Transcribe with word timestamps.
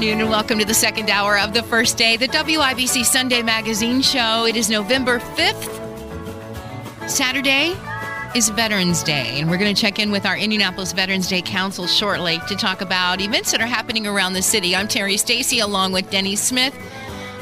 Afternoon 0.00 0.22
and 0.22 0.30
welcome 0.30 0.58
to 0.58 0.64
the 0.64 0.72
second 0.72 1.10
hour 1.10 1.38
of 1.38 1.52
the 1.52 1.62
first 1.62 1.98
day, 1.98 2.16
the 2.16 2.26
WIBC 2.26 3.04
Sunday 3.04 3.42
Magazine 3.42 4.00
Show. 4.00 4.46
It 4.46 4.56
is 4.56 4.70
November 4.70 5.18
5th. 5.18 7.06
Saturday 7.06 7.76
is 8.34 8.48
Veterans 8.48 9.02
Day, 9.02 9.38
and 9.38 9.50
we're 9.50 9.58
going 9.58 9.74
to 9.74 9.78
check 9.78 9.98
in 9.98 10.10
with 10.10 10.24
our 10.24 10.38
Indianapolis 10.38 10.94
Veterans 10.94 11.28
Day 11.28 11.42
Council 11.42 11.86
shortly 11.86 12.40
to 12.48 12.56
talk 12.56 12.80
about 12.80 13.20
events 13.20 13.52
that 13.52 13.60
are 13.60 13.66
happening 13.66 14.06
around 14.06 14.32
the 14.32 14.40
city. 14.40 14.74
I'm 14.74 14.88
Terri 14.88 15.18
Stacy 15.18 15.58
along 15.58 15.92
with 15.92 16.08
Denny 16.08 16.34
Smith. 16.34 16.74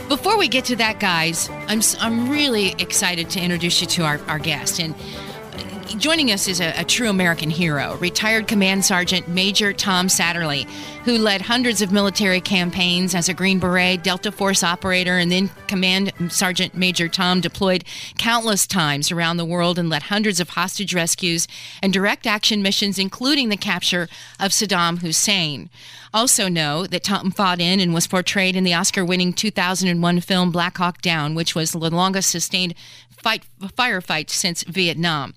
Before 0.08 0.36
we 0.36 0.48
get 0.48 0.64
to 0.64 0.74
that, 0.76 0.98
guys, 0.98 1.48
I'm, 1.68 1.80
I'm 2.00 2.28
really 2.28 2.70
excited 2.80 3.30
to 3.30 3.40
introduce 3.40 3.80
you 3.80 3.86
to 3.86 4.02
our, 4.02 4.20
our 4.26 4.40
guest. 4.40 4.80
And 4.80 4.96
uh, 4.96 5.96
joining 5.96 6.32
us 6.32 6.48
is 6.48 6.60
a, 6.60 6.72
a, 6.80 6.82
true 6.82 7.08
American 7.08 7.50
hero, 7.50 7.94
retired 7.98 8.48
Command 8.48 8.84
Sergeant 8.84 9.28
Major 9.28 9.72
Tom 9.72 10.08
Satterly, 10.08 10.66
who 11.08 11.16
led 11.16 11.40
hundreds 11.40 11.80
of 11.80 11.90
military 11.90 12.38
campaigns 12.38 13.14
as 13.14 13.30
a 13.30 13.34
Green 13.34 13.58
Beret, 13.58 14.02
Delta 14.02 14.30
Force 14.30 14.62
operator, 14.62 15.16
and 15.16 15.32
then 15.32 15.48
Command 15.66 16.12
Sergeant 16.28 16.74
Major 16.74 17.08
Tom 17.08 17.40
deployed 17.40 17.82
countless 18.18 18.66
times 18.66 19.10
around 19.10 19.38
the 19.38 19.44
world 19.46 19.78
and 19.78 19.88
led 19.88 20.02
hundreds 20.02 20.38
of 20.38 20.50
hostage 20.50 20.94
rescues 20.94 21.48
and 21.82 21.94
direct 21.94 22.26
action 22.26 22.60
missions, 22.60 22.98
including 22.98 23.48
the 23.48 23.56
capture 23.56 24.06
of 24.38 24.50
Saddam 24.50 24.98
Hussein. 24.98 25.70
Also, 26.12 26.46
know 26.46 26.86
that 26.86 27.04
Tom 27.04 27.30
fought 27.30 27.60
in 27.60 27.80
and 27.80 27.94
was 27.94 28.06
portrayed 28.06 28.54
in 28.54 28.64
the 28.64 28.74
Oscar 28.74 29.02
winning 29.02 29.32
2001 29.32 30.20
film 30.20 30.50
Black 30.50 30.76
Hawk 30.76 31.00
Down, 31.00 31.34
which 31.34 31.54
was 31.54 31.72
the 31.72 31.78
longest 31.78 32.30
sustained 32.30 32.74
fight, 33.10 33.44
firefight 33.60 34.30
since 34.30 34.62
Vietnam. 34.64 35.34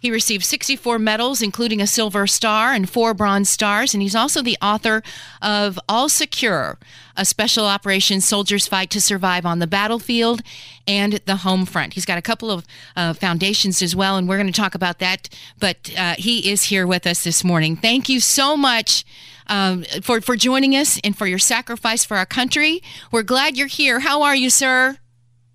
He 0.00 0.10
received 0.10 0.44
64 0.44 0.98
medals, 0.98 1.42
including 1.42 1.80
a 1.80 1.86
Silver 1.86 2.26
Star 2.26 2.72
and 2.72 2.88
four 2.88 3.14
Bronze 3.14 3.50
Stars, 3.50 3.94
and 3.94 4.02
he's 4.02 4.14
also 4.14 4.42
the 4.42 4.58
author 4.62 5.02
of 5.42 5.78
All 5.88 6.08
Secure, 6.08 6.78
a 7.16 7.24
special 7.24 7.66
operations 7.66 8.26
soldiers 8.26 8.66
fight 8.66 8.90
to 8.90 9.00
survive 9.00 9.46
on 9.46 9.58
the 9.58 9.66
battlefield 9.66 10.42
and 10.86 11.14
the 11.26 11.36
home 11.36 11.66
front. 11.66 11.94
He's 11.94 12.04
got 12.04 12.18
a 12.18 12.22
couple 12.22 12.50
of 12.50 12.66
uh, 12.96 13.14
foundations 13.14 13.82
as 13.82 13.94
well, 13.94 14.16
and 14.16 14.28
we're 14.28 14.38
going 14.38 14.52
to 14.52 14.52
talk 14.52 14.74
about 14.74 14.98
that. 14.98 15.28
But 15.58 15.92
uh, 15.96 16.14
he 16.18 16.50
is 16.50 16.64
here 16.64 16.86
with 16.86 17.06
us 17.06 17.24
this 17.24 17.44
morning. 17.44 17.76
Thank 17.76 18.08
you 18.08 18.20
so 18.20 18.56
much. 18.56 19.04
Um, 19.46 19.84
for, 20.00 20.22
for 20.22 20.36
joining 20.36 20.74
us 20.74 20.98
and 21.04 21.14
for 21.14 21.26
your 21.26 21.38
sacrifice 21.38 22.02
for 22.02 22.16
our 22.16 22.24
country. 22.24 22.82
We're 23.12 23.24
glad 23.24 23.58
you're 23.58 23.66
here. 23.66 24.00
How 24.00 24.22
are 24.22 24.34
you, 24.34 24.48
sir? 24.48 24.96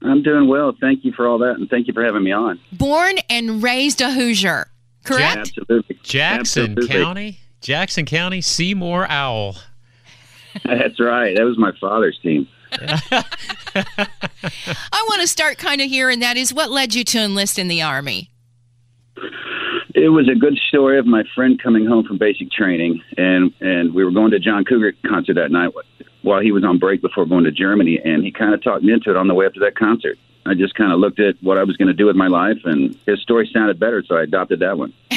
I'm 0.04 0.22
doing 0.22 0.48
well. 0.48 0.76
Thank 0.80 1.04
you 1.04 1.12
for 1.12 1.28
all 1.28 1.40
that, 1.40 1.56
and 1.56 1.70
thank 1.70 1.88
you 1.88 1.94
for 1.94 2.04
having 2.04 2.24
me 2.24 2.32
on. 2.32 2.60
Born 2.72 3.16
and 3.30 3.62
raised 3.62 4.00
a 4.02 4.12
Hoosier, 4.12 4.68
correct? 5.04 5.22
Yeah, 5.58 5.64
absolutely. 5.64 6.00
Jackson 6.04 6.72
Absolutely. 6.72 6.88
County, 6.88 7.40
Jackson 7.62 8.06
County, 8.06 8.42
Seymour 8.42 9.08
Owl. 9.10 9.56
That's 10.66 11.00
right. 11.00 11.36
That 11.36 11.44
was 11.44 11.58
my 11.58 11.72
father's 11.80 12.18
team. 12.20 12.48
I 12.72 13.26
want 15.08 15.22
to 15.22 15.28
start 15.28 15.58
kind 15.58 15.82
of 15.82 15.90
here, 15.90 16.10
and 16.10 16.22
that 16.22 16.38
is 16.38 16.54
what 16.54 16.70
led 16.70 16.94
you 16.94 17.04
to 17.06 17.20
enlist 17.20 17.60
in 17.60 17.68
the 17.68 17.82
Army? 17.82 18.30
It 19.96 20.10
was 20.10 20.30
a 20.30 20.36
good 20.36 20.58
story 20.70 21.00
of 21.00 21.06
my 21.06 21.24
friend 21.36 21.62
coming 21.62 21.86
home 21.86 22.06
from 22.06 22.18
basic 22.18 22.52
training, 22.52 23.02
and 23.18 23.52
and 23.60 23.94
we 23.94 24.06
were 24.06 24.12
going 24.12 24.32
to 24.32 24.40
John 24.40 24.64
Cougar 24.64 24.94
concert 25.06 25.34
that 25.34 25.52
night 25.52 25.72
while 26.22 26.40
he 26.42 26.52
was 26.52 26.64
on 26.64 26.78
break 26.80 27.02
before 27.02 27.26
going 27.26 27.44
to 27.46 27.52
Germany, 27.52 28.00
and 28.04 28.24
he 28.24 28.32
kind 28.32 28.54
of 28.54 28.64
talked 28.64 28.84
me 28.84 28.94
into 28.94 29.10
it 29.10 29.18
on 29.18 29.28
the 29.28 29.34
way 29.34 29.46
up 29.46 29.54
to 29.56 29.60
that 29.62 29.76
concert. 29.76 30.18
I 30.50 30.56
just 30.56 30.74
kind 30.74 30.92
of 30.92 31.00
looked 31.00 31.20
at 31.20 31.36
what 31.42 31.58
I 31.60 31.64
was 31.64 31.78
going 31.78 31.90
to 31.90 31.94
do 31.94 32.08
with 32.08 32.16
my 32.16 32.28
life, 32.28 32.58
and 32.66 32.98
his 33.06 33.22
story 33.22 33.50
sounded 33.54 33.80
better, 33.80 34.04
so 34.04 34.16
I 34.16 34.24
adopted 34.24 34.60
that 34.60 34.78
one. 34.78 34.94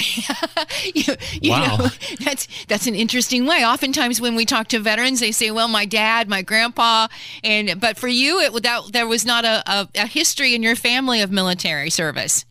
you, 0.95 1.15
you 1.41 1.51
Wow. 1.51 1.77
know, 1.79 1.87
that's 2.21 2.47
that's 2.67 2.87
an 2.87 2.95
interesting 2.95 3.47
way. 3.47 3.65
Oftentimes, 3.65 4.21
when 4.21 4.35
we 4.35 4.45
talk 4.45 4.69
to 4.69 4.79
veterans, 4.79 5.21
they 5.21 5.33
say, 5.33 5.51
"Well, 5.51 5.69
my 5.69 5.87
dad, 5.87 6.29
my 6.29 6.43
grandpa," 6.43 7.09
and 7.43 7.81
but 7.81 7.97
for 7.97 8.09
you, 8.09 8.41
it 8.41 8.53
without 8.53 8.93
there 8.93 9.07
was 9.07 9.25
not 9.25 9.45
a, 9.45 9.63
a, 9.67 9.89
a 9.95 10.07
history 10.07 10.55
in 10.55 10.63
your 10.63 10.77
family 10.77 11.23
of 11.23 11.31
military 11.33 11.89
service. 11.91 12.45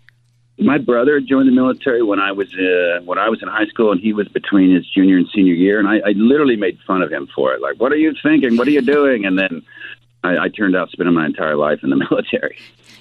My 0.57 0.77
brother 0.77 1.19
joined 1.19 1.47
the 1.47 1.53
military 1.53 2.03
when 2.03 2.19
I 2.19 2.31
was 2.31 2.53
uh, 2.53 3.01
when 3.03 3.17
I 3.17 3.29
was 3.29 3.41
in 3.41 3.47
high 3.47 3.65
school, 3.67 3.91
and 3.91 4.01
he 4.01 4.13
was 4.13 4.27
between 4.27 4.73
his 4.75 4.87
junior 4.89 5.17
and 5.17 5.27
senior 5.33 5.53
year, 5.53 5.79
and 5.79 5.87
I, 5.87 5.99
I 5.99 6.11
literally 6.15 6.55
made 6.55 6.79
fun 6.87 7.01
of 7.01 7.11
him 7.11 7.27
for 7.35 7.53
it. 7.53 7.61
Like, 7.61 7.79
what 7.79 7.91
are 7.91 7.97
you 7.97 8.13
thinking? 8.23 8.57
What 8.57 8.67
are 8.67 8.71
you 8.71 8.81
doing? 8.81 9.25
And 9.25 9.37
then 9.37 9.63
I, 10.23 10.37
I 10.37 10.49
turned 10.49 10.75
out 10.75 10.89
spending 10.91 11.15
my 11.15 11.25
entire 11.25 11.55
life 11.55 11.79
in 11.83 11.89
the 11.89 11.95
military. 12.11 12.57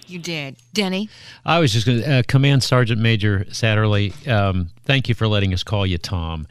You 0.07 0.19
did, 0.19 0.57
Denny. 0.73 1.09
I 1.45 1.61
was 1.61 1.73
just 1.73 1.87
going 1.87 2.03
to, 2.03 2.19
uh, 2.19 2.23
Command 2.27 2.63
Sergeant 2.63 3.01
Major 3.01 3.45
Satterly, 3.51 4.13
um, 4.27 4.71
thank 4.85 5.09
you 5.09 5.15
for 5.15 5.29
letting 5.29 5.55
us 5.55 5.63
call 5.63 5.87
you 5.87 5.99
Tom. 5.99 6.49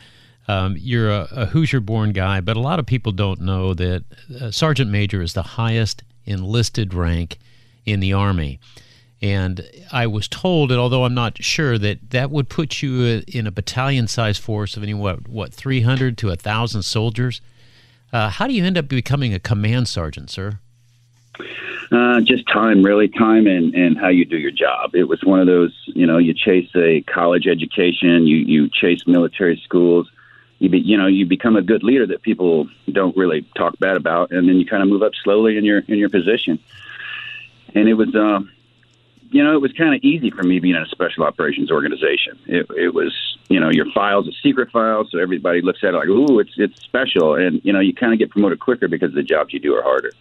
Um, 0.48 0.78
you're 0.80 1.12
a, 1.12 1.28
a 1.32 1.46
Hoosier 1.48 1.80
born 1.80 2.12
guy, 2.12 2.42
but 2.42 2.58
a 2.58 2.62
lot 2.62 2.80
of 2.80 2.86
people 2.86 3.12
don't 3.12 3.42
know 3.42 3.74
that 3.74 4.04
uh, 4.42 4.50
Sergeant 4.50 4.90
Major 4.90 5.22
is 5.22 5.34
the 5.34 5.44
highest 5.44 6.04
enlisted 6.26 6.94
rank 6.94 7.38
in 7.86 8.00
the 8.00 8.14
Army. 8.14 8.60
And 9.22 9.70
I 9.92 10.08
was 10.08 10.28
told, 10.28 10.72
and 10.72 10.80
although 10.80 11.04
I'm 11.04 11.14
not 11.14 11.44
sure, 11.44 11.78
that 11.78 12.12
that 12.12 12.32
would 12.32 12.48
put 12.48 12.82
you 12.82 13.02
uh, 13.04 13.22
in 13.28 13.46
a 13.46 13.52
battalion 13.52 14.08
sized 14.08 14.42
force 14.42 14.78
of 14.78 14.84
any, 14.84 14.94
what, 14.94 15.28
what 15.28 15.54
300 15.54 16.18
to 16.20 16.28
1,000 16.28 16.84
soldiers. 16.84 17.42
Uh, 18.12 18.30
how 18.30 18.48
do 18.48 18.54
you 18.54 18.64
end 18.64 18.78
up 18.78 18.88
becoming 18.88 19.34
a 19.34 19.40
command 19.40 19.88
sergeant, 19.88 20.30
sir? 20.30 20.60
Uh, 21.92 22.22
just 22.22 22.48
time, 22.48 22.84
really, 22.84 23.08
time 23.08 23.48
and, 23.48 23.74
and 23.74 23.98
how 23.98 24.10
you 24.10 24.24
do 24.24 24.38
your 24.38 24.52
job. 24.52 24.94
It 24.94 25.06
was 25.06 25.24
one 25.24 25.40
of 25.40 25.48
those, 25.48 25.74
you 25.88 26.06
know, 26.06 26.18
you 26.18 26.34
chase 26.34 26.70
a 26.76 27.02
college 27.02 27.48
education, 27.48 28.28
you, 28.28 28.38
you 28.38 28.70
chase 28.70 29.08
military 29.08 29.60
schools, 29.64 30.10
you 30.60 30.70
be, 30.70 30.80
you 30.80 30.98
know, 30.98 31.08
you 31.08 31.26
become 31.26 31.56
a 31.56 31.64
good 31.64 31.84
leader 31.84 32.06
that 32.06 32.22
people 32.22 32.68
don't 32.92 33.16
really 33.18 33.42
talk 33.56 33.80
bad 33.80 33.98
about, 33.98 34.32
and 34.32 34.48
then 34.48 34.58
you 34.58 34.66
kind 34.66 34.84
of 34.84 34.90
move 34.90 35.02
up 35.02 35.14
slowly 35.24 35.58
in 35.58 35.66
your 35.66 35.80
in 35.88 35.98
your 35.98 36.10
position. 36.10 36.60
And 37.74 37.88
it 37.90 37.94
was, 37.94 38.14
um, 38.16 38.52
you 39.32 39.44
know, 39.44 39.54
it 39.54 39.62
was 39.62 39.72
kind 39.74 39.94
of 39.94 40.02
easy 40.04 40.32
for 40.32 40.44
me 40.44 40.60
being 40.60 40.76
in 40.76 40.82
a 40.82 40.88
special 40.88 41.24
operations 41.24 41.72
organization. 41.72 42.40
It, 42.48 42.66
it 42.76 42.94
was, 42.94 43.14
you 43.48 43.60
know, 43.60 43.70
your 43.72 43.86
file's 43.94 44.28
a 44.28 44.32
secret 44.42 44.72
file, 44.72 45.08
so 45.10 45.20
everybody 45.20 45.62
looks 45.62 45.80
at 45.84 45.94
it 45.94 45.98
like, 45.98 46.08
ooh, 46.08 46.40
it's 46.40 46.54
it's 46.58 46.82
special, 46.82 47.36
and 47.36 47.62
you 47.64 47.72
know, 47.72 47.80
you 47.80 47.94
kind 47.94 48.14
of 48.14 48.20
get 48.20 48.32
promoted 48.32 48.60
quicker 48.60 48.88
because 48.88 49.14
the 49.14 49.24
jobs 49.24 49.54
you 49.54 49.60
do 49.60 49.76
are 49.76 49.84
harder. 49.84 50.12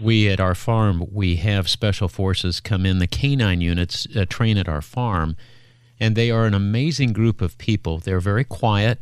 We 0.00 0.28
at 0.28 0.40
our 0.40 0.54
farm, 0.54 1.06
we 1.10 1.36
have 1.36 1.68
special 1.68 2.08
forces 2.08 2.60
come 2.60 2.84
in. 2.84 2.98
The 2.98 3.06
canine 3.06 3.60
units 3.60 4.06
uh, 4.14 4.26
train 4.28 4.58
at 4.58 4.68
our 4.68 4.82
farm, 4.82 5.36
and 5.98 6.16
they 6.16 6.30
are 6.30 6.44
an 6.44 6.54
amazing 6.54 7.12
group 7.12 7.40
of 7.40 7.56
people. 7.58 7.98
They're 7.98 8.20
very 8.20 8.44
quiet, 8.44 9.00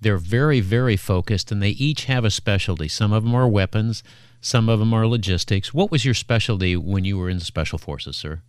they're 0.00 0.18
very, 0.18 0.60
very 0.60 0.96
focused, 0.96 1.50
and 1.50 1.62
they 1.62 1.70
each 1.70 2.04
have 2.04 2.24
a 2.24 2.30
specialty. 2.30 2.86
Some 2.86 3.12
of 3.12 3.24
them 3.24 3.34
are 3.34 3.48
weapons, 3.48 4.02
some 4.42 4.68
of 4.68 4.78
them 4.78 4.92
are 4.92 5.06
logistics. 5.06 5.72
What 5.72 5.90
was 5.90 6.04
your 6.04 6.14
specialty 6.14 6.76
when 6.76 7.04
you 7.04 7.16
were 7.16 7.30
in 7.30 7.40
special 7.40 7.78
forces, 7.78 8.16
sir? 8.16 8.42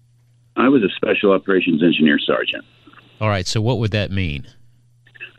I 0.57 0.69
was 0.69 0.83
a 0.83 0.89
special 0.95 1.31
operations 1.31 1.83
engineer 1.83 2.19
sergeant. 2.19 2.65
All 3.21 3.29
right, 3.29 3.47
so 3.47 3.61
what 3.61 3.79
would 3.79 3.91
that 3.91 4.11
mean? 4.11 4.47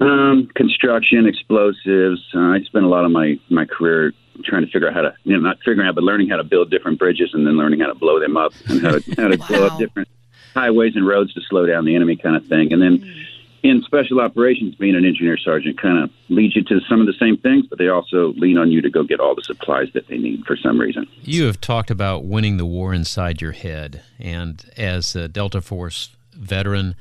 Um, 0.00 0.48
construction, 0.54 1.26
explosives. 1.26 2.22
Uh, 2.34 2.38
I 2.38 2.60
spent 2.62 2.84
a 2.84 2.88
lot 2.88 3.04
of 3.04 3.10
my 3.10 3.38
my 3.50 3.64
career 3.64 4.12
trying 4.44 4.64
to 4.64 4.70
figure 4.70 4.88
out 4.88 4.94
how 4.94 5.02
to, 5.02 5.14
you 5.24 5.32
know, 5.32 5.40
not 5.40 5.58
figuring 5.58 5.88
out, 5.88 5.96
but 5.96 6.04
learning 6.04 6.28
how 6.28 6.36
to 6.36 6.44
build 6.44 6.70
different 6.70 6.98
bridges 6.98 7.30
and 7.32 7.44
then 7.44 7.56
learning 7.56 7.80
how 7.80 7.88
to 7.88 7.94
blow 7.94 8.20
them 8.20 8.36
up 8.36 8.52
and 8.68 8.80
how 8.80 8.92
to, 8.92 9.14
how 9.16 9.28
to 9.28 9.38
blow 9.48 9.66
up 9.66 9.78
different 9.78 10.08
highways 10.54 10.94
and 10.94 11.06
roads 11.06 11.34
to 11.34 11.40
slow 11.48 11.66
down 11.66 11.84
the 11.84 11.96
enemy, 11.96 12.16
kind 12.16 12.36
of 12.36 12.46
thing. 12.46 12.72
And 12.72 12.80
then 12.80 13.14
in 13.62 13.82
special 13.82 14.20
operations, 14.20 14.74
being 14.76 14.94
an 14.94 15.04
engineer 15.04 15.36
sergeant 15.36 15.80
kind 15.80 16.04
of 16.04 16.10
leads 16.28 16.54
you 16.54 16.62
to 16.64 16.80
some 16.88 17.00
of 17.00 17.06
the 17.06 17.14
same 17.14 17.36
things, 17.36 17.66
but 17.66 17.78
they 17.78 17.88
also 17.88 18.32
lean 18.34 18.56
on 18.56 18.70
you 18.70 18.80
to 18.82 18.90
go 18.90 19.02
get 19.02 19.20
all 19.20 19.34
the 19.34 19.42
supplies 19.42 19.88
that 19.94 20.06
they 20.08 20.16
need 20.16 20.44
for 20.46 20.56
some 20.56 20.78
reason. 20.78 21.06
You 21.22 21.46
have 21.46 21.60
talked 21.60 21.90
about 21.90 22.24
winning 22.24 22.56
the 22.56 22.66
war 22.66 22.94
inside 22.94 23.40
your 23.40 23.52
head, 23.52 24.02
and 24.18 24.64
as 24.76 25.16
a 25.16 25.28
Delta 25.28 25.60
Force 25.60 26.10
veteran, 26.32 26.94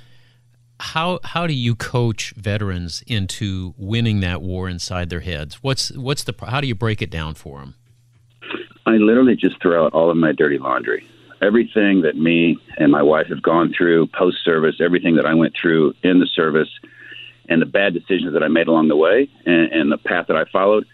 how 0.79 1.19
how 1.23 1.47
do 1.47 1.53
you 1.53 1.75
coach 1.75 2.33
veterans 2.37 3.03
into 3.07 3.73
winning 3.77 4.19
that 4.21 4.41
war 4.41 4.69
inside 4.69 5.09
their 5.09 5.21
heads? 5.21 5.61
What's 5.63 5.91
what's 5.91 6.23
the 6.23 6.33
how 6.47 6.61
do 6.61 6.67
you 6.67 6.75
break 6.75 7.01
it 7.01 7.09
down 7.09 7.35
for 7.35 7.59
them? 7.59 7.75
I 8.85 8.91
literally 8.91 9.35
just 9.35 9.61
throw 9.61 9.85
out 9.85 9.93
all 9.93 10.09
of 10.09 10.17
my 10.17 10.31
dirty 10.31 10.57
laundry. 10.57 11.05
Everything 11.41 12.01
that 12.01 12.15
me 12.15 12.57
and 12.77 12.91
my 12.91 13.03
wife 13.03 13.27
have 13.27 13.43
gone 13.43 13.73
through 13.75 14.07
post 14.07 14.37
service, 14.43 14.75
everything 14.79 15.15
that 15.15 15.25
I 15.25 15.33
went 15.33 15.53
through 15.59 15.93
in 16.03 16.19
the 16.19 16.25
service, 16.25 16.69
and 17.49 17.61
the 17.61 17.65
bad 17.65 17.93
decisions 17.93 18.33
that 18.33 18.43
I 18.43 18.47
made 18.47 18.67
along 18.67 18.87
the 18.87 18.95
way, 18.95 19.29
and, 19.45 19.71
and 19.71 19.91
the 19.91 19.97
path 19.97 20.27
that 20.27 20.37
I 20.37 20.45
followed. 20.51 20.85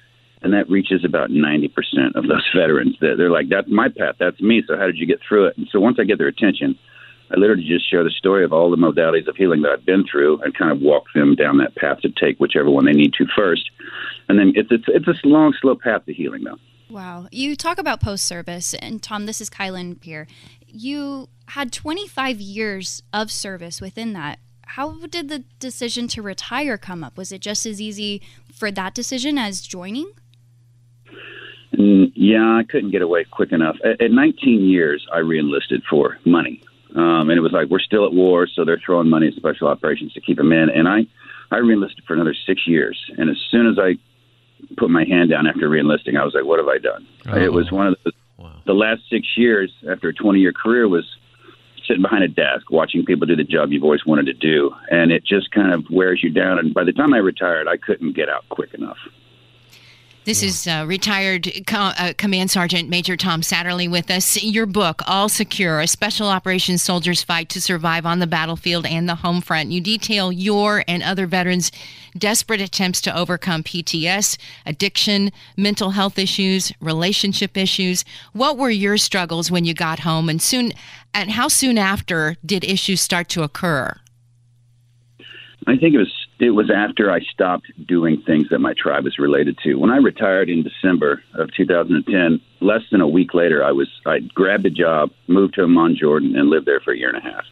and 0.41 0.53
that 0.53 0.69
reaches 0.69 1.03
about 1.05 1.29
90% 1.29 1.71
of 2.15 2.27
those 2.27 2.47
veterans. 2.55 2.97
That 2.99 3.15
they're 3.17 3.31
like, 3.31 3.49
that's 3.49 3.69
my 3.69 3.87
path, 3.89 4.15
that's 4.19 4.39
me. 4.41 4.63
So 4.67 4.77
how 4.77 4.85
did 4.85 4.97
you 4.97 5.07
get 5.07 5.19
through 5.27 5.47
it? 5.47 5.57
And 5.57 5.67
so 5.71 5.79
once 5.79 5.97
I 5.99 6.03
get 6.03 6.17
their 6.17 6.27
attention, 6.27 6.77
I 7.31 7.39
literally 7.39 7.63
just 7.65 7.89
share 7.89 8.03
the 8.03 8.11
story 8.11 8.43
of 8.43 8.53
all 8.53 8.69
the 8.69 8.77
modalities 8.77 9.27
of 9.27 9.35
healing 9.35 9.61
that 9.63 9.71
I've 9.71 9.85
been 9.85 10.05
through 10.05 10.41
and 10.41 10.53
kind 10.55 10.71
of 10.71 10.81
walk 10.81 11.05
them 11.15 11.35
down 11.35 11.57
that 11.57 11.75
path 11.75 12.01
to 12.01 12.09
take 12.09 12.37
whichever 12.37 12.69
one 12.69 12.85
they 12.85 12.91
need 12.91 13.13
to 13.13 13.25
first. 13.35 13.71
And 14.29 14.37
then 14.37 14.53
it's 14.55 14.69
it's 14.71 14.83
it's 14.87 15.07
a 15.07 15.27
long, 15.27 15.53
slow 15.59 15.75
path 15.75 16.05
to 16.05 16.13
healing, 16.13 16.43
though. 16.43 16.59
Wow. 16.93 17.25
You 17.31 17.55
talk 17.55 17.79
about 17.79 18.01
post 18.01 18.23
service, 18.23 18.75
and 18.75 19.01
Tom, 19.01 19.25
this 19.25 19.41
is 19.41 19.49
Kylan 19.49 19.99
Pierre. 19.99 20.27
You 20.67 21.27
had 21.47 21.71
25 21.71 22.39
years 22.39 23.01
of 23.11 23.31
service 23.31 23.81
within 23.81 24.13
that. 24.13 24.37
How 24.61 24.99
did 25.07 25.27
the 25.27 25.39
decision 25.57 26.07
to 26.09 26.21
retire 26.21 26.77
come 26.77 27.03
up? 27.03 27.17
Was 27.17 27.31
it 27.31 27.41
just 27.41 27.65
as 27.65 27.81
easy 27.81 28.21
for 28.53 28.69
that 28.69 28.93
decision 28.93 29.39
as 29.39 29.61
joining? 29.61 30.11
Mm, 31.75 32.11
yeah, 32.13 32.59
I 32.59 32.63
couldn't 32.63 32.91
get 32.91 33.01
away 33.01 33.23
quick 33.23 33.51
enough. 33.51 33.77
At, 33.83 33.99
at 33.99 34.11
19 34.11 34.63
years, 34.63 35.03
I 35.11 35.17
reenlisted 35.17 35.81
for 35.89 36.19
money. 36.25 36.61
Um, 36.95 37.31
and 37.31 37.31
it 37.31 37.41
was 37.41 37.53
like, 37.53 37.69
we're 37.69 37.79
still 37.79 38.05
at 38.05 38.13
war, 38.13 38.45
so 38.45 38.63
they're 38.65 38.81
throwing 38.85 39.09
money 39.09 39.29
at 39.29 39.33
special 39.33 39.67
operations 39.67 40.13
to 40.13 40.21
keep 40.21 40.37
them 40.37 40.53
in. 40.53 40.69
And 40.69 40.87
I, 40.87 41.07
I 41.49 41.57
reenlisted 41.57 42.03
for 42.05 42.13
another 42.13 42.35
six 42.45 42.67
years. 42.67 43.03
And 43.17 43.31
as 43.31 43.37
soon 43.49 43.65
as 43.65 43.79
I 43.79 43.95
put 44.77 44.89
my 44.89 45.05
hand 45.05 45.29
down 45.29 45.47
after 45.47 45.69
reenlisting, 45.69 46.19
I 46.19 46.23
was 46.23 46.33
like, 46.33 46.45
what 46.45 46.59
have 46.59 46.67
I 46.67 46.77
done? 46.77 47.07
Oh. 47.27 47.37
It 47.37 47.53
was 47.53 47.71
one 47.71 47.87
of 47.87 47.97
the, 48.03 48.11
wow. 48.37 48.55
the 48.65 48.73
last 48.73 49.01
six 49.09 49.27
years 49.37 49.71
after 49.89 50.09
a 50.09 50.13
20 50.13 50.39
year 50.39 50.53
career 50.53 50.87
was 50.87 51.05
sitting 51.87 52.01
behind 52.01 52.23
a 52.23 52.27
desk 52.27 52.71
watching 52.71 53.05
people 53.05 53.27
do 53.27 53.35
the 53.35 53.43
job 53.43 53.71
you've 53.71 53.83
always 53.83 54.05
wanted 54.05 54.25
to 54.27 54.33
do. 54.33 54.71
And 54.89 55.11
it 55.11 55.25
just 55.25 55.51
kind 55.51 55.73
of 55.73 55.85
wears 55.89 56.23
you 56.23 56.29
down. 56.29 56.59
And 56.59 56.73
by 56.73 56.83
the 56.83 56.93
time 56.93 57.13
I 57.13 57.17
retired, 57.17 57.67
I 57.67 57.77
couldn't 57.77 58.15
get 58.15 58.29
out 58.29 58.47
quick 58.49 58.73
enough. 58.73 58.97
This 60.25 60.41
yeah. 60.41 60.47
is 60.47 60.67
uh, 60.67 60.85
retired 60.87 61.49
Co- 61.67 61.91
uh, 61.97 62.13
Command 62.17 62.49
Sergeant 62.49 62.87
Major 62.87 63.17
Tom 63.17 63.41
Satterly 63.41 63.89
with 63.89 64.09
us. 64.09 64.41
Your 64.41 64.65
book, 64.65 65.01
All 65.05 65.27
Secure, 65.27 65.81
a 65.81 65.87
special 65.87 66.27
operations 66.27 66.81
soldiers 66.81 67.21
fight 67.21 67.49
to 67.49 67.61
survive 67.61 68.05
on 68.05 68.19
the 68.19 68.27
battlefield 68.27 68.85
and 68.85 69.09
the 69.09 69.15
home 69.15 69.41
front. 69.41 69.71
You 69.71 69.81
detail 69.81 70.31
your 70.31 70.85
and 70.87 71.03
other 71.03 71.27
veterans' 71.27 71.73
desperate 72.17 72.61
attempts 72.61 73.01
to 73.01 73.17
overcome 73.17 73.63
PTS, 73.63 74.37
addiction, 74.65 75.29
mental 75.57 75.89
health 75.89 76.17
issues, 76.17 76.71
relationship 76.79 77.57
issues. 77.57 78.05
What 78.31 78.57
were 78.57 78.69
your 78.69 78.97
struggles 78.97 79.51
when 79.51 79.65
you 79.65 79.73
got 79.73 79.99
home, 79.99 80.29
and 80.29 80.41
soon, 80.41 80.71
and 81.13 81.31
how 81.31 81.49
soon 81.49 81.77
after 81.77 82.37
did 82.45 82.63
issues 82.63 83.01
start 83.01 83.27
to 83.29 83.43
occur? 83.43 83.93
I 85.67 85.77
think 85.77 85.95
it 85.95 85.99
was 85.99 86.22
it 86.43 86.51
was 86.51 86.69
after 86.69 87.09
I 87.09 87.21
stopped 87.21 87.71
doing 87.87 88.21
things 88.21 88.49
that 88.49 88.59
my 88.59 88.73
tribe 88.73 89.05
was 89.05 89.17
related 89.17 89.57
to. 89.63 89.75
When 89.75 89.89
I 89.89 89.97
retired 89.97 90.49
in 90.49 90.61
December 90.61 91.23
of 91.33 91.53
2010, 91.53 92.41
less 92.59 92.81
than 92.91 93.01
a 93.01 93.07
week 93.07 93.33
later, 93.33 93.63
I 93.63 93.71
was 93.71 93.89
I 94.05 94.19
grabbed 94.19 94.65
a 94.65 94.69
job, 94.69 95.11
moved 95.27 95.55
to 95.55 95.63
Amman, 95.63 95.95
Jordan, 95.95 96.35
and 96.35 96.49
lived 96.49 96.65
there 96.65 96.81
for 96.81 96.91
a 96.91 96.97
year 96.97 97.09
and 97.09 97.17
a 97.17 97.21
half. 97.21 97.45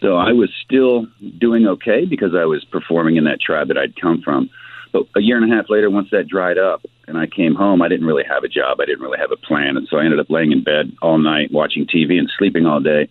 So 0.00 0.16
I 0.16 0.32
was 0.32 0.50
still 0.64 1.06
doing 1.38 1.66
okay 1.66 2.04
because 2.04 2.34
I 2.34 2.44
was 2.44 2.64
performing 2.64 3.16
in 3.16 3.24
that 3.24 3.40
tribe 3.40 3.68
that 3.68 3.78
I'd 3.78 3.98
come 4.00 4.20
from. 4.20 4.50
But 4.92 5.04
a 5.16 5.20
year 5.20 5.36
and 5.40 5.50
a 5.50 5.54
half 5.54 5.70
later, 5.70 5.88
once 5.90 6.10
that 6.10 6.28
dried 6.28 6.58
up 6.58 6.84
and 7.06 7.16
I 7.16 7.26
came 7.26 7.54
home, 7.54 7.80
I 7.80 7.88
didn't 7.88 8.06
really 8.06 8.24
have 8.24 8.44
a 8.44 8.48
job. 8.48 8.80
I 8.80 8.84
didn't 8.84 9.02
really 9.02 9.18
have 9.18 9.32
a 9.32 9.36
plan. 9.36 9.76
And 9.76 9.86
so 9.88 9.98
I 9.98 10.04
ended 10.04 10.18
up 10.20 10.30
laying 10.30 10.52
in 10.52 10.62
bed 10.62 10.92
all 11.00 11.18
night, 11.18 11.52
watching 11.52 11.86
TV 11.86 12.18
and 12.18 12.30
sleeping 12.36 12.66
all 12.66 12.80
day 12.80 13.08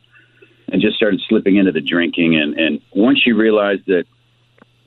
and 0.69 0.81
just 0.81 0.97
started 0.97 1.21
slipping 1.27 1.56
into 1.56 1.71
the 1.71 1.81
drinking. 1.81 2.35
And, 2.35 2.59
and 2.59 2.81
once 2.91 3.25
you 3.25 3.38
realize 3.38 3.80
that 3.88 4.06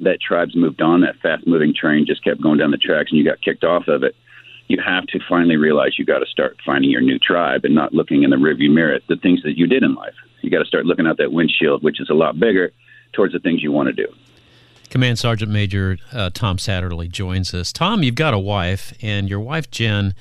that 0.00 0.20
tribe's 0.20 0.56
moved 0.56 0.80
on, 0.80 1.00
that 1.02 1.16
fast 1.22 1.46
moving 1.46 1.74
train 1.74 2.06
just 2.06 2.24
kept 2.24 2.42
going 2.42 2.58
down 2.58 2.70
the 2.70 2.76
tracks 2.76 3.10
and 3.10 3.18
you 3.18 3.24
got 3.24 3.40
kicked 3.40 3.64
off 3.64 3.88
of 3.88 4.02
it, 4.02 4.14
you 4.68 4.78
have 4.84 5.06
to 5.08 5.18
finally 5.28 5.56
realize 5.56 5.98
you 5.98 6.04
got 6.04 6.20
to 6.20 6.26
start 6.26 6.56
finding 6.64 6.90
your 6.90 7.00
new 7.00 7.18
tribe 7.18 7.64
and 7.64 7.74
not 7.74 7.92
looking 7.92 8.22
in 8.22 8.30
the 8.30 8.36
rearview 8.36 8.72
mirror 8.72 8.94
at 8.94 9.02
the 9.08 9.16
things 9.16 9.42
that 9.42 9.58
you 9.58 9.66
did 9.66 9.82
in 9.82 9.94
life. 9.94 10.14
You 10.42 10.50
got 10.50 10.60
to 10.60 10.64
start 10.64 10.86
looking 10.86 11.06
out 11.06 11.18
that 11.18 11.32
windshield, 11.32 11.82
which 11.82 12.00
is 12.00 12.08
a 12.08 12.14
lot 12.14 12.38
bigger, 12.38 12.72
towards 13.12 13.32
the 13.32 13.40
things 13.40 13.62
you 13.62 13.72
want 13.72 13.88
to 13.88 13.92
do. 13.92 14.06
Command 14.88 15.18
Sergeant 15.18 15.50
Major 15.50 15.98
uh, 16.12 16.30
Tom 16.32 16.58
Satterly 16.58 17.08
joins 17.08 17.52
us. 17.54 17.72
Tom, 17.72 18.02
you've 18.02 18.14
got 18.14 18.34
a 18.34 18.38
wife, 18.38 18.92
and 19.02 19.28
your 19.28 19.40
wife 19.40 19.70
Jen 19.70 20.14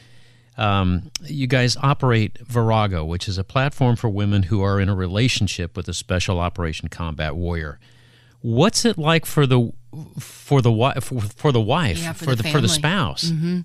um, 0.59 1.09
you 1.23 1.47
guys 1.47 1.77
operate 1.77 2.37
Virago, 2.39 3.05
which 3.05 3.29
is 3.29 3.37
a 3.37 3.45
platform 3.45 3.95
for 3.95 4.09
women 4.09 4.43
who 4.43 4.61
are 4.61 4.77
in 4.81 4.89
a 4.89 4.93
relationship 4.93 5.77
with 5.77 5.87
a 5.87 5.93
special 5.93 6.37
operation 6.37 6.89
combat 6.89 7.37
warrior. 7.37 7.79
What's 8.41 8.85
it 8.85 8.97
like 8.97 9.25
for 9.25 9.45
the 9.45 9.71
for 10.19 10.61
the 10.61 10.71
wife 10.71 11.03
for, 11.03 11.21
for 11.21 11.51
the 11.51 11.61
wife 11.61 11.99
yeah, 11.99 12.13
for, 12.13 12.25
for, 12.25 12.35
the, 12.35 12.43
the 12.43 12.49
for 12.49 12.61
the 12.61 12.69
spouse? 12.69 13.25
Mm-hmm. 13.25 13.59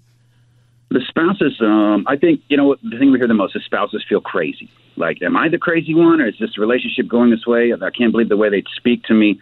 The 0.91 1.01
spouses, 1.09 1.61
um, 1.61 2.05
I 2.07 2.17
think 2.17 2.41
you 2.49 2.57
know 2.57 2.77
the 2.83 2.99
thing 2.99 3.11
we 3.11 3.19
hear 3.19 3.29
the 3.29 3.35
most 3.35 3.57
is 3.57 3.65
spouses 3.65 4.05
feel 4.09 4.21
crazy. 4.21 4.71
Like, 4.97 5.23
am 5.23 5.37
I 5.37 5.49
the 5.49 5.59
crazy 5.59 5.95
one, 5.95 6.21
or 6.21 6.29
is 6.29 6.37
this 6.39 6.57
relationship 6.57 7.09
going 7.09 7.31
this 7.31 7.47
way? 7.47 7.73
I 7.73 7.91
can't 7.91 8.13
believe 8.13 8.29
the 8.29 8.37
way 8.37 8.49
they 8.49 8.63
speak 8.77 9.03
to 9.05 9.15
me. 9.15 9.41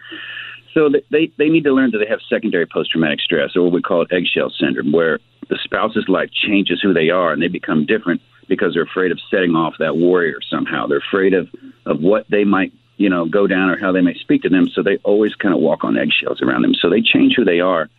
So 0.73 0.89
they 1.11 1.31
they 1.37 1.49
need 1.49 1.63
to 1.65 1.73
learn 1.73 1.91
that 1.91 1.99
they 1.99 2.07
have 2.09 2.19
secondary 2.27 2.65
post 2.65 2.91
traumatic 2.91 3.19
stress, 3.19 3.55
or 3.55 3.63
what 3.63 3.73
we 3.73 3.81
call 3.81 4.01
it 4.01 4.11
eggshell 4.11 4.51
syndrome, 4.59 4.91
where 4.91 5.19
the 5.49 5.59
spouse's 5.63 6.05
life 6.07 6.29
changes 6.31 6.81
who 6.81 6.93
they 6.93 7.09
are 7.09 7.31
and 7.31 7.41
they 7.41 7.47
become 7.47 7.85
different 7.85 8.21
because 8.47 8.73
they're 8.73 8.83
afraid 8.83 9.11
of 9.11 9.19
setting 9.29 9.55
off 9.55 9.75
that 9.79 9.97
warrior 9.97 10.39
somehow. 10.49 10.87
They're 10.87 11.03
afraid 11.09 11.33
of, 11.33 11.47
of 11.85 12.01
what 12.01 12.25
they 12.29 12.43
might, 12.43 12.73
you 12.97 13.09
know, 13.09 13.25
go 13.25 13.47
down 13.47 13.69
or 13.69 13.77
how 13.77 13.91
they 13.91 14.01
may 14.01 14.13
speak 14.15 14.43
to 14.43 14.49
them. 14.49 14.67
So 14.69 14.83
they 14.83 14.97
always 14.97 15.35
kind 15.35 15.53
of 15.53 15.59
walk 15.59 15.83
on 15.83 15.97
eggshells 15.97 16.41
around 16.41 16.61
them. 16.61 16.75
So 16.75 16.89
they 16.89 17.01
change 17.01 17.33
who 17.35 17.45
they 17.45 17.59
are. 17.59 17.89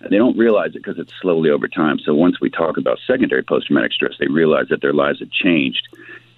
And 0.00 0.12
they 0.12 0.18
don't 0.18 0.36
realize 0.36 0.70
it 0.70 0.84
because 0.84 0.98
it's 0.98 1.12
slowly 1.20 1.50
over 1.50 1.68
time. 1.68 1.98
So 1.98 2.14
once 2.14 2.40
we 2.40 2.50
talk 2.50 2.76
about 2.76 2.98
secondary 3.06 3.42
post 3.42 3.66
traumatic 3.66 3.92
stress, 3.92 4.12
they 4.20 4.26
realize 4.26 4.68
that 4.68 4.82
their 4.82 4.92
lives 4.92 5.20
have 5.20 5.30
changed 5.30 5.88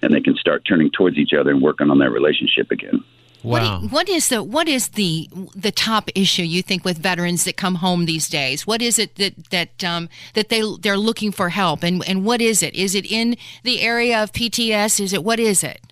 and 0.01 0.13
they 0.13 0.21
can 0.21 0.35
start 0.35 0.63
turning 0.65 0.89
towards 0.91 1.17
each 1.17 1.33
other 1.33 1.51
and 1.51 1.61
working 1.61 1.89
on 1.89 1.99
that 1.99 2.09
relationship 2.09 2.71
again. 2.71 3.03
Wow. 3.43 3.81
What, 3.81 3.91
what 3.91 4.09
is 4.09 4.29
the 4.29 4.43
what 4.43 4.67
is 4.67 4.89
the 4.89 5.29
the 5.55 5.71
top 5.71 6.09
issue 6.13 6.43
you 6.43 6.61
think 6.61 6.83
with 6.83 6.97
veterans 6.97 7.45
that 7.45 7.55
come 7.55 7.75
home 7.75 8.05
these 8.05 8.27
days? 8.27 8.67
What 8.67 8.81
is 8.81 8.99
it 8.99 9.15
that 9.15 9.49
that 9.51 9.83
um, 9.83 10.09
that 10.33 10.49
they 10.49 10.61
they're 10.81 10.97
looking 10.97 11.31
for 11.31 11.49
help 11.49 11.83
and 11.83 12.05
and 12.07 12.25
what 12.25 12.41
is 12.41 12.61
it? 12.61 12.75
Is 12.75 12.95
it 12.95 13.09
in 13.09 13.37
the 13.63 13.81
area 13.81 14.21
of 14.21 14.33
PTS? 14.33 14.99
Is 14.99 15.13
it 15.13 15.23
what 15.23 15.39
is 15.39 15.63
it? 15.63 15.88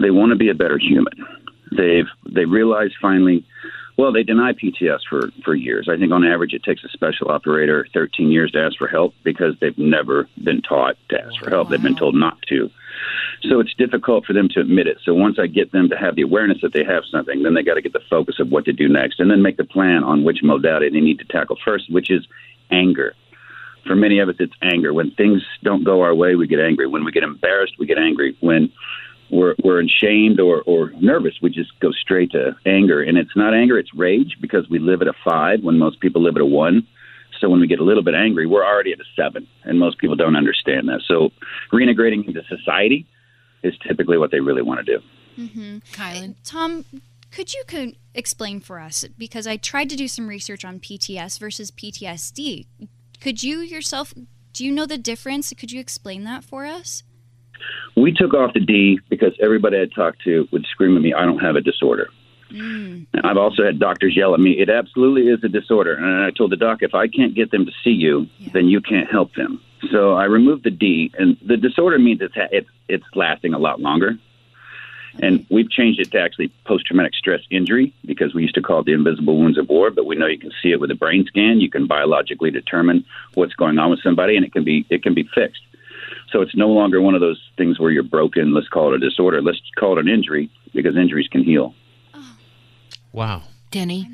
They 0.00 0.10
want 0.10 0.30
to 0.30 0.36
be 0.36 0.50
a 0.50 0.54
better 0.54 0.78
human. 0.78 1.14
They've 1.76 2.08
they 2.28 2.44
realize 2.44 2.90
finally. 3.00 3.44
Well, 3.98 4.10
they 4.10 4.22
deny 4.22 4.52
PTS 4.52 5.00
for 5.08 5.30
for 5.44 5.54
years. 5.54 5.88
I 5.90 5.98
think 5.98 6.12
on 6.12 6.24
average 6.24 6.54
it 6.54 6.62
takes 6.62 6.82
a 6.82 6.88
special 6.88 7.30
operator 7.30 7.86
13 7.92 8.30
years 8.30 8.50
to 8.52 8.60
ask 8.60 8.76
for 8.78 8.88
help 8.88 9.14
because 9.22 9.54
they've 9.60 9.76
never 9.76 10.28
been 10.42 10.62
taught 10.62 10.96
to 11.10 11.20
ask 11.20 11.38
for 11.38 11.50
help. 11.50 11.66
Wow. 11.66 11.70
They've 11.70 11.82
been 11.82 11.96
told 11.96 12.14
not 12.14 12.40
to. 12.48 12.70
So 13.42 13.60
it's 13.60 13.74
difficult 13.74 14.24
for 14.24 14.32
them 14.32 14.48
to 14.50 14.60
admit 14.60 14.86
it. 14.86 14.98
So 15.04 15.14
once 15.14 15.38
I 15.38 15.46
get 15.46 15.72
them 15.72 15.88
to 15.88 15.96
have 15.96 16.14
the 16.14 16.22
awareness 16.22 16.60
that 16.62 16.72
they 16.72 16.84
have 16.84 17.04
something, 17.10 17.42
then 17.42 17.54
they 17.54 17.62
got 17.62 17.74
to 17.74 17.82
get 17.82 17.92
the 17.92 18.02
focus 18.08 18.38
of 18.38 18.50
what 18.50 18.64
to 18.66 18.72
do 18.72 18.88
next 18.88 19.20
and 19.20 19.30
then 19.30 19.42
make 19.42 19.56
the 19.56 19.64
plan 19.64 20.04
on 20.04 20.24
which 20.24 20.42
modality 20.42 20.90
they 20.90 21.00
need 21.00 21.18
to 21.18 21.24
tackle 21.24 21.58
first, 21.64 21.90
which 21.90 22.10
is 22.10 22.26
anger. 22.70 23.14
For 23.86 23.96
many 23.96 24.20
of 24.20 24.28
us, 24.28 24.36
it's 24.38 24.54
anger. 24.62 24.92
When 24.92 25.10
things 25.10 25.42
don't 25.62 25.82
go 25.82 26.02
our 26.02 26.14
way, 26.14 26.36
we 26.36 26.46
get 26.46 26.60
angry. 26.60 26.86
When 26.86 27.04
we 27.04 27.10
get 27.10 27.24
embarrassed, 27.24 27.74
we 27.78 27.86
get 27.86 27.98
angry. 27.98 28.36
When 28.40 28.72
we're, 29.32 29.54
we're 29.64 29.82
ashamed 29.82 30.38
or, 30.38 30.62
or 30.62 30.92
nervous, 31.00 31.34
we 31.42 31.50
just 31.50 31.78
go 31.80 31.90
straight 31.90 32.30
to 32.32 32.54
anger. 32.66 33.02
And 33.02 33.16
it's 33.16 33.34
not 33.34 33.54
anger, 33.54 33.78
it's 33.78 33.92
rage 33.94 34.36
because 34.40 34.68
we 34.68 34.78
live 34.78 35.02
at 35.02 35.08
a 35.08 35.14
five 35.24 35.62
when 35.62 35.78
most 35.78 36.00
people 36.00 36.22
live 36.22 36.36
at 36.36 36.42
a 36.42 36.46
one. 36.46 36.86
So 37.40 37.48
when 37.48 37.60
we 37.60 37.66
get 37.66 37.80
a 37.80 37.84
little 37.84 38.04
bit 38.04 38.14
angry, 38.14 38.46
we're 38.46 38.64
already 38.64 38.92
at 38.92 39.00
a 39.00 39.04
seven, 39.16 39.48
and 39.64 39.78
most 39.78 39.98
people 39.98 40.14
don't 40.14 40.36
understand 40.36 40.88
that. 40.88 41.00
So 41.08 41.30
reintegrating 41.72 42.28
into 42.28 42.42
society 42.44 43.06
is 43.64 43.74
typically 43.86 44.18
what 44.18 44.30
they 44.30 44.40
really 44.40 44.62
want 44.62 44.84
to 44.84 44.98
do. 44.98 45.02
Mm-hmm. 45.38 45.78
Kylan, 45.92 46.36
Tom, 46.44 46.84
could 47.32 47.52
you 47.54 47.64
could 47.66 47.96
explain 48.14 48.60
for 48.60 48.78
us 48.78 49.04
because 49.16 49.46
I 49.46 49.56
tried 49.56 49.88
to 49.90 49.96
do 49.96 50.06
some 50.06 50.28
research 50.28 50.64
on 50.64 50.78
PTS 50.78 51.40
versus 51.40 51.70
PTSD. 51.70 52.66
Could 53.20 53.42
you 53.42 53.60
yourself 53.60 54.12
do 54.52 54.64
you 54.66 54.70
know 54.70 54.84
the 54.84 54.98
difference? 54.98 55.52
Could 55.56 55.72
you 55.72 55.80
explain 55.80 56.24
that 56.24 56.44
for 56.44 56.66
us? 56.66 57.02
We 57.96 58.12
took 58.12 58.34
off 58.34 58.54
the 58.54 58.60
D 58.60 59.00
because 59.08 59.32
everybody 59.40 59.80
I 59.80 59.86
talked 59.86 60.22
to 60.22 60.48
would 60.50 60.64
scream 60.66 60.96
at 60.96 61.02
me, 61.02 61.14
"I 61.14 61.24
don't 61.24 61.38
have 61.38 61.56
a 61.56 61.60
disorder." 61.60 62.08
Mm. 62.52 63.06
I've 63.24 63.36
also 63.36 63.64
had 63.64 63.78
doctors 63.78 64.16
yell 64.16 64.34
at 64.34 64.40
me, 64.40 64.52
it 64.60 64.68
absolutely 64.68 65.28
is 65.28 65.42
a 65.42 65.48
disorder. 65.48 65.94
And 65.94 66.24
I 66.24 66.30
told 66.30 66.52
the 66.52 66.56
doc, 66.56 66.82
if 66.82 66.94
I 66.94 67.08
can't 67.08 67.34
get 67.34 67.50
them 67.50 67.64
to 67.64 67.72
see 67.82 67.90
you, 67.90 68.26
yeah. 68.38 68.50
then 68.52 68.68
you 68.68 68.80
can't 68.80 69.10
help 69.10 69.34
them. 69.34 69.60
So 69.90 70.12
I 70.14 70.24
removed 70.24 70.64
the 70.64 70.70
D, 70.70 71.10
and 71.18 71.36
the 71.44 71.56
disorder 71.56 71.98
means 71.98 72.20
it's, 72.20 72.34
it's, 72.36 72.68
it's 72.88 73.04
lasting 73.14 73.54
a 73.54 73.58
lot 73.58 73.80
longer. 73.80 74.18
And 75.20 75.44
we've 75.50 75.70
changed 75.70 76.00
it 76.00 76.10
to 76.12 76.20
actually 76.20 76.48
post 76.64 76.86
traumatic 76.86 77.14
stress 77.14 77.40
injury 77.50 77.92
because 78.06 78.34
we 78.34 78.42
used 78.42 78.54
to 78.54 78.62
call 78.62 78.80
it 78.80 78.86
the 78.86 78.92
invisible 78.92 79.36
wounds 79.36 79.58
of 79.58 79.68
war, 79.68 79.90
but 79.90 80.06
we 80.06 80.16
know 80.16 80.26
you 80.26 80.38
can 80.38 80.52
see 80.62 80.70
it 80.70 80.80
with 80.80 80.90
a 80.90 80.94
brain 80.94 81.26
scan. 81.26 81.60
You 81.60 81.68
can 81.68 81.86
biologically 81.86 82.50
determine 82.50 83.04
what's 83.34 83.52
going 83.54 83.78
on 83.78 83.90
with 83.90 84.02
somebody, 84.02 84.36
and 84.36 84.46
it 84.46 84.52
can 84.52 84.64
be 84.64 84.86
it 84.88 85.02
can 85.02 85.12
be 85.12 85.28
fixed. 85.34 85.60
So 86.32 86.40
it's 86.40 86.56
no 86.56 86.68
longer 86.68 87.00
one 87.00 87.14
of 87.14 87.20
those 87.20 87.40
things 87.56 87.78
where 87.78 87.90
you're 87.90 88.02
broken. 88.02 88.54
Let's 88.54 88.68
call 88.68 88.92
it 88.92 88.96
a 88.96 88.98
disorder. 88.98 89.42
Let's 89.42 89.60
call 89.78 89.98
it 89.98 90.00
an 90.00 90.08
injury 90.08 90.50
because 90.72 90.96
injuries 90.96 91.28
can 91.28 91.44
heal. 91.44 91.74
Wow. 93.12 93.42
Denny? 93.70 94.10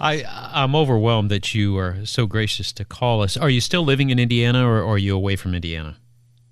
I, 0.00 0.24
I'm 0.52 0.74
overwhelmed 0.74 1.30
that 1.30 1.54
you 1.54 1.76
are 1.78 2.04
so 2.04 2.26
gracious 2.26 2.72
to 2.72 2.84
call 2.84 3.22
us. 3.22 3.36
Are 3.36 3.50
you 3.50 3.60
still 3.60 3.84
living 3.84 4.10
in 4.10 4.18
Indiana 4.18 4.66
or, 4.66 4.80
or 4.80 4.94
are 4.94 4.98
you 4.98 5.14
away 5.16 5.36
from 5.36 5.54
Indiana? 5.54 5.96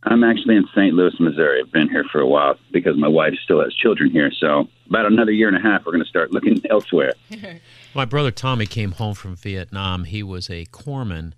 I'm 0.05 0.25
actually 0.25 0.57
in 0.57 0.67
St. 0.75 0.95
Louis, 0.95 1.13
Missouri. 1.19 1.61
I've 1.61 1.73
been 1.73 1.89
here 1.89 2.05
for 2.11 2.21
a 2.21 2.27
while 2.27 2.57
because 2.73 2.97
my 2.97 3.09
wife 3.09 3.35
still 3.43 3.61
has 3.63 3.75
children 3.75 4.11
here. 4.11 4.31
So, 4.33 4.69
about 4.89 5.07
another 5.07 5.33
year 5.33 5.49
and 5.49 5.57
a 5.57 5.61
half, 5.61 5.85
we're 5.85 5.93
going 5.93 6.05
to 6.05 6.09
start 6.09 6.33
looking 6.33 6.61
elsewhere. 6.71 7.13
my 7.95 8.05
brother 8.05 8.31
Tommy 8.31 8.67
came 8.67 8.93
home 8.93 9.15
from 9.15 9.37
Vietnam. 9.37 10.05
He 10.05 10.23
was 10.23 10.49
a 10.51 10.67
corpsman 10.67 11.33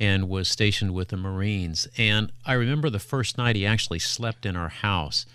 and 0.00 0.28
was 0.28 0.48
stationed 0.48 0.92
with 0.92 1.08
the 1.08 1.16
Marines. 1.16 1.88
And 1.96 2.32
I 2.44 2.54
remember 2.54 2.90
the 2.90 2.98
first 2.98 3.38
night 3.38 3.56
he 3.56 3.66
actually 3.66 4.00
slept 4.00 4.44
in 4.44 4.56
our 4.56 4.68
house. 4.68 5.26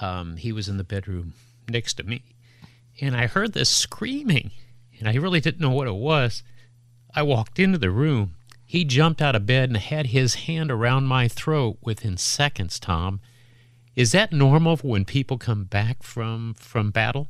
Um, 0.00 0.36
he 0.36 0.52
was 0.52 0.68
in 0.68 0.76
the 0.76 0.84
bedroom 0.84 1.34
next 1.68 1.94
to 1.94 2.02
me. 2.02 2.22
And 3.00 3.16
I 3.16 3.26
heard 3.26 3.52
this 3.52 3.70
screaming, 3.70 4.50
and 4.98 5.08
I 5.08 5.14
really 5.14 5.40
didn't 5.40 5.60
know 5.60 5.70
what 5.70 5.88
it 5.88 5.94
was. 5.94 6.42
I 7.14 7.22
walked 7.22 7.58
into 7.58 7.78
the 7.78 7.90
room 7.90 8.34
he 8.70 8.84
jumped 8.84 9.20
out 9.20 9.34
of 9.34 9.46
bed 9.46 9.68
and 9.68 9.76
had 9.76 10.06
his 10.06 10.46
hand 10.46 10.70
around 10.70 11.08
my 11.08 11.26
throat 11.26 11.78
within 11.82 12.16
seconds, 12.16 12.78
Tom. 12.78 13.18
Is 13.96 14.12
that 14.12 14.32
normal 14.32 14.76
when 14.76 15.04
people 15.04 15.38
come 15.38 15.64
back 15.64 16.04
from 16.04 16.54
from 16.54 16.92
battle? 16.92 17.26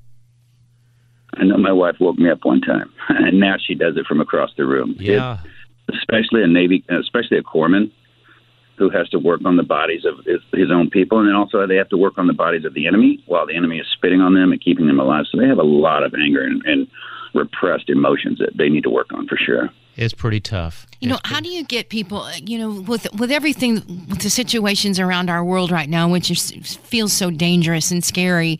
I 1.33 1.45
know 1.45 1.57
my 1.57 1.73
wife 1.73 1.97
woke 1.99 2.19
me 2.19 2.29
up 2.29 2.41
one 2.43 2.61
time, 2.61 2.93
and 3.09 3.41
now 3.41 3.55
she 3.59 3.75
does 3.75 3.97
it 3.97 4.05
from 4.05 4.21
across 4.21 4.51
the 4.59 4.67
room. 4.67 4.97
Yeah, 4.99 5.39
it, 5.43 5.51
especially 5.95 6.43
a 6.43 6.47
Navy, 6.47 6.85
especially 6.89 7.39
a 7.39 7.43
corpsman 7.43 7.91
who 8.77 8.89
has 8.89 9.09
to 9.11 9.19
work 9.19 9.43
on 9.45 9.57
the 9.57 9.63
bodies 9.63 10.07
of 10.07 10.25
his, 10.25 10.41
his 10.55 10.71
own 10.71 10.89
people, 10.89 11.19
and 11.19 11.29
then 11.29 11.35
also 11.35 11.67
they 11.67 11.77
have 11.77 11.91
to 11.91 11.99
work 11.99 12.17
on 12.17 12.27
the 12.27 12.33
bodies 12.33 12.65
of 12.65 12.73
the 12.73 12.87
enemy 12.87 13.23
while 13.27 13.47
the 13.47 13.55
enemy 13.55 13.79
is 13.79 13.87
spitting 13.93 14.23
on 14.23 14.33
them 14.33 14.53
and 14.53 14.61
keeping 14.61 14.87
them 14.87 14.99
alive. 14.99 15.27
So 15.31 15.39
they 15.39 15.47
have 15.47 15.59
a 15.59 15.63
lot 15.63 16.03
of 16.03 16.15
anger 16.15 16.43
and, 16.43 16.65
and 16.65 16.89
repressed 17.35 17.91
emotions 17.91 18.39
that 18.39 18.57
they 18.57 18.71
need 18.71 18.85
to 18.85 18.91
work 18.91 19.13
on 19.13 19.29
for 19.29 19.37
sure. 19.37 19.69
It's 20.01 20.15
pretty 20.15 20.41
tough. 20.41 20.87
You 21.01 21.11
know, 21.11 21.19
how 21.27 21.41
do 21.41 21.51
you 21.51 21.63
get 21.63 21.91
people? 21.91 22.27
You 22.35 22.59
know, 22.59 22.81
with 22.81 23.07
with 23.13 23.31
everything, 23.31 23.75
with 24.09 24.21
the 24.21 24.31
situations 24.31 24.99
around 24.99 25.29
our 25.29 25.45
world 25.45 25.71
right 25.71 25.91
now, 25.91 26.09
which 26.09 26.31
is, 26.31 26.77
feels 26.77 27.13
so 27.13 27.31
dangerous 27.31 27.91
and 27.91 28.03
scary, 28.03 28.59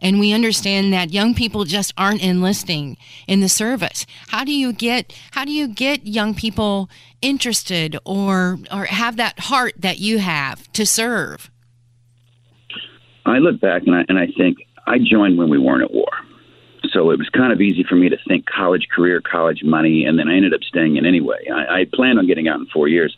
and 0.00 0.18
we 0.18 0.32
understand 0.32 0.92
that 0.92 1.12
young 1.12 1.32
people 1.32 1.64
just 1.64 1.94
aren't 1.96 2.20
enlisting 2.24 2.96
in 3.28 3.38
the 3.38 3.48
service. 3.48 4.04
How 4.30 4.42
do 4.42 4.52
you 4.52 4.72
get? 4.72 5.16
How 5.30 5.44
do 5.44 5.52
you 5.52 5.68
get 5.68 6.08
young 6.08 6.34
people 6.34 6.90
interested 7.22 7.96
or 8.04 8.58
or 8.72 8.86
have 8.86 9.16
that 9.16 9.38
heart 9.38 9.74
that 9.78 10.00
you 10.00 10.18
have 10.18 10.72
to 10.72 10.84
serve? 10.84 11.52
I 13.26 13.38
look 13.38 13.60
back 13.60 13.82
and 13.86 13.94
I 13.94 14.04
and 14.08 14.18
I 14.18 14.26
think 14.36 14.58
I 14.88 14.98
joined 14.98 15.38
when 15.38 15.50
we 15.50 15.58
weren't 15.58 15.84
at 15.84 15.92
war 15.92 16.10
so 16.92 17.10
it 17.10 17.18
was 17.18 17.28
kind 17.28 17.52
of 17.52 17.60
easy 17.60 17.84
for 17.84 17.96
me 17.96 18.08
to 18.08 18.16
think 18.26 18.46
college 18.46 18.88
career, 18.94 19.20
college 19.20 19.62
money, 19.62 20.04
and 20.04 20.18
then 20.18 20.28
I 20.28 20.36
ended 20.36 20.54
up 20.54 20.62
staying 20.62 20.96
in 20.96 21.06
anyway. 21.06 21.48
I, 21.52 21.80
I 21.80 21.86
planned 21.92 22.18
on 22.18 22.26
getting 22.26 22.48
out 22.48 22.60
in 22.60 22.66
four 22.66 22.88
years. 22.88 23.16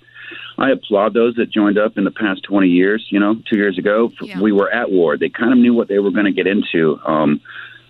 I 0.58 0.70
applaud 0.70 1.14
those 1.14 1.34
that 1.36 1.50
joined 1.50 1.78
up 1.78 1.96
in 1.96 2.04
the 2.04 2.10
past 2.10 2.42
20 2.44 2.68
years. 2.68 3.06
You 3.10 3.20
know, 3.20 3.36
two 3.50 3.56
years 3.56 3.78
ago, 3.78 4.10
yeah. 4.20 4.40
we 4.40 4.52
were 4.52 4.70
at 4.70 4.90
war. 4.90 5.16
They 5.16 5.28
kind 5.28 5.52
of 5.52 5.58
knew 5.58 5.74
what 5.74 5.88
they 5.88 5.98
were 5.98 6.10
going 6.10 6.26
to 6.26 6.32
get 6.32 6.46
into 6.46 6.98
um, 7.06 7.40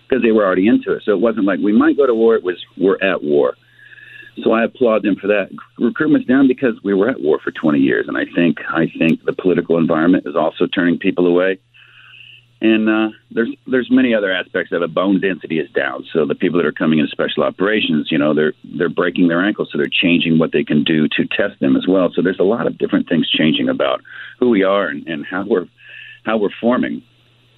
because 0.07 0.23
they 0.23 0.31
were 0.31 0.45
already 0.45 0.67
into 0.67 0.93
it. 0.93 1.03
So 1.05 1.11
it 1.11 1.19
wasn't 1.19 1.45
like 1.45 1.59
we 1.59 1.73
might 1.73 1.97
go 1.97 2.05
to 2.05 2.13
war. 2.13 2.35
It 2.35 2.43
was 2.43 2.63
we're 2.77 3.01
at 3.01 3.23
war. 3.23 3.55
So 4.43 4.51
I 4.51 4.63
applaud 4.63 5.03
them 5.03 5.15
for 5.15 5.27
that. 5.27 5.49
Recruitment's 5.77 6.27
down 6.27 6.47
because 6.47 6.73
we 6.83 6.93
were 6.93 7.09
at 7.09 7.21
war 7.21 7.39
for 7.43 7.51
20 7.51 7.79
years, 7.79 8.07
and 8.07 8.17
I 8.17 8.25
think 8.33 8.57
I 8.67 8.87
think 8.97 9.23
the 9.23 9.33
political 9.33 9.77
environment 9.77 10.25
is 10.25 10.35
also 10.35 10.65
turning 10.65 10.97
people 10.97 11.27
away 11.27 11.59
and 12.63 12.89
uh, 12.89 13.09
there's 13.29 13.53
there's 13.67 13.89
many 13.91 14.15
other 14.15 14.31
aspects 14.31 14.71
of 14.71 14.81
it. 14.81 14.93
Bone 14.93 15.19
density 15.19 15.59
is 15.59 15.69
down, 15.71 16.05
so 16.13 16.25
the 16.25 16.33
people 16.33 16.57
that 16.57 16.65
are 16.65 16.71
coming 16.71 16.99
in 16.99 17.07
special 17.07 17.43
operations, 17.43 18.07
you 18.09 18.17
know, 18.17 18.33
they're 18.33 18.53
they're 18.77 18.89
breaking 18.89 19.27
their 19.27 19.45
ankles, 19.45 19.69
so 19.71 19.77
they're 19.77 19.87
changing 19.91 20.39
what 20.39 20.53
they 20.53 20.63
can 20.63 20.83
do 20.83 21.09
to 21.09 21.27
test 21.27 21.59
them 21.59 21.75
as 21.75 21.85
well. 21.87 22.09
So 22.15 22.21
there's 22.21 22.39
a 22.39 22.43
lot 22.43 22.65
of 22.65 22.77
different 22.77 23.09
things 23.09 23.29
changing 23.29 23.67
about 23.67 24.01
who 24.39 24.49
we 24.49 24.63
are 24.63 24.87
and, 24.87 25.05
and 25.07 25.25
how 25.25 25.45
we're 25.45 25.67
how 26.25 26.37
we're 26.37 26.55
forming. 26.61 27.03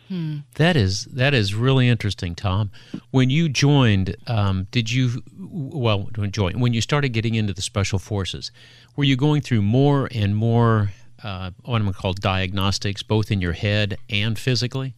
Hmm. 0.07 0.39
That 0.55 0.75
is 0.75 1.05
that 1.05 1.35
is 1.35 1.53
really 1.53 1.87
interesting, 1.87 2.33
Tom. 2.33 2.71
When 3.11 3.29
you 3.29 3.47
joined, 3.47 4.15
um, 4.25 4.67
did 4.71 4.91
you 4.91 5.21
well 5.37 6.09
join 6.31 6.59
when 6.59 6.73
you 6.73 6.81
started 6.81 7.09
getting 7.09 7.35
into 7.35 7.53
the 7.53 7.61
special 7.61 7.99
forces? 7.99 8.51
Were 8.95 9.03
you 9.03 9.15
going 9.15 9.41
through 9.41 9.61
more 9.61 10.09
and 10.11 10.35
more 10.35 10.91
uh, 11.25 11.51
what 11.63 11.77
I'm 11.77 11.83
going 11.83 11.93
to 11.93 11.99
call 11.99 12.13
diagnostics, 12.13 13.01
both 13.01 13.31
in 13.31 13.41
your 13.41 13.53
head 13.53 13.97
and 14.09 14.37
physically? 14.37 14.93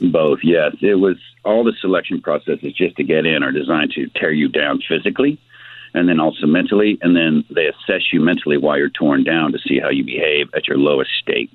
Both, 0.00 0.40
yes. 0.42 0.74
It 0.82 0.96
was 0.96 1.16
all 1.44 1.64
the 1.64 1.72
selection 1.80 2.20
processes 2.20 2.74
just 2.74 2.96
to 2.96 3.04
get 3.04 3.24
in 3.24 3.42
are 3.42 3.52
designed 3.52 3.92
to 3.92 4.08
tear 4.08 4.32
you 4.32 4.48
down 4.48 4.82
physically 4.86 5.40
and 5.96 6.08
then 6.08 6.20
also 6.20 6.46
mentally, 6.46 6.98
and 7.02 7.16
then 7.16 7.44
they 7.50 7.66
assess 7.66 8.12
you 8.12 8.20
mentally 8.20 8.58
while 8.58 8.78
you're 8.78 8.90
torn 8.90 9.24
down 9.24 9.50
to 9.52 9.58
see 9.58 9.80
how 9.80 9.88
you 9.88 10.04
behave 10.04 10.48
at 10.54 10.68
your 10.68 10.78
lowest 10.78 11.10
state. 11.20 11.50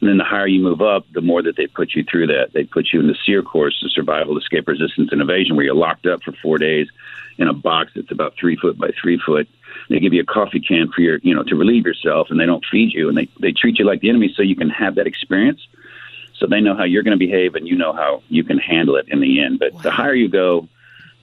And 0.00 0.10
then 0.10 0.18
the 0.18 0.24
higher 0.24 0.46
you 0.46 0.60
move 0.60 0.82
up, 0.82 1.06
the 1.12 1.20
more 1.22 1.42
that 1.42 1.56
they 1.56 1.66
put 1.66 1.94
you 1.94 2.04
through 2.04 2.26
that. 2.26 2.52
They 2.52 2.64
put 2.64 2.92
you 2.92 3.00
in 3.00 3.06
the 3.06 3.16
SERE 3.24 3.42
course, 3.42 3.78
the 3.82 3.88
Survival, 3.88 4.36
Escape, 4.36 4.68
Resistance, 4.68 5.10
and 5.12 5.22
Evasion, 5.22 5.56
where 5.56 5.64
you're 5.64 5.74
locked 5.74 6.06
up 6.06 6.22
for 6.22 6.32
four 6.42 6.58
days 6.58 6.88
in 7.38 7.48
a 7.48 7.54
box 7.54 7.92
that's 7.94 8.12
about 8.12 8.34
three 8.38 8.56
foot 8.56 8.76
by 8.76 8.90
three 9.00 9.18
foot 9.24 9.48
they 9.88 10.00
give 10.00 10.12
you 10.12 10.22
a 10.22 10.24
coffee 10.24 10.60
can 10.60 10.90
for 10.90 11.02
your, 11.02 11.18
you 11.22 11.34
know, 11.34 11.42
to 11.44 11.56
relieve 11.56 11.84
yourself, 11.84 12.28
and 12.30 12.40
they 12.40 12.46
don't 12.46 12.64
feed 12.70 12.92
you, 12.92 13.08
and 13.08 13.16
they 13.16 13.28
they 13.40 13.52
treat 13.52 13.78
you 13.78 13.84
like 13.84 14.00
the 14.00 14.08
enemy, 14.08 14.32
so 14.34 14.42
you 14.42 14.56
can 14.56 14.70
have 14.70 14.94
that 14.94 15.06
experience. 15.06 15.66
So 16.34 16.46
they 16.46 16.60
know 16.60 16.76
how 16.76 16.84
you're 16.84 17.02
going 17.02 17.18
to 17.18 17.26
behave, 17.26 17.54
and 17.54 17.66
you 17.66 17.76
know 17.76 17.92
how 17.92 18.22
you 18.28 18.44
can 18.44 18.58
handle 18.58 18.96
it 18.96 19.08
in 19.08 19.20
the 19.20 19.42
end. 19.42 19.58
But 19.58 19.72
wow. 19.72 19.82
the 19.82 19.90
higher 19.90 20.14
you 20.14 20.28
go, 20.28 20.68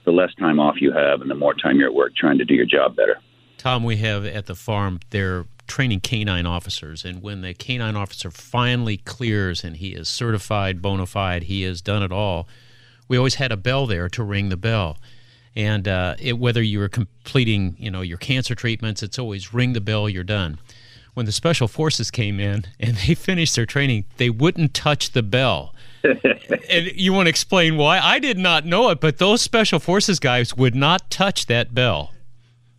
the 0.04 0.12
less 0.12 0.34
time 0.34 0.58
off 0.58 0.80
you 0.80 0.92
have, 0.92 1.20
and 1.20 1.30
the 1.30 1.34
more 1.34 1.54
time 1.54 1.78
you're 1.78 1.88
at 1.88 1.94
work 1.94 2.14
trying 2.16 2.38
to 2.38 2.44
do 2.44 2.54
your 2.54 2.66
job 2.66 2.96
better. 2.96 3.18
Tom, 3.58 3.84
we 3.84 3.96
have 3.98 4.24
at 4.24 4.46
the 4.46 4.54
farm 4.54 5.00
they're 5.10 5.46
training 5.66 6.00
canine 6.00 6.46
officers, 6.46 7.04
and 7.04 7.22
when 7.22 7.42
the 7.42 7.54
canine 7.54 7.96
officer 7.96 8.30
finally 8.30 8.96
clears 8.96 9.62
and 9.64 9.76
he 9.76 9.90
is 9.90 10.08
certified, 10.08 10.82
bona 10.82 11.06
fide, 11.06 11.44
he 11.44 11.62
has 11.62 11.80
done 11.80 12.02
it 12.02 12.12
all. 12.12 12.48
We 13.08 13.16
always 13.16 13.36
had 13.36 13.52
a 13.52 13.56
bell 13.56 13.86
there 13.86 14.08
to 14.08 14.22
ring 14.22 14.48
the 14.48 14.56
bell 14.56 14.98
and 15.54 15.86
uh, 15.86 16.14
it, 16.18 16.38
whether 16.38 16.62
you 16.62 16.80
are 16.82 16.88
completing 16.88 17.76
you 17.78 17.90
know 17.90 18.00
your 18.00 18.18
cancer 18.18 18.54
treatments 18.54 19.02
it's 19.02 19.18
always 19.18 19.52
ring 19.52 19.72
the 19.72 19.80
bell 19.80 20.08
you're 20.08 20.24
done 20.24 20.58
when 21.14 21.26
the 21.26 21.32
special 21.32 21.68
forces 21.68 22.10
came 22.10 22.40
in 22.40 22.64
and 22.80 22.96
they 23.06 23.14
finished 23.14 23.56
their 23.56 23.66
training 23.66 24.04
they 24.16 24.30
wouldn't 24.30 24.74
touch 24.74 25.12
the 25.12 25.22
bell 25.22 25.74
and 26.04 26.86
you 26.94 27.12
want 27.12 27.26
to 27.26 27.30
explain 27.30 27.76
why? 27.76 27.98
I 27.98 28.18
did 28.18 28.38
not 28.38 28.64
know 28.64 28.88
it 28.90 29.00
but 29.00 29.18
those 29.18 29.40
special 29.40 29.78
forces 29.78 30.18
guys 30.18 30.56
would 30.56 30.74
not 30.74 31.10
touch 31.10 31.46
that 31.46 31.74
bell 31.74 32.12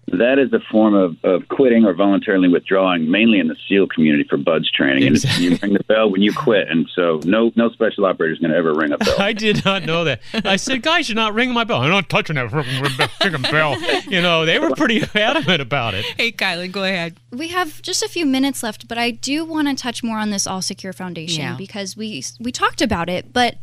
that 0.07 0.37
is 0.37 0.51
a 0.53 0.59
form 0.71 0.93
of, 0.93 1.15
of 1.23 1.47
quitting 1.47 1.85
or 1.85 1.93
voluntarily 1.93 2.47
withdrawing, 2.47 3.09
mainly 3.09 3.39
in 3.39 3.47
the 3.47 3.55
SEAL 3.67 3.87
community 3.87 4.25
for 4.29 4.37
BUD/S 4.37 4.69
training. 4.69 5.03
Exactly. 5.03 5.47
And 5.47 5.53
you 5.53 5.59
ring 5.61 5.73
the 5.73 5.83
bell 5.85 6.09
when 6.09 6.21
you 6.21 6.33
quit, 6.33 6.67
and 6.69 6.89
so 6.93 7.19
no 7.23 7.51
no 7.55 7.69
special 7.69 8.05
operator 8.05 8.33
is 8.33 8.39
going 8.39 8.51
to 8.51 8.57
ever 8.57 8.73
ring 8.73 8.91
a 8.91 8.97
bell. 8.97 9.15
I 9.19 9.33
did 9.33 9.63
not 9.63 9.85
know 9.85 10.03
that. 10.03 10.21
I 10.33 10.57
said, 10.57 10.81
guys, 10.81 11.07
you're 11.07 11.15
not 11.15 11.33
ringing 11.33 11.53
my 11.53 11.63
bell. 11.63 11.81
I'm 11.81 11.89
not 11.89 12.09
touching 12.09 12.35
that 12.35 12.49
freaking 12.49 13.51
bell. 13.51 13.79
You 14.11 14.21
know, 14.21 14.45
they 14.45 14.59
were 14.59 14.71
pretty 14.71 15.03
adamant 15.15 15.61
about 15.61 15.93
it. 15.93 16.05
Hey, 16.17 16.31
Kylan, 16.31 16.71
go 16.71 16.83
ahead. 16.83 17.17
We 17.31 17.47
have 17.49 17.81
just 17.81 18.03
a 18.03 18.09
few 18.09 18.25
minutes 18.25 18.61
left, 18.61 18.87
but 18.87 18.97
I 18.97 19.11
do 19.11 19.45
want 19.45 19.67
to 19.67 19.75
touch 19.75 20.03
more 20.03 20.17
on 20.17 20.29
this 20.29 20.45
All 20.45 20.61
Secure 20.61 20.93
Foundation 20.93 21.43
yeah. 21.43 21.55
because 21.55 21.95
we 21.95 22.23
we 22.39 22.51
talked 22.51 22.81
about 22.81 23.09
it, 23.09 23.31
but 23.31 23.57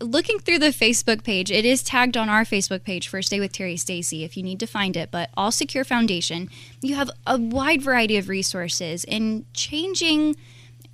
looking 0.00 0.38
through 0.38 0.58
the 0.58 0.66
Facebook 0.66 1.24
page, 1.24 1.50
it 1.50 1.64
is 1.64 1.82
tagged 1.82 2.16
on 2.16 2.28
our 2.28 2.44
Facebook 2.44 2.84
page, 2.84 3.08
First 3.08 3.30
Day 3.30 3.40
with 3.40 3.52
Terri 3.52 3.78
Stacy, 3.78 4.24
if 4.24 4.36
you 4.36 4.42
need 4.42 4.60
to 4.60 4.66
find 4.66 4.96
it. 4.96 5.10
But 5.10 5.30
All 5.36 5.50
Secure 5.50 5.84
Foundation, 5.84 6.48
you 6.80 6.94
have 6.94 7.10
a 7.26 7.38
wide 7.38 7.82
variety 7.82 8.16
of 8.16 8.28
resources 8.28 9.04
in 9.04 9.46
changing 9.52 10.36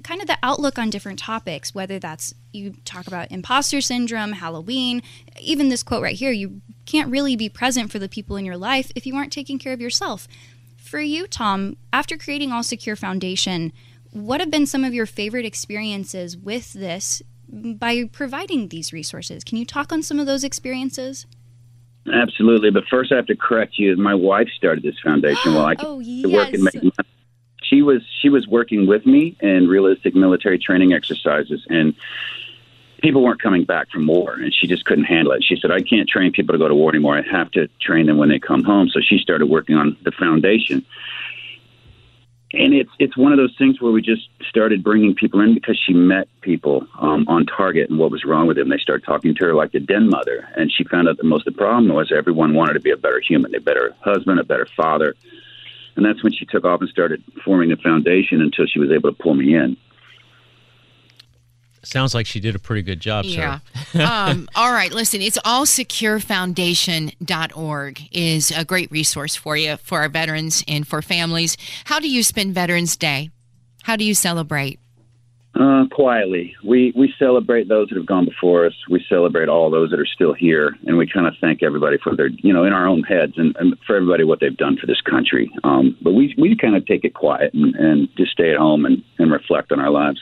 kind 0.03 0.21
of 0.21 0.27
the 0.27 0.39
outlook 0.43 0.79
on 0.79 0.91
different 0.91 1.19
topics, 1.19 1.75
whether 1.75 1.99
that's 1.99 2.35
you 2.53 2.75
talk 2.85 3.07
about 3.07 3.33
imposter 3.33 3.81
syndrome, 3.81 4.33
Halloween, 4.33 5.03
even 5.41 5.69
this 5.69 5.83
quote 5.83 6.03
right 6.03 6.17
here 6.17 6.31
you 6.31 6.61
can't 6.87 7.11
really 7.11 7.37
be 7.37 7.49
present 7.49 7.91
for 7.91 7.99
the 7.99 8.09
people 8.09 8.37
in 8.37 8.45
your 8.45 8.57
life 8.57 8.93
if 8.95 9.07
you 9.07 9.17
aren't 9.17 9.33
taking 9.33 9.59
care 9.59 9.73
of 9.73 9.81
yourself. 9.81 10.29
For 10.77 11.01
you, 11.01 11.27
Tom, 11.27 11.77
after 11.93 12.19
creating 12.19 12.53
All 12.53 12.63
Secure 12.63 12.97
Foundation, 12.97 13.73
what 14.11 14.41
have 14.41 14.51
been 14.51 14.67
some 14.67 14.85
of 14.85 14.95
your 14.95 15.07
favorite 15.07 15.47
experiences 15.47 16.37
with 16.37 16.75
this 16.75 17.23
by 17.49 18.05
providing 18.13 18.69
these 18.69 18.93
resources. 18.93 19.45
Can 19.45 19.59
you 19.59 19.65
talk 19.65 19.93
on 19.93 20.03
some 20.03 20.19
of 20.19 20.27
those 20.27 20.45
experiences? 20.45 21.27
Absolutely, 22.13 22.71
but 22.71 22.85
first 22.91 23.13
I 23.13 23.17
have 23.17 23.27
to 23.27 23.37
correct 23.37 23.79
you. 23.79 23.97
My 23.97 24.15
wife 24.15 24.49
started 24.57 24.83
this 24.83 24.99
foundation 25.03 25.55
while 25.55 25.67
I 25.67 25.77
oh, 25.79 26.01
yes. 26.01 26.33
work 26.33 26.53
and 26.53 26.63
make 26.65 26.75
money. 26.75 26.93
She 27.63 27.81
was 27.81 28.03
she 28.21 28.29
was 28.29 28.47
working 28.47 28.87
with 28.87 29.07
me 29.07 29.37
in 29.41 29.69
realistic 29.69 30.15
military 30.15 30.59
training 30.59 30.93
exercises, 30.93 31.65
and 31.71 31.95
people 33.03 33.23
weren't 33.23 33.41
coming 33.41 33.65
back 33.65 33.91
from 33.91 34.07
war, 34.07 34.35
and 34.35 34.53
she 34.53 34.67
just 34.67 34.85
couldn't 34.85 35.05
handle 35.05 35.33
it. 35.33 35.43
She 35.43 35.57
said, 35.57 35.71
"I 35.71 35.81
can't 35.81 36.07
train 36.07 36.31
people 36.31 36.53
to 36.53 36.59
go 36.59 36.69
to 36.69 36.75
war 36.75 36.91
anymore. 36.91 37.17
I 37.17 37.23
have 37.23 37.51
to 37.53 37.69
train 37.81 38.05
them 38.05 38.19
when 38.19 38.29
they 38.29 38.39
come 38.39 38.65
home." 38.65 38.91
So 38.91 39.01
she 39.01 39.19
started 39.19 39.47
working 39.47 39.77
on 39.77 39.97
the 40.03 40.13
foundation 40.13 40.85
and 42.55 42.75
it's 42.75 42.91
it's 42.99 43.17
one 43.17 43.33
of 43.33 43.39
those 43.39 43.55
things 43.57 43.81
where 43.81 43.93
we 43.93 44.03
just 44.03 44.29
started 44.49 44.83
bringing 44.83 45.15
people 45.15 45.41
in 45.41 45.55
because 45.55 45.79
she 45.79 45.93
met 45.93 46.29
people 46.41 46.87
um, 46.99 47.27
on 47.29 47.47
target 47.47 47.91
and 47.91 47.99
what 47.99 48.11
was 48.11 48.25
wrong 48.25 48.47
with 48.47 48.57
them. 48.57 48.69
They 48.69 48.79
started 48.79 49.05
talking 49.05 49.35
to 49.35 49.45
her 49.47 49.55
like 49.55 49.73
the 49.73 49.81
den 49.81 50.09
mother, 50.09 50.49
and 50.57 50.73
she 50.73 50.85
found 50.85 51.09
out 51.09 51.17
that 51.17 51.25
most 51.25 51.47
of 51.47 51.55
the 51.55 51.59
problem 51.59 51.89
was 51.89 52.13
everyone 52.13 52.55
wanted 52.55 52.75
to 52.75 52.81
be 52.81 52.91
a 52.91 52.97
better 52.97 53.21
human, 53.21 53.55
a 53.55 53.61
better 53.61 53.95
husband, 54.01 54.41
a 54.41 54.45
better 54.45 54.69
father, 54.77 55.15
and 55.97 56.05
that's 56.05 56.23
when 56.23 56.33
she 56.33 56.45
took 56.47 56.65
off 56.65 56.81
and 56.81 56.91
started 56.91 57.23
forming 57.45 57.73
a 57.73 57.77
foundation 57.77 58.41
until 58.41 58.67
she 58.67 58.79
was 58.79 58.91
able 58.91 59.13
to 59.13 59.23
pull 59.23 59.35
me 59.35 59.55
in. 59.55 59.77
Sounds 61.87 62.15
like 62.15 62.27
she 62.27 62.41
did 62.41 62.55
a 62.55 62.59
pretty 62.59 62.83
good 62.83 63.01
job, 63.01 63.25
Yeah. 63.27 63.59
um, 63.95 64.49
all 64.57 64.73
right. 64.73 64.93
Listen, 64.93 65.21
it's 65.21 65.39
allsecurefoundation.org 65.39 68.01
is 68.13 68.51
a 68.51 68.65
great 68.65 68.91
resource 68.91 69.37
for 69.37 69.57
you, 69.57 69.77
for 69.77 70.01
our 70.01 70.09
veterans 70.09 70.65
and 70.69 70.87
for 70.87 71.03
families. 71.03 71.57
How 71.85 71.99
do 72.01 72.09
you 72.11 72.23
spend 72.23 72.55
Veterans 72.55 72.97
Day? 72.97 73.31
How 73.83 73.97
do 73.97 74.05
you 74.05 74.15
celebrate? 74.15 74.79
Uh, 75.55 75.85
quietly, 75.93 76.57
we 76.65 76.93
we 76.97 77.15
celebrate 77.17 77.69
those 77.69 77.89
that 77.89 77.97
have 77.97 78.07
gone 78.07 78.25
before 78.25 78.67
us. 78.67 78.73
We 78.91 79.05
celebrate 79.09 79.49
all 79.49 79.71
those 79.71 79.91
that 79.91 80.01
are 80.01 80.07
still 80.07 80.33
here, 80.33 80.75
and 80.85 80.97
we 80.97 81.07
kind 81.07 81.29
of 81.29 81.35
thank 81.41 81.63
everybody 81.63 81.97
for 82.03 82.17
their, 82.17 82.27
you 82.27 82.53
know, 82.53 82.65
in 82.65 82.73
our 82.73 82.89
own 82.89 83.05
heads, 83.05 83.35
and, 83.37 83.55
and 83.61 83.77
for 83.87 83.95
everybody 83.95 84.25
what 84.25 84.41
they've 84.41 84.57
done 84.57 84.77
for 84.77 84.89
this 84.89 85.01
country. 85.03 85.49
Um, 85.63 85.97
but 86.03 86.11
we 86.11 86.35
we 86.37 86.57
kind 86.57 86.75
of 86.75 86.85
take 86.87 87.05
it 87.05 87.15
quiet 87.15 87.55
and, 87.55 87.73
and 87.77 88.09
just 88.17 88.33
stay 88.33 88.51
at 88.51 88.57
home 88.57 88.85
and, 88.85 89.05
and 89.21 89.31
reflect 89.31 89.71
on 89.71 89.79
our 89.79 89.91
lives. 89.91 90.21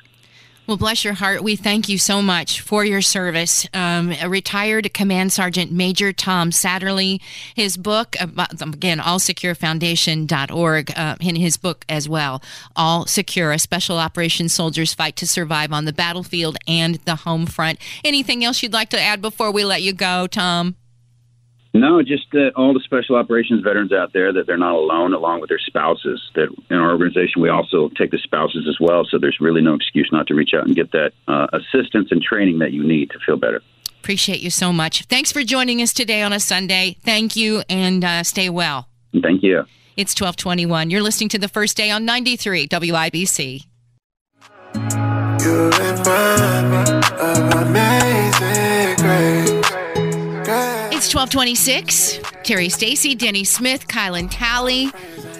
Well, 0.72 0.78
bless 0.78 1.04
your 1.04 1.12
heart. 1.12 1.42
We 1.42 1.54
thank 1.54 1.90
you 1.90 1.98
so 1.98 2.22
much 2.22 2.62
for 2.62 2.82
your 2.82 3.02
service. 3.02 3.68
Um, 3.74 4.14
retired 4.26 4.94
Command 4.94 5.30
Sergeant 5.30 5.70
Major 5.70 6.14
Tom 6.14 6.50
Satterly, 6.50 7.20
his 7.54 7.76
book, 7.76 8.16
about, 8.18 8.62
again, 8.62 8.98
allsecurefoundation.org, 8.98 10.92
uh, 10.96 11.16
in 11.20 11.36
his 11.36 11.58
book 11.58 11.84
as 11.90 12.08
well, 12.08 12.42
All 12.74 13.04
Secure, 13.04 13.52
a 13.52 13.58
special 13.58 13.98
operations 13.98 14.54
soldiers 14.54 14.94
fight 14.94 15.14
to 15.16 15.26
survive 15.26 15.74
on 15.74 15.84
the 15.84 15.92
battlefield 15.92 16.56
and 16.66 16.94
the 17.04 17.16
home 17.16 17.44
front. 17.44 17.78
Anything 18.02 18.42
else 18.42 18.62
you'd 18.62 18.72
like 18.72 18.88
to 18.88 18.98
add 18.98 19.20
before 19.20 19.52
we 19.52 19.66
let 19.66 19.82
you 19.82 19.92
go, 19.92 20.26
Tom? 20.26 20.76
No, 21.74 22.02
just 22.02 22.30
that 22.32 22.52
all 22.54 22.74
the 22.74 22.80
special 22.80 23.16
operations 23.16 23.62
veterans 23.62 23.92
out 23.92 24.12
there 24.12 24.32
that 24.32 24.46
they're 24.46 24.58
not 24.58 24.74
alone, 24.74 25.14
along 25.14 25.40
with 25.40 25.48
their 25.48 25.58
spouses. 25.58 26.20
That 26.34 26.48
in 26.70 26.76
our 26.76 26.90
organization 26.90 27.40
we 27.40 27.48
also 27.48 27.88
take 27.90 28.10
the 28.10 28.18
spouses 28.18 28.66
as 28.68 28.78
well, 28.78 29.04
so 29.04 29.18
there's 29.18 29.38
really 29.40 29.62
no 29.62 29.74
excuse 29.74 30.10
not 30.12 30.26
to 30.26 30.34
reach 30.34 30.52
out 30.54 30.66
and 30.66 30.76
get 30.76 30.92
that 30.92 31.12
uh, 31.28 31.46
assistance 31.52 32.08
and 32.10 32.22
training 32.22 32.58
that 32.58 32.72
you 32.72 32.84
need 32.84 33.10
to 33.10 33.18
feel 33.24 33.36
better. 33.36 33.62
Appreciate 34.00 34.40
you 34.40 34.50
so 34.50 34.72
much. 34.72 35.04
Thanks 35.04 35.32
for 35.32 35.42
joining 35.44 35.80
us 35.80 35.92
today 35.92 36.22
on 36.22 36.32
a 36.32 36.40
Sunday. 36.40 36.96
Thank 37.02 37.36
you, 37.36 37.62
and 37.70 38.04
uh, 38.04 38.22
stay 38.22 38.50
well. 38.50 38.88
Thank 39.22 39.42
you. 39.42 39.64
It's 39.96 40.12
1221. 40.12 40.90
You're 40.90 41.02
listening 41.02 41.28
to 41.30 41.38
the 41.38 41.48
first 41.48 41.76
day 41.76 41.90
on 41.90 42.04
93 42.04 42.68
WIBC. 42.68 43.66
26, 51.32 52.18
Terri 52.44 52.70
Stacy, 52.70 53.14
Denny 53.14 53.42
Smith, 53.42 53.88
Kylan 53.88 54.28
Talley. 54.30 54.90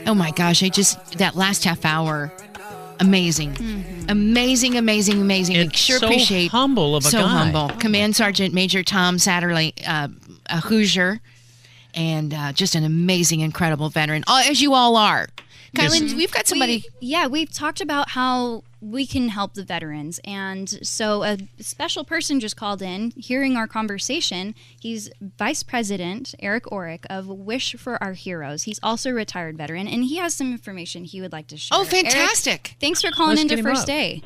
Oh 0.06 0.14
my 0.14 0.30
gosh, 0.30 0.62
I 0.62 0.70
just, 0.70 1.18
that 1.18 1.36
last 1.36 1.64
half 1.64 1.84
hour, 1.84 2.32
amazing. 2.98 3.52
Mm-hmm. 3.52 4.08
Amazing, 4.08 4.78
amazing, 4.78 5.20
amazing. 5.20 5.56
It's 5.56 5.78
sure 5.78 5.98
so 5.98 6.06
appreciate 6.06 6.50
humble 6.50 6.96
of 6.96 7.04
a 7.04 7.08
so 7.08 7.18
guy. 7.18 7.28
humble. 7.28 7.70
Oh 7.70 7.76
Command 7.78 8.16
Sergeant 8.16 8.54
Major 8.54 8.82
Tom 8.82 9.18
Satterly, 9.18 9.74
uh, 9.86 10.08
a 10.46 10.60
Hoosier, 10.60 11.20
and 11.92 12.32
uh, 12.32 12.52
just 12.54 12.74
an 12.74 12.84
amazing, 12.84 13.40
incredible 13.40 13.90
veteran, 13.90 14.24
as 14.26 14.62
you 14.62 14.72
all 14.72 14.96
are. 14.96 15.26
Kylan, 15.76 16.00
yes. 16.00 16.14
we've 16.14 16.32
got 16.32 16.46
somebody. 16.46 16.84
We, 17.02 17.08
yeah, 17.08 17.26
we've 17.26 17.52
talked 17.52 17.82
about 17.82 18.08
how 18.08 18.64
we 18.82 19.06
can 19.06 19.28
help 19.28 19.54
the 19.54 19.62
veterans. 19.64 20.18
And 20.24 20.68
so 20.84 21.22
a 21.22 21.38
special 21.60 22.02
person 22.04 22.40
just 22.40 22.56
called 22.56 22.82
in, 22.82 23.12
hearing 23.16 23.56
our 23.56 23.68
conversation. 23.68 24.56
He's 24.80 25.08
Vice 25.38 25.62
President 25.62 26.34
Eric 26.40 26.64
Orick 26.64 27.06
of 27.08 27.28
Wish 27.28 27.76
for 27.76 28.02
Our 28.02 28.14
Heroes. 28.14 28.64
He's 28.64 28.80
also 28.82 29.10
a 29.10 29.14
retired 29.14 29.56
veteran, 29.56 29.86
and 29.86 30.02
he 30.04 30.16
has 30.16 30.34
some 30.34 30.50
information 30.50 31.04
he 31.04 31.20
would 31.20 31.30
like 31.32 31.46
to 31.46 31.56
share. 31.56 31.78
Oh, 31.78 31.82
Eric, 31.82 32.06
fantastic. 32.06 32.76
thanks 32.80 33.00
for 33.02 33.12
calling 33.12 33.36
Let's 33.36 33.52
into 33.52 33.62
First 33.62 33.82
up. 33.82 33.86
Day. 33.86 34.22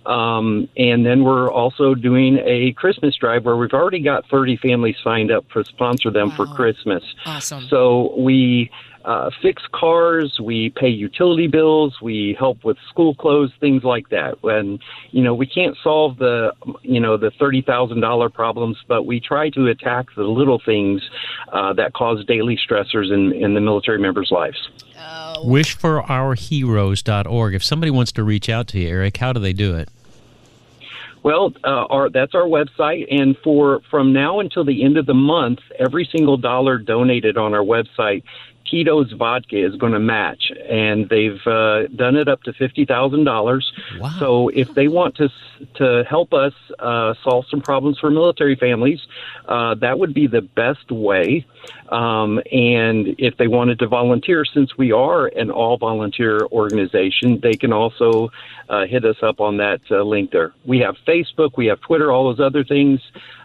Um, 0.07 0.69
and 0.77 1.05
then 1.05 1.25
we're 1.25 1.51
also 1.51 1.95
doing 1.95 2.39
a 2.45 2.73
Christmas 2.73 3.15
drive 3.17 3.45
where 3.45 3.57
we've 3.57 3.73
already 3.73 4.01
got 4.01 4.27
30 4.31 4.57
families 4.57 4.97
signed 5.05 5.31
up 5.31 5.49
to 5.51 5.65
sponsor 5.65 6.11
them 6.11 6.31
for 6.31 6.47
Christmas. 6.47 7.03
Awesome. 7.27 7.67
So 7.69 8.15
we 8.17 8.71
uh, 9.05 9.31
fix 9.41 9.63
cars, 9.73 10.39
we 10.43 10.71
pay 10.71 10.89
utility 10.89 11.47
bills, 11.47 11.97
we 12.03 12.37
help 12.39 12.65
with 12.65 12.77
school 12.89 13.15
clothes, 13.15 13.51
things 13.61 13.83
like 13.83 14.09
that. 14.11 14.35
And 14.43 14.79
you 15.11 15.23
know, 15.23 15.35
we 15.35 15.47
can't 15.47 15.77
solve 15.83 16.19
the 16.19 16.53
you 16.83 17.01
know 17.01 17.17
the 17.17 17.31
thirty 17.39 17.63
thousand 17.63 18.01
dollar 18.01 18.29
problems, 18.29 18.77
but 18.89 19.07
we 19.07 19.21
try 19.21 19.51
to 19.51 19.69
attack 19.69 20.07
the 20.17 20.25
little 20.25 20.61
things 20.65 21.03
uh, 21.53 21.73
that 21.75 21.95
cause 21.95 22.25
daily 22.27 22.59
stressors 22.59 23.13
in 23.13 23.33
in 23.33 23.55
the 23.55 23.61
military 23.61 23.99
members' 23.99 24.31
lives. 24.31 24.69
Wishforourheroes.org. 25.45 27.55
If 27.55 27.65
somebody 27.65 27.91
wants 27.91 28.13
to 28.13 28.23
reach 28.23 28.49
out 28.49 28.69
to 28.69 28.79
you, 28.79 28.89
Eric, 28.89 29.17
how 29.17 29.33
do 29.33 29.41
they 29.41 29.53
do 29.53 29.77
it? 29.77 29.89
Well, 31.23 31.53
uh, 31.65 31.85
our, 31.91 32.09
that's 32.09 32.35
our 32.35 32.45
website, 32.45 33.07
and 33.11 33.37
for 33.45 33.81
from 33.91 34.15
now 34.15 34.41
until 34.41 34.65
the 34.65 34.83
end 34.83 34.97
of 34.97 35.05
the 35.05 35.15
month, 35.15 35.59
every 35.79 36.09
single 36.11 36.39
dollar 36.39 36.79
donated 36.79 37.37
on 37.37 37.53
our 37.53 37.63
website, 37.63 38.23
Tito's 38.71 39.13
Vodka 39.13 39.57
is 39.57 39.75
going 39.77 39.93
to 39.93 39.99
match, 39.99 40.53
and 40.69 41.09
they've 41.09 41.45
uh, 41.47 41.89
done 41.89 42.17
it 42.17 42.29
up 42.29 42.43
to 42.45 42.53
fifty 42.53 42.85
thousand 42.85 43.25
dollars. 43.25 43.73
Wow. 43.99 44.17
So 44.19 44.49
if 44.49 44.73
they 44.75 44.89
want 44.89 45.17
to 45.17 45.29
to 45.75 46.05
help 46.09 46.33
us 46.33 46.55
uh, 46.79 47.15
solve 47.25 47.47
some 47.51 47.61
problems 47.61 47.99
for 47.99 48.11
military 48.11 48.57
families, 48.57 49.01
uh, 49.47 49.75
that 49.77 49.99
would 49.99 50.15
be 50.15 50.27
the 50.27 50.43
best 50.43 50.91
way. 50.91 51.47
Um, 51.91 52.41
and 52.53 53.15
if 53.19 53.37
they 53.37 53.49
wanted 53.49 53.81
to 53.81 53.89
volunteer, 53.89 54.45
since 54.45 54.79
we 54.79 54.93
are 54.93 55.27
an 55.27 55.51
all 55.51 55.77
volunteer 55.77 56.47
organization, 56.47 57.41
they 57.41 57.55
can 57.55 57.73
also 57.73 58.31
uh, 58.69 58.87
hit 58.87 59.05
us 59.05 59.17
up 59.23 59.41
on 59.41 59.57
that 59.59 59.81
uh, 59.91 60.03
link 60.03 60.31
there. 60.31 60.53
We 60.65 60.79
have 60.79 60.97
Facebook, 61.07 61.57
we 61.57 61.67
have 61.67 61.81
Twitter, 61.81 62.13
all 62.13 62.33
those 62.33 62.45
other 62.45 62.65
things. 62.65 63.01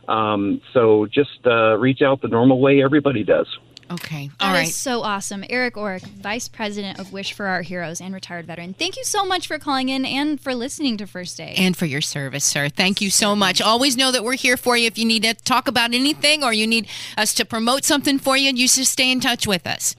Um, 0.08 0.62
so 0.74 1.08
just 1.08 1.46
uh, 1.46 1.78
reach 1.78 2.02
out 2.04 2.22
the 2.22 2.28
normal 2.28 2.60
way 2.60 2.84
everybody 2.84 3.24
does. 3.24 3.48
Okay. 3.92 4.32
That 4.40 4.46
All 4.48 4.54
is 4.56 4.60
right. 4.60 4.68
so 4.68 5.02
awesome. 5.02 5.44
Eric 5.50 5.76
Orrick, 5.76 6.02
Vice 6.02 6.48
President 6.48 7.00
of 7.00 7.14
Wish 7.14 7.34
for 7.34 7.46
Our 7.46 7.62
Heroes 7.62 8.02
and 8.02 8.14
retired 8.14 8.48
veteran. 8.48 8.74
Thank 8.74 8.98
you 8.98 9.04
so 9.04 9.26
much 9.26 9.48
for 9.48 9.60
calling 9.60 9.90
in 9.90 10.06
and 10.06 10.42
for 10.42 10.56
listening 10.56 10.98
to 10.98 11.06
First 11.08 11.38
Day. 11.38 11.54
and 11.58 11.78
for 11.78 11.86
your 11.86 12.02
service, 12.02 12.44
sir. 12.44 12.68
Thank 12.70 13.00
you 13.00 13.10
so 13.12 13.36
much. 13.36 13.62
Always 13.62 13.96
know 13.96 14.12
that 14.12 14.24
we're 14.24 14.34
here 14.38 14.58
for 14.58 14.76
you 14.76 14.88
if 14.88 14.98
you 14.98 15.06
need 15.06 15.24
to 15.24 15.36
talk 15.36 15.68
about 15.68 15.94
anything 15.94 16.44
or 16.44 16.52
you 16.52 16.66
need 16.66 16.88
us 17.16 17.34
to 17.36 17.46
promote 17.46 17.84
something 17.84 18.18
for 18.18 18.36
you. 18.36 18.52
You 18.52 18.68
just 18.68 18.92
stay 18.92 19.12
in 19.12 19.20
touch 19.20 19.46
with 19.46 19.68
us. 19.68 19.96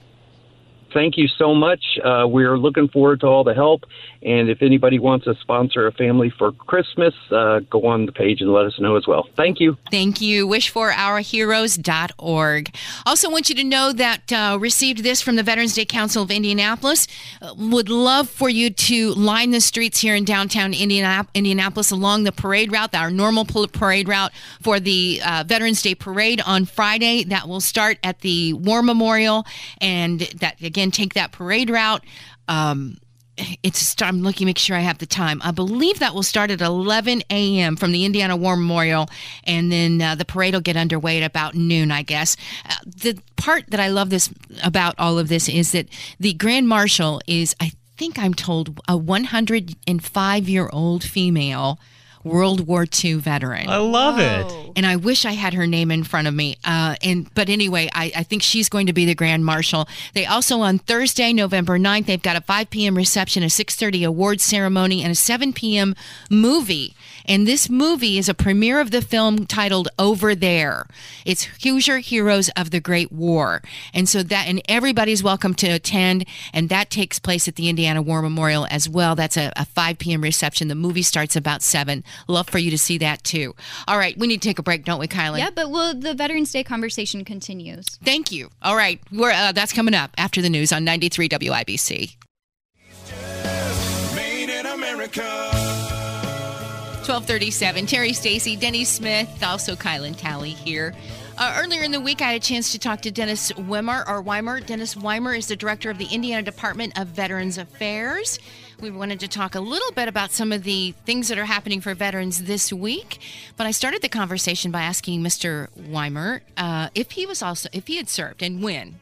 Thank 0.93 1.17
you 1.17 1.27
so 1.27 1.53
much. 1.53 1.83
Uh, 2.03 2.25
we're 2.27 2.57
looking 2.57 2.87
forward 2.87 3.19
to 3.19 3.27
all 3.27 3.43
the 3.43 3.53
help. 3.53 3.83
And 4.23 4.49
if 4.49 4.61
anybody 4.61 4.99
wants 4.99 5.25
to 5.25 5.35
sponsor 5.35 5.87
a 5.87 5.91
family 5.91 6.29
for 6.29 6.51
Christmas, 6.51 7.13
uh, 7.31 7.59
go 7.69 7.87
on 7.87 8.05
the 8.05 8.11
page 8.11 8.41
and 8.41 8.51
let 8.51 8.65
us 8.65 8.77
know 8.79 8.95
as 8.95 9.07
well. 9.07 9.27
Thank 9.35 9.59
you. 9.59 9.77
Thank 9.91 10.21
you. 10.21 10.47
Wishforourheroes.org. 10.47 12.75
Also, 13.05 13.29
want 13.29 13.49
you 13.49 13.55
to 13.55 13.63
know 13.63 13.93
that 13.93 14.31
uh, 14.31 14.57
received 14.59 15.03
this 15.03 15.21
from 15.21 15.35
the 15.35 15.43
Veterans 15.43 15.75
Day 15.75 15.85
Council 15.85 16.23
of 16.23 16.31
Indianapolis. 16.31 17.07
Uh, 17.41 17.53
would 17.57 17.89
love 17.89 18.29
for 18.29 18.49
you 18.49 18.69
to 18.69 19.13
line 19.13 19.51
the 19.51 19.61
streets 19.61 19.99
here 19.99 20.15
in 20.15 20.25
downtown 20.25 20.73
Indianap- 20.73 21.27
Indianapolis 21.33 21.91
along 21.91 22.23
the 22.23 22.31
parade 22.31 22.71
route, 22.71 22.95
our 22.95 23.11
normal 23.11 23.45
parade 23.45 24.07
route 24.07 24.31
for 24.61 24.79
the 24.79 25.21
uh, 25.25 25.43
Veterans 25.45 25.81
Day 25.81 25.95
parade 25.95 26.41
on 26.45 26.65
Friday. 26.65 27.23
That 27.23 27.47
will 27.47 27.61
start 27.61 27.97
at 28.03 28.21
the 28.21 28.53
War 28.53 28.81
Memorial, 28.81 29.45
and 29.79 30.19
that 30.19 30.61
again 30.61 30.91
take 30.91 31.13
that 31.13 31.31
parade 31.31 31.69
route. 31.69 32.03
Um, 32.47 32.97
it's 33.63 33.95
I'm 34.01 34.21
looking 34.21 34.39
to 34.39 34.45
make 34.45 34.57
sure 34.57 34.75
I 34.75 34.81
have 34.81 34.97
the 34.97 35.05
time. 35.05 35.41
I 35.43 35.51
believe 35.51 35.99
that 35.99 36.13
will 36.13 36.23
start 36.23 36.51
at 36.51 36.61
11 36.61 37.23
a.m. 37.29 37.75
from 37.75 37.91
the 37.91 38.05
Indiana 38.05 38.35
War 38.35 38.55
Memorial, 38.55 39.09
and 39.43 39.71
then 39.71 40.01
uh, 40.01 40.15
the 40.15 40.25
parade 40.25 40.53
will 40.53 40.61
get 40.61 40.77
underway 40.77 41.21
at 41.21 41.25
about 41.25 41.55
noon, 41.55 41.91
I 41.91 42.01
guess. 42.01 42.35
Uh, 42.65 42.75
the 42.85 43.19
part 43.35 43.65
that 43.69 43.79
I 43.79 43.87
love 43.89 44.09
this 44.09 44.29
about 44.63 44.95
all 44.97 45.19
of 45.19 45.27
this 45.27 45.47
is 45.47 45.71
that 45.71 45.87
the 46.19 46.33
Grand 46.33 46.67
Marshal 46.67 47.21
is, 47.27 47.55
I 47.59 47.71
think 47.97 48.17
I'm 48.19 48.33
told, 48.33 48.79
a 48.87 48.97
105 48.97 50.49
year 50.49 50.69
old 50.71 51.03
female 51.03 51.79
World 52.27 52.67
War 52.67 52.85
II 53.03 53.15
veteran 53.15 53.69
I 53.69 53.77
love 53.77 54.19
it. 54.19 54.71
and 54.75 54.85
I 54.85 54.95
wish 54.95 55.25
I 55.25 55.33
had 55.33 55.53
her 55.53 55.67
name 55.67 55.91
in 55.91 56.03
front 56.03 56.27
of 56.27 56.33
me. 56.33 56.57
Uh, 56.63 56.95
and 57.01 57.33
but 57.33 57.49
anyway, 57.49 57.89
I, 57.93 58.11
I 58.15 58.23
think 58.23 58.43
she's 58.43 58.69
going 58.69 58.87
to 58.87 58.93
be 58.93 59.05
the 59.05 59.15
grand 59.15 59.45
marshal. 59.45 59.87
They 60.13 60.25
also 60.25 60.61
on 60.61 60.79
Thursday, 60.79 61.33
November 61.33 61.77
9th, 61.79 62.05
they've 62.05 62.21
got 62.21 62.35
a 62.35 62.41
5 62.41 62.69
p.m. 62.69 62.95
reception, 62.95 63.43
a 63.43 63.47
6:30 63.47 64.05
awards 64.07 64.43
ceremony, 64.43 65.01
and 65.03 65.11
a 65.11 65.15
7 65.15 65.53
p.m. 65.53 65.95
movie. 66.29 66.95
And 67.25 67.45
this 67.45 67.69
movie 67.69 68.17
is 68.17 68.29
a 68.29 68.33
premiere 68.33 68.79
of 68.79 68.91
the 68.91 69.01
film 69.01 69.45
titled 69.45 69.89
Over 69.99 70.33
There. 70.33 70.87
It's 71.25 71.43
Hoosier 71.63 71.97
Heroes 71.97 72.49
of 72.55 72.71
the 72.71 72.79
Great 72.79 73.11
War. 73.11 73.61
And 73.93 74.07
so 74.07 74.23
that 74.23 74.47
and 74.47 74.61
everybody's 74.69 75.23
welcome 75.23 75.53
to 75.55 75.67
attend. 75.67 76.25
And 76.53 76.69
that 76.69 76.89
takes 76.89 77.19
place 77.19 77.47
at 77.47 77.55
the 77.55 77.67
Indiana 77.69 78.01
War 78.01 78.21
Memorial 78.21 78.65
as 78.71 78.87
well. 78.87 79.15
That's 79.15 79.35
a, 79.37 79.51
a 79.55 79.65
5 79.65 79.97
p.m. 79.97 80.21
reception. 80.21 80.67
The 80.69 80.75
movie 80.75 81.01
starts 81.01 81.35
about 81.35 81.61
7. 81.61 82.03
Love 82.27 82.47
for 82.49 82.57
you 82.57 82.71
to 82.71 82.77
see 82.77 82.97
that 82.99 83.23
too. 83.23 83.55
All 83.87 83.97
right, 83.97 84.17
we 84.17 84.27
need 84.27 84.41
to 84.41 84.47
take 84.47 84.59
a 84.59 84.63
break, 84.63 84.85
don't 84.85 84.99
we, 84.99 85.07
Kylie? 85.07 85.39
yeah, 85.39 85.49
but 85.53 85.69
well, 85.69 85.93
the 85.93 86.13
Veterans 86.13 86.51
Day 86.51 86.63
conversation 86.63 87.23
continues. 87.25 87.85
Thank 88.03 88.31
you. 88.31 88.49
All 88.61 88.75
right, 88.75 88.99
we're, 89.11 89.31
uh, 89.31 89.51
that's 89.51 89.73
coming 89.73 89.93
up 89.93 90.11
after 90.17 90.41
the 90.41 90.49
news 90.49 90.71
on 90.71 90.83
93 90.83 91.29
WIBC. 91.29 92.15
Made 94.15 94.49
in 94.49 94.65
America. 94.65 95.23
1237. 97.07 97.85
Terri 97.85 98.13
Stacy, 98.13 98.57
Denny 98.57 98.83
Smith, 98.83 99.41
also 99.41 99.75
Kylan 99.75 100.17
Talley 100.17 100.49
here. 100.49 100.93
Uh, 101.37 101.55
earlier 101.61 101.83
in 101.83 101.91
the 101.91 102.01
week, 102.01 102.21
I 102.21 102.33
had 102.33 102.41
a 102.41 102.43
chance 102.43 102.71
to 102.73 102.79
talk 102.79 103.01
to 103.03 103.11
Dennis 103.11 103.55
Weimer, 103.55 104.03
or 104.07 104.21
Weimer. 104.21 104.59
Dennis 104.59 104.97
Weimer 104.97 105.33
is 105.33 105.47
the 105.47 105.55
director 105.55 105.89
of 105.89 105.99
the 105.99 106.07
Indiana 106.07 106.41
Department 106.41 106.99
of 106.99 107.07
Veterans 107.07 107.57
Affairs. 107.57 108.39
We 108.79 108.91
wanted 108.91 109.19
to 109.21 109.27
talk 109.27 109.55
a 109.55 109.59
little 109.59 109.91
bit 109.93 110.07
about 110.07 110.31
some 110.31 110.51
of 110.51 110.61
the 110.61 110.93
things 111.03 111.29
that 111.29 111.39
are 111.39 111.45
happening 111.45 111.81
for 111.81 111.95
veterans 111.95 112.43
this 112.43 112.71
week, 112.71 113.17
but 113.55 113.65
I 113.65 113.71
started 113.71 114.03
the 114.03 114.09
conversation 114.09 114.69
by 114.69 114.83
asking 114.83 115.23
Mr. 115.23 115.67
Weimer 115.89 116.43
uh, 116.57 116.89
if 116.93 117.11
he 117.11 117.25
was 117.25 117.41
also 117.41 117.69
if 117.73 117.87
he 117.87 117.97
had 117.97 118.07
served 118.07 118.43
and 118.43 118.61
when. 118.61 118.99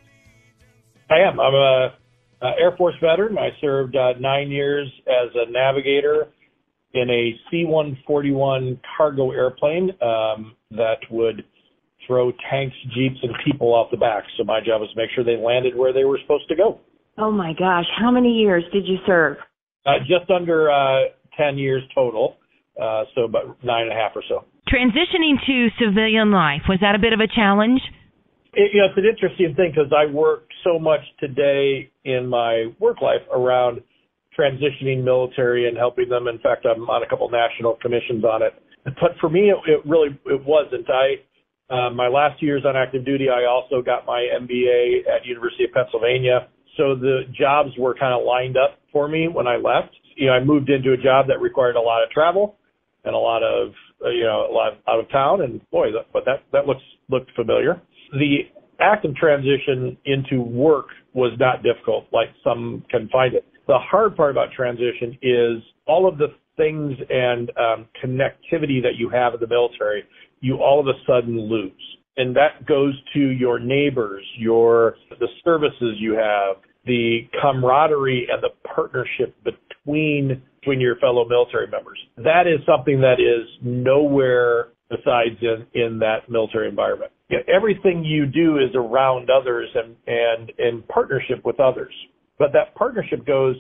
I 1.10 1.20
am. 1.20 1.42
I'm 1.42 1.54
a, 1.54 1.94
a 2.42 2.52
Air 2.58 2.74
Force 2.78 2.96
veteran. 3.02 3.38
I 3.38 3.50
served 3.60 3.98
uh, 3.98 4.14
nine 4.18 4.50
years 4.50 4.90
as 5.08 5.30
a 5.36 5.52
navigator 5.52 6.28
in 6.94 7.10
a 7.10 7.36
C-141 7.52 8.80
cargo 8.98 9.32
airplane 9.32 9.92
um, 10.02 10.56
that 10.72 11.00
would 11.12 11.44
throw 12.08 12.32
tanks, 12.50 12.78
jeeps, 12.96 13.18
and 13.24 13.34
people 13.44 13.74
off 13.74 13.92
the 13.92 13.98
back. 13.98 14.24
So 14.38 14.46
my 14.46 14.60
job 14.60 14.80
was 14.80 14.90
to 14.92 14.96
make 14.96 15.10
sure 15.14 15.26
they 15.26 15.36
landed 15.36 15.76
where 15.76 15.92
they 15.92 16.06
were 16.06 16.18
supposed 16.22 16.48
to 16.48 16.56
go. 16.56 16.80
Oh 17.18 17.32
my 17.32 17.52
gosh, 17.60 17.86
how 18.00 18.10
many 18.10 18.30
years 18.30 18.64
did 18.72 18.88
you 18.88 18.98
serve? 19.06 19.36
Uh, 19.86 20.00
just 20.00 20.30
under 20.32 20.72
uh, 20.72 21.10
10 21.38 21.58
years 21.58 21.84
total, 21.94 22.38
uh, 22.82 23.04
so 23.14 23.24
about 23.24 23.64
nine 23.64 23.84
and 23.84 23.92
a 23.92 23.96
half 23.96 24.12
or 24.16 24.24
so. 24.28 24.46
Transitioning 24.68 25.36
to 25.46 25.70
civilian 25.80 26.32
life, 26.32 26.62
was 26.68 26.80
that 26.82 26.96
a 26.96 27.00
bit 27.00 27.14
of 27.14 27.20
a 27.20 27.28
challenge? 27.28 27.82
It, 28.54 28.72
you 28.74 28.82
know, 28.82 28.88
it's 28.88 28.98
an 28.98 29.06
interesting 29.06 29.54
thing 29.56 29.74
because 29.76 29.92
I 29.96 30.12
work 30.12 30.48
so 30.64 30.80
much 30.80 31.02
today 31.20 31.92
in 32.04 32.28
my 32.28 32.74
work 32.80 33.02
life 33.02 33.22
around 33.32 33.82
transitioning 34.38 35.04
military 35.04 35.68
and 35.68 35.78
helping 35.78 36.10
them. 36.10 36.28
In 36.28 36.40
fact, 36.40 36.66
I'm 36.66 36.90
on 36.90 37.04
a 37.04 37.08
couple 37.08 37.30
national 37.30 37.76
commissions 37.82 38.24
on 38.24 38.42
it. 38.42 38.54
But 38.86 39.18
for 39.20 39.30
me, 39.30 39.52
it, 39.52 39.58
it 39.68 39.82
really 39.86 40.18
it 40.26 40.44
wasn't. 40.46 40.88
I 40.90 41.22
uh, 41.74 41.90
my 41.90 42.08
last 42.08 42.42
years 42.44 42.64
on 42.66 42.76
active 42.76 43.06
duty, 43.06 43.28
I 43.30 43.46
also 43.50 43.82
got 43.82 44.06
my 44.06 44.28
MBA 44.40 45.08
at 45.10 45.26
University 45.26 45.64
of 45.64 45.72
Pennsylvania. 45.74 46.48
So 46.78 46.96
the 46.96 47.22
jobs 47.38 47.72
were 47.78 47.96
kind 47.96 48.14
of 48.14 48.26
lined 48.26 48.58
up 48.58 48.80
for 48.92 49.08
me 49.08 49.28
when 49.28 49.48
I 49.48 49.56
left. 49.56 49.96
You 50.16 50.28
know, 50.28 50.34
I 50.34 50.44
moved 50.44 50.70
into 50.70 50.94
a 50.94 50.98
job 50.98 51.28
that 51.28 51.40
required 51.40 51.76
a 51.76 51.82
lot 51.82 52.04
of 52.04 52.10
travel 52.10 52.58
and 53.04 53.16
a 53.16 53.18
lot 53.18 53.44
of 53.44 53.74
uh, 54.04 54.10
you 54.10 54.24
know 54.24 54.48
a 54.50 54.54
lot 54.54 54.74
of 54.74 54.80
out 54.88 55.00
of 55.00 55.10
town, 55.10 55.42
and 55.42 55.62
boy, 55.72 55.92
that, 55.92 56.08
but 56.12 56.26
that 56.26 56.44
that 56.52 56.66
looks 56.66 56.84
looked 57.10 57.32
familiar. 57.36 57.82
The 58.12 58.40
active 58.80 59.16
transition 59.16 59.98
into 60.06 60.42
work 60.42 60.88
was 61.14 61.32
not 61.40 61.64
difficult, 61.64 62.06
like 62.12 62.30
some 62.44 62.84
can 62.90 63.08
find 63.10 63.34
it. 63.34 63.46
The 63.68 63.80
hard 63.80 64.16
part 64.16 64.32
about 64.32 64.52
transition 64.52 65.18
is 65.22 65.64
all 65.88 66.08
of 66.08 66.18
the 66.18 66.28
things 66.58 66.94
and 67.10 67.52
um, 67.58 67.88
connectivity 68.04 68.82
that 68.82 68.96
you 68.98 69.10
have 69.10 69.34
in 69.34 69.40
the 69.40 69.48
military, 69.48 70.04
you 70.42 70.58
all 70.58 70.80
of 70.80 70.88
a 70.88 70.94
sudden 71.08 71.40
lose. 71.40 71.72
And 72.18 72.36
that 72.36 72.66
goes 72.66 72.94
to 73.14 73.20
your 73.20 73.60
neighbors, 73.60 74.24
your 74.38 74.96
the 75.20 75.28
services 75.44 75.96
you 76.00 76.14
have, 76.14 76.58
the 76.86 77.22
camaraderie 77.42 78.28
and 78.32 78.42
the 78.42 78.50
partnership 78.74 79.36
between 79.44 80.42
between 80.60 80.80
your 80.80 80.96
fellow 80.98 81.28
military 81.28 81.68
members. 81.68 82.00
That 82.18 82.48
is 82.48 82.66
something 82.66 83.02
that 83.02 83.20
is 83.20 83.48
nowhere 83.62 84.70
besides 84.90 85.38
in, 85.42 85.66
in 85.80 86.00
that 86.00 86.30
military 86.30 86.68
environment. 86.70 87.12
You 87.30 87.38
know, 87.38 87.44
everything 87.54 88.04
you 88.04 88.26
do 88.26 88.58
is 88.58 88.74
around 88.76 89.30
others 89.30 89.70
and, 89.76 89.96
and 90.08 90.52
in 90.58 90.84
partnership 90.84 91.46
with 91.46 91.60
others. 91.60 91.94
But 92.40 92.52
that 92.54 92.76
partnership 92.76 93.26
goes 93.26 93.56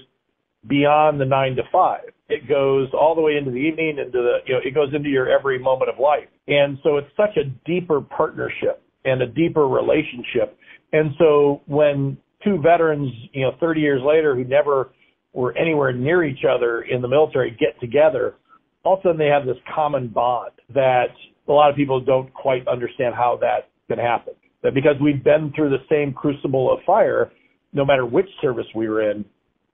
beyond 0.68 1.20
the 1.20 1.26
nine 1.26 1.56
to 1.56 1.63
five. 1.72 2.10
It 2.28 2.48
goes 2.50 2.88
all 2.94 3.14
the 3.14 3.22
way 3.22 3.38
into 3.38 3.52
the 3.52 3.58
evening, 3.58 3.98
into 4.00 4.18
the, 4.18 4.38
you 4.46 4.54
know, 4.54 4.60
it 4.64 4.74
goes 4.74 4.94
into 4.94 5.10
your 5.10 5.30
every 5.30 5.60
moment 5.60 5.90
of 5.90 6.00
life. 6.00 6.28
And 6.48 6.78
so 6.84 6.98
it's 6.98 7.10
such 7.16 7.38
a 7.38 7.46
deeper 7.66 8.02
partnership 8.02 8.82
and 9.04 9.22
a 9.22 9.28
deeper 9.28 9.68
relationship. 9.68 10.58
And 10.92 11.12
so 11.20 11.62
when 11.68 12.18
two 12.44 12.60
veterans, 12.62 13.12
you 13.34 13.44
know, 13.44 13.52
30 13.60 13.82
years 13.82 14.02
later 14.04 14.36
who 14.36 14.44
never 14.44 14.92
were 15.34 15.56
anywhere 15.58 15.94
near 15.94 16.24
each 16.24 16.46
other 16.50 16.82
in 16.82 17.02
the 17.02 17.08
military 17.08 17.52
get 17.52 17.80
together, 17.80 18.36
all 18.84 18.94
of 18.96 19.00
a 19.00 19.04
sudden 19.04 19.18
they 19.18 19.28
have 19.28 19.46
this 19.46 19.62
common 19.74 20.08
bond 20.08 20.52
that 20.74 21.08
a 21.48 21.52
lot 21.52 21.70
of 21.70 21.76
people 21.76 22.00
don't 22.00 22.34
quite 22.34 22.68
understand 22.68 23.14
how 23.14 23.38
that 23.42 23.70
can 23.88 24.04
happen. 24.04 24.34
That 24.64 24.74
because 24.74 24.96
we've 25.02 25.24
been 25.24 25.52
through 25.56 25.70
the 25.70 25.84
same 25.90 26.14
crucible 26.14 26.74
of 26.74 26.80
fire, 26.86 27.32
no 27.74 27.86
matter 27.86 28.06
which 28.06 28.30
service 28.42 28.66
we 28.74 28.88
were 28.88 29.12
in, 29.12 29.26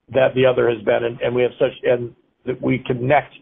that 0.10 0.30
the 0.36 0.46
other 0.46 0.70
has 0.70 0.84
been, 0.84 1.06
and, 1.06 1.22
and 1.22 1.34
we 1.34 1.44
have 1.44 1.52
such, 1.58 1.72
and 1.84 2.14
that 2.46 2.62
we 2.62 2.84
connect 2.86 3.34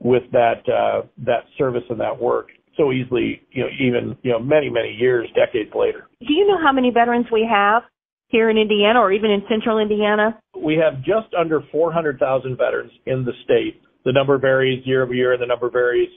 with 0.00 0.22
that 0.32 0.62
uh, 0.68 1.06
that 1.24 1.44
service 1.58 1.84
and 1.88 2.00
that 2.00 2.20
work 2.20 2.48
so 2.76 2.92
easily. 2.92 3.42
You 3.50 3.64
know, 3.64 3.68
even 3.80 4.16
you 4.22 4.32
know 4.32 4.38
many 4.38 4.70
many 4.70 4.90
years, 4.90 5.28
decades 5.34 5.70
later. 5.74 6.08
Do 6.20 6.32
you 6.32 6.46
know 6.46 6.58
how 6.62 6.72
many 6.72 6.90
veterans 6.90 7.26
we 7.32 7.48
have 7.50 7.82
here 8.28 8.50
in 8.50 8.58
Indiana 8.58 9.00
or 9.00 9.12
even 9.12 9.30
in 9.30 9.42
central 9.48 9.78
Indiana? 9.78 10.38
We 10.56 10.76
have 10.76 10.98
just 11.04 11.34
under 11.38 11.60
400,000 11.70 12.56
veterans 12.56 12.92
in 13.06 13.24
the 13.24 13.32
state. 13.44 13.80
The 14.04 14.12
number 14.12 14.38
varies 14.38 14.84
year 14.86 15.02
over 15.02 15.14
year, 15.14 15.32
and 15.32 15.42
the 15.42 15.46
number 15.46 15.70
varies 15.70 16.08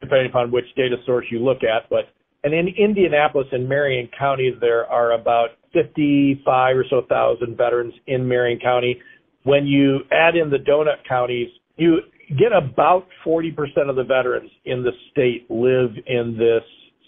depending 0.00 0.28
upon 0.28 0.50
which 0.50 0.66
data 0.76 0.96
source 1.06 1.24
you 1.30 1.38
look 1.38 1.58
at. 1.62 1.88
But 1.88 2.10
and 2.44 2.54
in 2.54 2.68
Indianapolis 2.68 3.48
and 3.52 3.68
Marion 3.68 4.08
County, 4.18 4.54
there 4.60 4.86
are 4.86 5.12
about 5.12 5.50
55 5.72 6.76
or 6.76 6.84
so 6.88 7.02
thousand 7.08 7.56
veterans 7.56 7.94
in 8.06 8.26
Marion 8.26 8.58
County. 8.60 9.00
When 9.44 9.66
you 9.66 10.00
add 10.12 10.36
in 10.36 10.50
the 10.50 10.58
donut 10.58 11.06
counties, 11.08 11.48
you 11.76 11.98
get 12.38 12.52
about 12.52 13.06
40% 13.24 13.54
of 13.88 13.96
the 13.96 14.04
veterans 14.04 14.50
in 14.64 14.82
the 14.82 14.92
state 15.10 15.46
live 15.50 15.90
in 16.06 16.36
this 16.38 16.62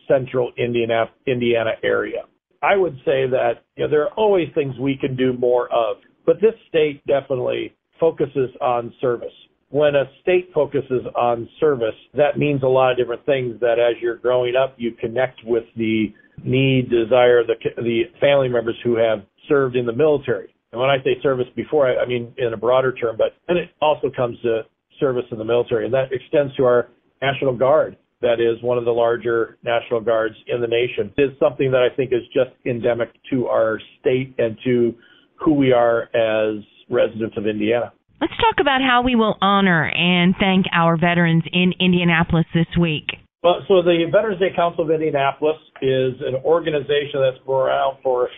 central 0.06 0.52
Indiana, 0.56 1.06
Indiana 1.26 1.72
area. 1.82 2.22
I 2.62 2.76
would 2.76 2.96
say 3.04 3.26
that 3.28 3.64
you 3.76 3.84
know, 3.84 3.90
there 3.90 4.02
are 4.02 4.12
always 4.14 4.48
things 4.54 4.74
we 4.78 4.96
can 4.96 5.16
do 5.16 5.32
more 5.32 5.72
of, 5.72 5.98
but 6.26 6.40
this 6.40 6.54
state 6.68 7.04
definitely 7.06 7.74
focuses 8.00 8.50
on 8.60 8.92
service. 9.00 9.32
When 9.70 9.94
a 9.94 10.04
state 10.22 10.50
focuses 10.54 11.02
on 11.14 11.48
service, 11.60 11.94
that 12.14 12.38
means 12.38 12.62
a 12.62 12.66
lot 12.66 12.92
of 12.92 12.96
different 12.96 13.24
things 13.26 13.60
that 13.60 13.78
as 13.78 14.00
you're 14.00 14.16
growing 14.16 14.54
up, 14.56 14.74
you 14.78 14.92
connect 14.92 15.40
with 15.44 15.64
the 15.76 16.12
need, 16.42 16.88
desire, 16.90 17.44
the, 17.44 17.54
the 17.76 18.04
family 18.20 18.48
members 18.48 18.76
who 18.82 18.96
have 18.96 19.24
served 19.48 19.76
in 19.76 19.84
the 19.84 19.92
military. 19.92 20.54
And 20.72 20.80
when 20.80 20.90
I 20.90 20.98
say 20.98 21.16
service 21.22 21.46
before, 21.56 21.88
I, 21.88 22.02
I 22.02 22.06
mean 22.06 22.34
in 22.36 22.52
a 22.52 22.56
broader 22.56 22.92
term, 22.92 23.16
but 23.16 23.34
and 23.48 23.58
it 23.58 23.70
also 23.80 24.10
comes 24.14 24.38
to 24.42 24.62
service 25.00 25.24
in 25.30 25.38
the 25.38 25.44
military, 25.44 25.84
and 25.84 25.94
that 25.94 26.12
extends 26.12 26.54
to 26.56 26.64
our 26.64 26.88
National 27.22 27.56
Guard. 27.56 27.96
That 28.20 28.40
is 28.40 28.62
one 28.62 28.78
of 28.78 28.84
the 28.84 28.90
larger 28.90 29.58
National 29.62 30.00
Guards 30.00 30.34
in 30.48 30.60
the 30.60 30.66
nation. 30.66 31.12
It 31.16 31.22
is 31.22 31.38
something 31.38 31.70
that 31.70 31.88
I 31.90 31.94
think 31.94 32.12
is 32.12 32.26
just 32.34 32.50
endemic 32.66 33.10
to 33.30 33.46
our 33.46 33.80
state 34.00 34.34
and 34.38 34.58
to 34.64 34.94
who 35.36 35.54
we 35.54 35.72
are 35.72 36.10
as 36.14 36.64
residents 36.90 37.36
of 37.36 37.46
Indiana. 37.46 37.92
Let's 38.20 38.32
talk 38.38 38.60
about 38.60 38.80
how 38.82 39.02
we 39.02 39.14
will 39.14 39.36
honor 39.40 39.88
and 39.88 40.34
thank 40.40 40.66
our 40.72 40.96
veterans 40.96 41.44
in 41.52 41.72
Indianapolis 41.78 42.46
this 42.52 42.66
week. 42.78 43.06
Well, 43.44 43.62
so 43.68 43.82
the 43.82 44.10
Veterans 44.10 44.40
Day 44.40 44.50
Council 44.56 44.84
of 44.84 44.90
Indianapolis 44.90 45.56
is 45.80 46.14
an 46.26 46.42
organization 46.44 47.22
that's 47.22 47.38
been 47.46 47.54
around 47.54 47.98
for 48.02 48.28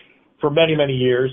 for 0.41 0.51
many 0.51 0.77
many 0.77 0.93
years, 0.93 1.31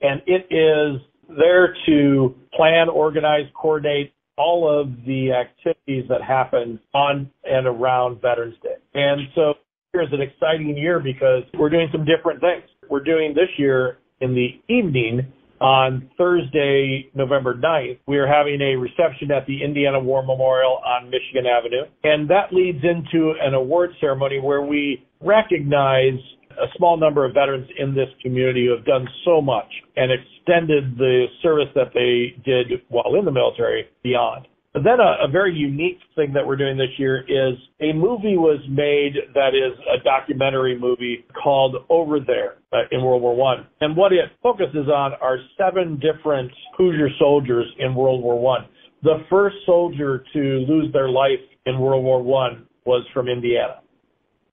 and 0.00 0.22
it 0.26 0.46
is 0.50 1.00
there 1.36 1.74
to 1.86 2.34
plan, 2.54 2.88
organize, 2.88 3.46
coordinate 3.54 4.12
all 4.38 4.68
of 4.68 4.88
the 5.06 5.32
activities 5.32 6.04
that 6.08 6.22
happen 6.22 6.78
on 6.94 7.30
and 7.44 7.66
around 7.66 8.20
Veterans 8.20 8.56
Day. 8.62 8.76
And 8.94 9.28
so 9.34 9.54
here's 9.92 10.12
an 10.12 10.20
exciting 10.20 10.76
year 10.76 11.00
because 11.00 11.42
we're 11.58 11.70
doing 11.70 11.88
some 11.90 12.04
different 12.04 12.40
things. 12.40 12.64
We're 12.90 13.02
doing 13.02 13.34
this 13.34 13.48
year 13.56 13.98
in 14.20 14.34
the 14.34 14.60
evening 14.72 15.32
on 15.60 16.10
Thursday, 16.18 17.08
November 17.14 17.54
9th, 17.54 17.98
we 18.06 18.18
are 18.18 18.26
having 18.26 18.60
a 18.60 18.76
reception 18.76 19.30
at 19.30 19.46
the 19.46 19.64
Indiana 19.64 19.98
War 19.98 20.22
Memorial 20.22 20.80
on 20.84 21.10
Michigan 21.10 21.46
Avenue. 21.46 21.84
And 22.04 22.28
that 22.28 22.52
leads 22.52 22.84
into 22.84 23.32
an 23.40 23.54
award 23.54 23.90
ceremony 24.00 24.38
where 24.38 24.62
we 24.62 25.06
recognize 25.20 26.18
a 26.60 26.66
small 26.76 26.96
number 26.96 27.24
of 27.24 27.34
veterans 27.34 27.68
in 27.78 27.94
this 27.94 28.08
community 28.22 28.66
who 28.66 28.76
have 28.76 28.84
done 28.84 29.06
so 29.24 29.40
much 29.40 29.68
and 29.96 30.10
extended 30.12 30.96
the 30.96 31.26
service 31.42 31.68
that 31.74 31.92
they 31.94 32.36
did 32.44 32.80
while 32.88 33.14
in 33.18 33.24
the 33.24 33.32
military 33.32 33.86
beyond. 34.02 34.46
But 34.76 34.84
then 34.84 35.00
a, 35.00 35.24
a, 35.24 35.28
very 35.28 35.54
unique 35.54 36.00
thing 36.16 36.34
that 36.34 36.46
we're 36.46 36.56
doing 36.56 36.76
this 36.76 36.98
year 36.98 37.22
is 37.22 37.56
a 37.80 37.94
movie 37.94 38.36
was 38.36 38.60
made 38.68 39.14
that 39.32 39.54
is 39.54 39.72
a 39.88 40.04
documentary 40.04 40.78
movie 40.78 41.24
called 41.42 41.76
Over 41.88 42.20
There 42.20 42.56
uh, 42.74 42.82
in 42.92 43.02
World 43.02 43.22
War 43.22 43.34
One, 43.34 43.66
and 43.80 43.96
what 43.96 44.12
it 44.12 44.26
focuses 44.42 44.86
on 44.88 45.14
are 45.22 45.38
seven 45.56 45.98
different 45.98 46.52
Hoosier 46.76 47.08
soldiers 47.18 47.64
in 47.78 47.94
World 47.94 48.22
War 48.22 48.38
One. 48.38 48.66
The 49.02 49.24
first 49.30 49.56
soldier 49.64 50.22
to 50.34 50.40
lose 50.68 50.92
their 50.92 51.08
life 51.08 51.40
in 51.64 51.78
World 51.78 52.04
War 52.04 52.22
One 52.22 52.66
was 52.84 53.02
from 53.14 53.28
Indiana. 53.28 53.80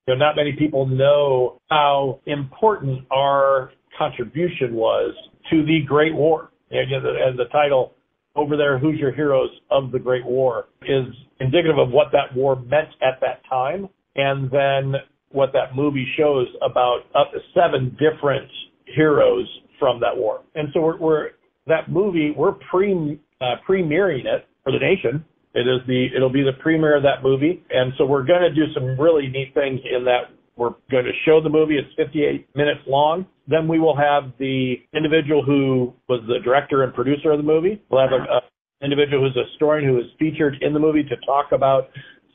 Know, 0.08 0.16
not 0.16 0.36
many 0.36 0.52
people 0.54 0.86
know 0.86 1.62
how 1.70 2.20
important 2.26 3.06
our 3.10 3.72
contribution 3.98 4.74
was 4.74 5.16
to 5.50 5.66
the 5.66 5.80
Great 5.88 6.14
War. 6.14 6.52
And 6.72 6.92
the 7.38 7.46
title 7.52 7.94
over 8.36 8.58
there, 8.58 8.80
Hoosier 8.80 9.14
Heroes 9.14 9.50
of 9.72 9.92
the 9.92 10.00
Great 10.00 10.26
War, 10.26 10.66
is 10.82 11.06
indicative 11.40 11.78
of 11.78 11.90
what 11.92 12.08
that 12.12 12.36
war 12.36 12.56
meant 12.56 12.90
at 13.02 13.20
that 13.22 13.42
time, 13.50 13.88
and 14.16 14.50
then 14.52 14.96
what 15.30 15.54
that 15.54 15.76
movie 15.76 16.08
shows 16.18 16.48
about 16.62 17.02
up 17.16 17.32
to 17.32 17.40
seven 17.54 17.98
different 18.00 18.50
heroes 18.96 19.48
from 19.80 20.00
that 20.00 20.16
war. 20.16 20.42
And 20.56 20.70
so 20.74 20.82
we're, 20.82 20.98
we're 20.98 21.30
that 21.68 21.90
movie 21.90 22.34
we're 22.36 22.54
pre 22.70 23.20
uh, 23.40 23.56
premiering 23.68 24.26
it 24.26 24.48
for 24.64 24.72
the 24.72 24.80
nation. 24.80 25.24
It 25.54 25.68
is 25.68 25.86
the 25.88 26.08
it'll 26.16 26.32
be 26.32 26.44
the 26.44 26.58
premiere 26.60 26.98
of 26.98 27.04
that 27.04 27.22
movie, 27.22 27.64
and 27.70 27.94
so 27.98 28.06
we're 28.06 28.24
going 28.24 28.42
to 28.42 28.54
do 28.54 28.72
some 28.74 29.00
really 29.00 29.28
neat 29.28 29.54
things 29.54 29.80
in 29.86 30.04
that 30.06 30.34
we're 30.56 30.74
going 30.90 31.06
to 31.06 31.12
show 31.26 31.42
the 31.42 31.50
movie. 31.50 31.78
It's 31.78 31.90
58 31.96 32.48
minutes 32.56 32.82
long. 32.88 33.26
Then 33.48 33.68
we 33.68 33.80
will 33.80 33.96
have 33.96 34.32
the 34.40 34.76
individual 34.94 35.44
who 35.44 35.94
was 36.08 36.22
the 36.28 36.40
director 36.44 36.84
and 36.84 36.94
producer 36.94 37.32
of 37.32 37.38
the 37.38 37.44
movie. 37.44 37.82
We'll 37.90 38.02
have 38.02 38.12
an 38.14 38.42
individual 38.82 39.28
who's 39.28 39.38
a 39.38 39.50
historian 39.50 39.88
who 39.88 40.00
is 40.00 40.06
featured 40.20 40.58
in 40.62 40.74
the 40.74 40.80
movie 40.80 41.04
to 41.04 41.16
talk 41.26 41.52
about 41.52 41.90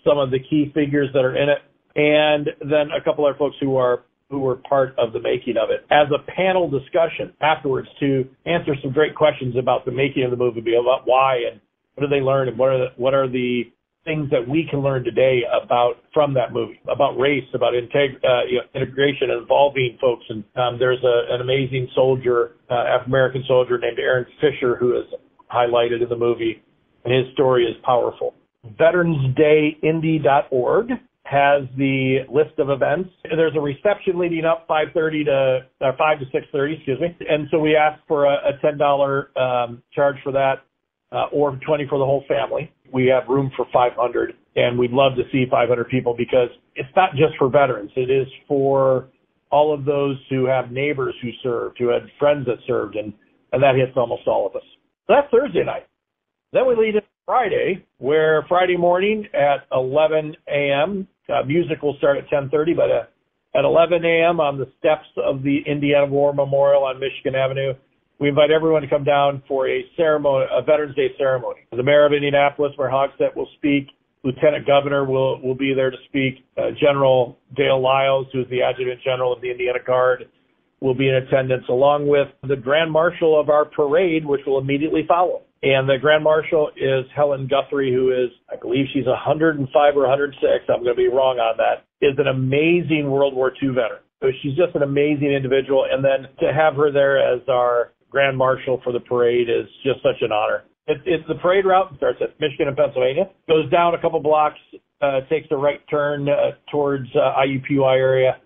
some 0.05 0.19
of 0.19 0.31
the 0.31 0.39
key 0.39 0.71
figures 0.75 1.09
that 1.13 1.25
are 1.25 1.37
in 1.37 1.49
it, 1.49 1.59
and 1.97 2.49
then 2.61 2.91
a 2.91 3.03
couple 3.03 3.27
other 3.27 3.39
folks 3.39 3.57
who 3.61 3.77
are 3.77 4.05
who 4.31 4.41
were 4.41 4.57
part 4.57 4.95
of 4.99 5.15
the 5.15 5.21
making 5.21 5.57
of 5.57 5.71
it 5.71 5.87
as 5.91 6.07
a 6.13 6.31
panel 6.33 6.69
discussion 6.69 7.33
afterwards 7.41 7.89
to 7.99 8.29
answer 8.45 8.75
some 8.83 8.93
great 8.93 9.15
questions 9.15 9.57
about 9.57 9.87
the 9.87 9.91
making 9.91 10.23
of 10.23 10.31
the 10.31 10.37
movie, 10.37 10.61
about 10.61 11.07
why 11.07 11.37
and 11.51 11.61
what 11.99 12.09
did 12.09 12.17
they 12.17 12.23
learn 12.23 12.47
and 12.49 12.57
what 12.57 12.69
are 12.69 12.79
the, 12.79 12.87
what 12.97 13.13
are 13.15 13.29
the 13.29 13.65
things 14.05 14.31
that 14.31 14.47
we 14.49 14.65
can 14.71 14.79
learn 14.81 15.03
today 15.03 15.43
about 15.51 15.97
from 16.15 16.33
that 16.35 16.53
movie, 16.53 16.79
about 16.89 17.19
race, 17.19 17.43
about 17.55 17.73
integ- 17.75 18.23
uh, 18.25 18.45
you 18.49 18.59
know, 18.59 18.63
integration, 18.75 19.31
involving 19.31 19.99
folks. 20.01 20.25
And 20.29 20.45
um, 20.57 20.79
there's 20.79 21.03
a, 21.03 21.35
an 21.35 21.41
amazing 21.41 21.89
soldier, 21.95 22.53
uh, 22.71 22.75
African 22.75 23.13
American 23.13 23.43
soldier 23.49 23.79
named 23.79 23.99
Aaron 23.99 24.27
Fisher, 24.41 24.77
who 24.77 24.97
is 24.97 25.07
highlighted 25.53 26.01
in 26.03 26.09
the 26.09 26.17
movie, 26.17 26.63
and 27.05 27.13
his 27.13 27.27
story 27.35 27.65
is 27.65 27.75
powerful. 27.85 28.35
VeteransDayIndy.org 28.79 30.91
has 31.25 31.65
the 31.77 32.21
list 32.33 32.57
of 32.59 32.71
events. 32.71 33.11
There's 33.25 33.57
a 33.57 33.61
reception 33.61 34.17
leading 34.19 34.45
up 34.45 34.69
5:30 34.69 35.25
to 35.27 35.67
uh, 35.85 35.93
5 35.99 36.21
to 36.21 36.27
6:30, 36.27 36.77
excuse 36.77 37.01
me. 37.01 37.17
And 37.29 37.49
so 37.51 37.59
we 37.59 37.75
ask 37.77 38.01
for 38.07 38.25
a, 38.25 38.37
a 38.49 38.53
$10 38.65 39.37
um, 39.37 39.83
charge 39.93 40.17
for 40.23 40.31
that, 40.33 40.63
uh, 41.13 41.27
or 41.33 41.59
20 41.67 41.87
for 41.89 41.99
the 41.99 42.05
whole 42.05 42.25
family 42.29 42.73
we 42.93 43.07
have 43.07 43.29
room 43.29 43.51
for 43.57 43.67
500 43.73 44.35
and 44.57 44.79
we'd 44.79 44.91
love 44.91 45.13
to 45.17 45.23
see 45.31 45.47
500 45.51 45.89
people 45.89 46.15
because 46.17 46.49
it's 46.75 46.89
not 46.97 47.13
just 47.13 47.37
for 47.39 47.49
veterans. 47.49 47.91
It 47.97 48.11
is 48.11 48.27
for 48.47 49.09
all 49.51 49.73
of 49.73 49.85
those 49.85 50.17
who 50.31 50.47
have 50.47 50.71
neighbors 50.71 51.15
who 51.23 51.31
served, 51.43 51.79
who 51.79 51.89
had 51.89 52.03
friends 52.19 52.47
that 52.47 52.59
served, 52.67 52.97
and, 52.97 53.13
and 53.53 53.63
that 53.63 53.77
hits 53.77 53.93
almost 53.97 54.23
all 54.27 54.47
of 54.47 54.57
us. 54.57 54.63
So 55.07 55.15
that's 55.15 55.31
Thursday 55.31 55.65
night. 55.65 55.87
Then 56.53 56.67
we 56.67 56.77
lead 56.77 56.97
into 56.97 57.07
Friday, 57.25 57.87
where 57.99 58.45
Friday 58.49 58.77
morning 58.77 59.27
at 59.35 59.67
11 59.73 60.37
a.m., 60.49 61.07
uh, 61.29 61.45
music 61.45 61.83
will 61.83 61.97
start 61.99 62.19
at 62.19 62.29
10.30, 62.31 62.77
but 62.77 62.91
uh, 62.91 63.59
at 63.59 63.65
11 63.65 64.05
a.m. 64.05 64.41
on 64.41 64.59
the 64.59 64.71
steps 64.79 65.07
of 65.17 65.43
the 65.43 65.61
Indiana 65.67 66.07
War 66.07 66.35
Memorial 66.35 66.85
on 66.85 66.99
Michigan 66.99 67.35
Avenue, 67.35 67.75
we 68.21 68.29
invite 68.29 68.51
everyone 68.51 68.83
to 68.83 68.89
come 68.89 69.05
down 69.05 69.43
for 69.47 69.69
a 69.69 69.85
ceremony, 69.97 70.47
a 70.51 70.63
Veterans 70.63 70.97
Day 70.97 71.09
ceremony. 71.17 71.61
The 71.71 71.83
mayor 71.83 72.05
of 72.05 72.13
Indianapolis, 72.13 72.73
Mayor 72.79 72.91
Hogsett, 72.91 73.37
will 73.37 73.49
speak. 73.57 73.89
Lieutenant 74.25 74.67
Governor 74.67 75.05
will 75.05 75.41
will 75.41 75.55
be 75.55 75.73
there 75.75 75.91
to 75.91 75.97
speak. 76.09 76.45
Uh, 76.57 76.71
General 76.81 77.39
Dale 77.57 77.81
Lyles, 77.81 78.27
who 78.33 78.41
is 78.41 78.47
the 78.51 78.63
Adjutant 78.63 79.01
General 79.05 79.33
of 79.33 79.41
the 79.41 79.51
Indiana 79.51 79.79
Guard, 79.87 80.29
will 80.81 80.95
be 80.95 81.09
in 81.09 81.15
attendance, 81.15 81.65
along 81.69 82.09
with 82.09 82.29
the 82.47 82.57
Grand 82.57 82.91
Marshal 82.91 83.39
of 83.39 83.49
our 83.49 83.65
parade, 83.65 84.27
which 84.27 84.41
will 84.47 84.59
immediately 84.59 85.05
follow. 85.07 85.43
And 85.63 85.89
the 85.89 85.99
Grand 86.01 86.23
Marshal 86.23 86.71
is 86.77 87.05
Helen 87.15 87.49
Guthrie, 87.49 87.93
who 87.93 88.11
is, 88.11 88.31
I 88.51 88.57
believe 88.57 88.87
she's 88.93 89.07
105 89.07 89.97
or 89.97 90.01
106. 90.01 90.65
I'm 90.69 90.83
going 90.83 90.95
to 90.95 90.95
be 90.95 91.09
wrong 91.09 91.39
on 91.39 91.57
that. 91.59 91.85
Is 92.01 92.15
an 92.19 92.29
amazing 92.29 93.11
World 93.11 93.35
War 93.35 93.53
II 93.61 93.71
veteran. 93.71 94.03
So 94.21 94.29
she's 94.43 94.57
just 94.57 94.75
an 94.75 94.83
amazing 94.83 95.33
individual. 95.33 95.87
And 95.91 96.05
then 96.05 96.31
to 96.41 96.53
have 96.53 96.75
her 96.75 96.93
there 96.93 97.19
as 97.19 97.41
our 97.49 97.93
Grand 98.11 98.37
Marshal 98.37 98.81
for 98.83 98.93
the 98.93 99.01
parade 99.01 99.49
is 99.49 99.67
just 99.85 100.03
such 100.03 100.23
an 100.23 100.33
honor. 100.33 100.65
It, 100.87 100.99
it's 101.05 101.27
the 101.29 101.35
parade 101.37 101.67
route 101.67 101.93
starts 101.97 102.19
at 102.23 102.39
Michigan 102.41 102.69
and 102.69 102.77
Pennsylvania, 102.77 103.25
goes 103.49 103.71
down 103.71 103.95
a 103.95 104.01
couple 104.01 104.21
blocks, 104.21 104.59
uh, 105.03 105.21
takes 105.29 105.49
the 105.49 105.57
right 105.57 105.81
turn 105.91 106.29
uh, 106.29 106.53
towards 106.71 107.09
uh, 107.15 107.41
IUPUI 107.41 107.97
area, 107.97 108.39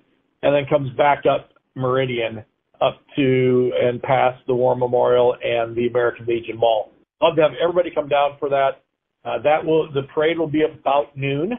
and 0.43 0.55
then 0.55 0.65
comes 0.69 0.91
back 0.97 1.23
up 1.25 1.51
Meridian 1.77 2.45
up 2.81 3.01
to 3.17 3.73
and 3.81 4.03
past 4.03 4.43
the 4.47 4.55
War 4.55 4.77
Memorial 4.77 5.37
and 5.43 5.77
the 5.77 5.87
American 5.87 6.27
Legion 6.27 6.59
Mall. 6.59 6.91
Love 7.23 7.37
to 7.37 7.43
have 7.43 7.53
everybody 7.63 7.91
come 7.95 8.09
down 8.09 8.33
for 8.41 8.49
that. 8.49 8.83
Uh, 9.25 9.41
that 9.43 9.65
will 9.65 9.91
the 9.93 10.03
parade 10.13 10.39
will 10.39 10.49
be 10.49 10.63
about 10.65 11.17
noon. 11.17 11.53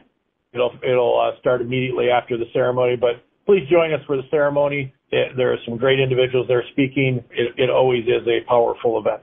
It'll 0.54 0.74
it'll 0.84 1.20
uh, 1.20 1.39
start 1.39 1.62
immediately 1.62 2.10
after 2.10 2.38
the 2.38 2.46
ceremony, 2.52 2.98
but 2.98 3.24
please 3.46 3.68
join 3.72 3.94
us 3.94 4.02
for 4.06 4.18
the 4.18 4.24
ceremony. 4.30 4.94
There 5.36 5.54
are 5.54 5.58
some 5.65 5.78
great 5.78 5.99
individuals 5.99 6.47
there 6.47 6.63
speaking. 6.71 7.23
It, 7.32 7.54
it 7.58 7.69
always 7.69 8.04
is 8.06 8.28
a 8.28 8.47
powerful 8.47 8.99
event. 8.99 9.21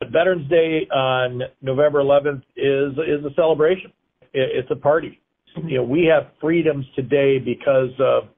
But 0.00 0.10
Veterans 0.10 0.48
Day 0.48 0.88
on 0.90 1.42
November 1.60 2.02
11th 2.02 2.42
is 2.56 2.92
is 2.98 3.24
a 3.24 3.34
celebration. 3.36 3.92
It, 4.32 4.50
it's 4.54 4.70
a 4.70 4.76
party. 4.76 5.20
You 5.56 5.78
know, 5.78 5.84
we 5.84 6.04
have 6.06 6.32
freedoms 6.40 6.86
today 6.94 7.38
because 7.38 7.90
of 8.00 8.28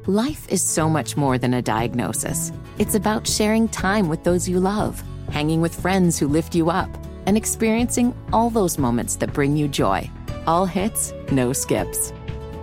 Life 0.05 0.45
is 0.49 0.61
so 0.61 0.89
much 0.89 1.15
more 1.15 1.37
than 1.37 1.53
a 1.53 1.61
diagnosis. 1.61 2.51
It's 2.77 2.95
about 2.95 3.25
sharing 3.25 3.69
time 3.69 4.09
with 4.09 4.25
those 4.25 4.49
you 4.49 4.59
love, 4.59 5.01
hanging 5.31 5.61
with 5.61 5.79
friends 5.79 6.19
who 6.19 6.27
lift 6.27 6.53
you 6.53 6.69
up, 6.69 6.89
and 7.25 7.37
experiencing 7.37 8.13
all 8.33 8.49
those 8.49 8.77
moments 8.77 9.15
that 9.15 9.31
bring 9.31 9.55
you 9.55 9.69
joy. 9.69 10.11
All 10.45 10.65
hits, 10.65 11.13
no 11.31 11.53
skips. 11.53 12.11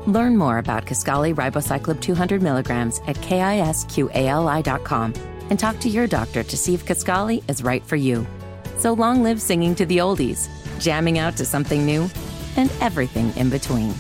Learn 0.05 0.37
more 0.37 0.59
about 0.59 0.85
Kisqali 0.85 1.35
Ribociclib 1.35 2.03
200 2.03 2.43
milligrams 2.43 2.99
at 3.07 3.17
kisqali.com 3.17 3.95
and 5.49 5.59
talk 5.59 5.79
to 5.81 5.89
your 5.89 6.07
doctor 6.07 6.43
to 6.43 6.57
see 6.59 6.75
if 6.75 6.85
Kisqali 6.85 7.43
is 7.49 7.63
right 7.63 7.83
for 7.83 7.97
you. 7.97 8.27
So 8.81 8.95
long 8.95 9.23
live 9.23 9.43
singing 9.43 9.75
to 9.75 9.85
the 9.85 9.99
oldies, 9.99 10.49
jamming 10.81 11.19
out 11.19 11.37
to 11.37 11.45
something 11.45 11.85
new, 11.85 12.09
and 12.57 12.73
everything 12.81 13.31
in 13.37 13.51
between. 13.51 13.93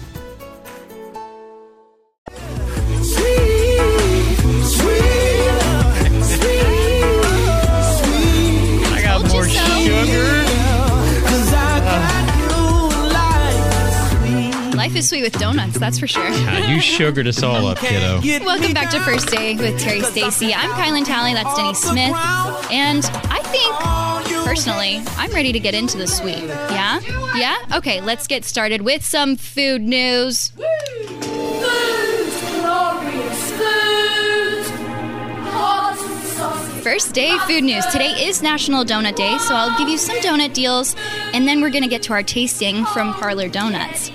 I 8.87 9.03
got 9.03 9.31
more 9.31 9.47
sugar. 9.47 10.47
Life 14.75 14.97
is 14.97 15.11
sweet 15.11 15.23
with 15.25 15.35
donuts, 15.39 15.79
that's 15.79 15.99
for 15.99 16.07
sure. 16.07 16.27
God, 16.31 16.71
you 16.71 16.81
sugared 16.81 17.27
us 17.27 17.43
all 17.43 17.67
up, 17.67 17.77
kiddo. 17.77 18.23
Welcome 18.47 18.73
back 18.73 18.89
to 18.93 19.01
First 19.01 19.29
Day 19.29 19.57
with 19.57 19.79
Terri 19.79 20.03
Stacy. 20.03 20.55
I'm 20.55 20.71
Kylan 20.71 21.05
Talley, 21.05 21.35
that's 21.35 21.55
Denny 21.55 21.75
Smith. 21.75 22.15
And 22.73 23.05
I 23.05 23.43
think, 23.43 23.75
personally, 24.51 25.01
I'm 25.11 25.31
ready 25.31 25.53
to 25.53 25.61
get 25.61 25.77
into 25.77 25.97
the 25.97 26.09
sweet. 26.09 26.43
Yeah? 26.43 26.99
Yeah? 27.37 27.57
Okay, 27.77 28.01
let's 28.01 28.27
get 28.27 28.45
started 28.45 28.83
with 28.83 29.05
some 29.05 29.37
food 29.37 29.81
news. 29.81 30.51
First 36.83 37.15
day 37.15 37.39
food 37.47 37.63
news. 37.63 37.87
Today 37.93 38.27
is 38.27 38.43
National 38.43 38.85
Donut 38.85 39.15
Day, 39.15 39.39
so 39.39 39.55
I'll 39.55 39.79
give 39.79 39.89
you 39.89 39.97
some 39.97 40.17
donut 40.17 40.53
deals, 40.53 40.97
and 41.33 41.47
then 41.47 41.61
we're 41.61 41.71
going 41.71 41.85
to 41.85 41.89
get 41.89 42.03
to 42.05 42.13
our 42.13 42.25
tasting 42.25 42.85
from 42.87 43.15
Parlor 43.15 43.49
Donuts. 43.49 44.11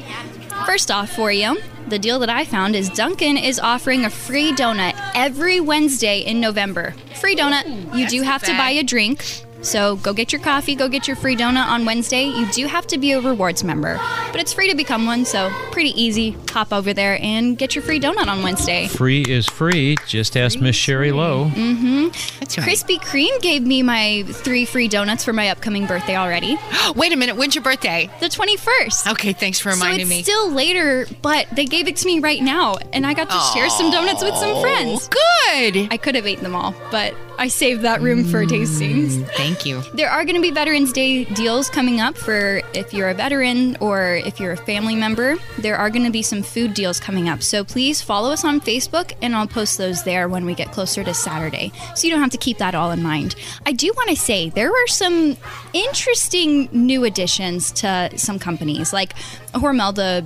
First 0.65 0.91
off, 0.91 1.11
for 1.11 1.31
you, 1.31 1.57
the 1.87 1.99
deal 1.99 2.19
that 2.19 2.29
I 2.29 2.43
found 2.43 2.75
is 2.75 2.89
Dunkin' 2.89 3.37
is 3.37 3.57
offering 3.57 4.03
a 4.03 4.09
free 4.09 4.51
donut 4.51 4.99
every 5.15 5.61
Wednesday 5.61 6.19
in 6.19 6.41
November. 6.41 6.93
Free 7.21 7.37
donut. 7.37 7.95
You 7.97 8.05
do 8.09 8.23
have 8.23 8.43
to 8.43 8.51
buy 8.51 8.71
a 8.71 8.83
drink. 8.83 9.44
So 9.65 9.95
go 9.97 10.13
get 10.13 10.31
your 10.31 10.41
coffee, 10.41 10.75
go 10.75 10.87
get 10.87 11.07
your 11.07 11.15
free 11.17 11.35
donut 11.35 11.65
on 11.67 11.85
Wednesday. 11.85 12.25
You 12.25 12.45
do 12.51 12.67
have 12.67 12.85
to 12.87 12.97
be 12.97 13.11
a 13.13 13.19
rewards 13.19 13.63
member, 13.63 13.97
but 14.31 14.39
it's 14.39 14.53
free 14.53 14.69
to 14.69 14.75
become 14.75 15.05
one, 15.05 15.25
so 15.25 15.49
pretty 15.71 15.89
easy. 15.99 16.37
Hop 16.51 16.71
over 16.71 16.93
there 16.93 17.19
and 17.21 17.57
get 17.57 17.75
your 17.75 17.83
free 17.83 17.99
donut 17.99 18.27
on 18.27 18.43
Wednesday. 18.43 18.87
Free 18.87 19.23
is 19.27 19.47
free. 19.47 19.97
Just 20.07 20.37
ask 20.37 20.59
Miss 20.59 20.75
Sherry 20.75 21.11
Lowe. 21.11 21.45
Mm-hmm. 21.45 22.07
That's 22.39 22.57
right. 22.57 22.67
Krispy 22.67 22.97
Kreme 22.99 23.41
gave 23.41 23.63
me 23.63 23.81
my 23.81 24.23
three 24.27 24.65
free 24.65 24.87
donuts 24.87 25.25
for 25.25 25.33
my 25.33 25.49
upcoming 25.49 25.87
birthday 25.87 26.15
already. 26.15 26.57
Wait 26.95 27.11
a 27.11 27.15
minute, 27.15 27.35
when's 27.35 27.55
your 27.55 27.63
birthday? 27.63 28.09
The 28.19 28.27
21st. 28.27 29.11
Okay, 29.13 29.33
thanks 29.33 29.59
for 29.59 29.69
reminding 29.69 29.75
So 29.79 29.85
reminding 29.85 30.01
it's 30.01 30.09
me. 30.09 30.23
still 30.23 30.51
later, 30.51 31.07
but 31.23 31.47
they 31.53 31.65
gave 31.65 31.87
it 31.87 31.95
to 31.97 32.05
me 32.05 32.19
right 32.19 32.41
now, 32.41 32.75
and 32.93 33.05
I 33.05 33.13
got 33.15 33.29
to 33.31 33.39
share 33.59 33.69
some 33.69 33.89
donuts 33.91 34.23
with 34.23 34.35
some 34.35 34.61
friends. 34.61 35.09
Good. 35.09 35.87
I 35.91 35.97
could 35.97 36.15
have 36.15 36.27
eaten 36.27 36.43
them 36.43 36.55
all, 36.55 36.75
but 36.91 37.15
I 37.37 37.47
saved 37.47 37.81
that 37.81 38.01
room 38.01 38.23
for 38.23 38.45
tastings. 38.45 39.17
Mm, 39.17 39.27
thank 39.31 39.65
you. 39.65 39.81
There 39.93 40.09
are 40.09 40.23
going 40.23 40.35
to 40.35 40.41
be 40.41 40.51
Veterans 40.51 40.93
Day 40.93 41.25
deals 41.25 41.69
coming 41.69 41.99
up 41.99 42.17
for 42.17 42.61
if 42.73 42.93
you're 42.93 43.09
a 43.09 43.13
veteran 43.13 43.77
or 43.81 44.15
if 44.15 44.39
you're 44.39 44.53
a 44.53 44.57
family 44.57 44.95
member. 44.95 45.35
There 45.59 45.75
are 45.75 45.89
going 45.89 46.05
to 46.05 46.11
be 46.11 46.21
some 46.21 46.43
food 46.43 46.73
deals 46.73 46.99
coming 46.99 47.27
up. 47.27 47.43
So 47.43 47.63
please 47.63 48.01
follow 48.01 48.31
us 48.31 48.45
on 48.45 48.61
Facebook 48.61 49.13
and 49.21 49.35
I'll 49.35 49.47
post 49.47 49.77
those 49.77 50.03
there 50.03 50.29
when 50.29 50.45
we 50.45 50.55
get 50.55 50.71
closer 50.71 51.03
to 51.03 51.13
Saturday. 51.13 51.71
So 51.95 52.07
you 52.07 52.13
don't 52.13 52.21
have 52.21 52.31
to 52.31 52.37
keep 52.37 52.57
that 52.59 52.73
all 52.73 52.91
in 52.91 53.03
mind. 53.03 53.35
I 53.65 53.73
do 53.73 53.91
want 53.95 54.09
to 54.09 54.15
say 54.15 54.49
there 54.49 54.71
are 54.71 54.87
some 54.87 55.37
interesting 55.73 56.69
new 56.71 57.03
additions 57.03 57.71
to 57.73 58.11
some 58.15 58.39
companies 58.39 58.93
like 58.93 59.13
Hormel, 59.53 59.93
the 59.93 60.25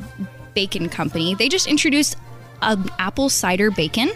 bacon 0.54 0.90
company. 0.90 1.36
They 1.36 1.50
just 1.50 1.68
introduced 1.68 2.18
an 2.62 2.90
apple 3.00 3.30
cider 3.30 3.72
bacon. 3.72 4.12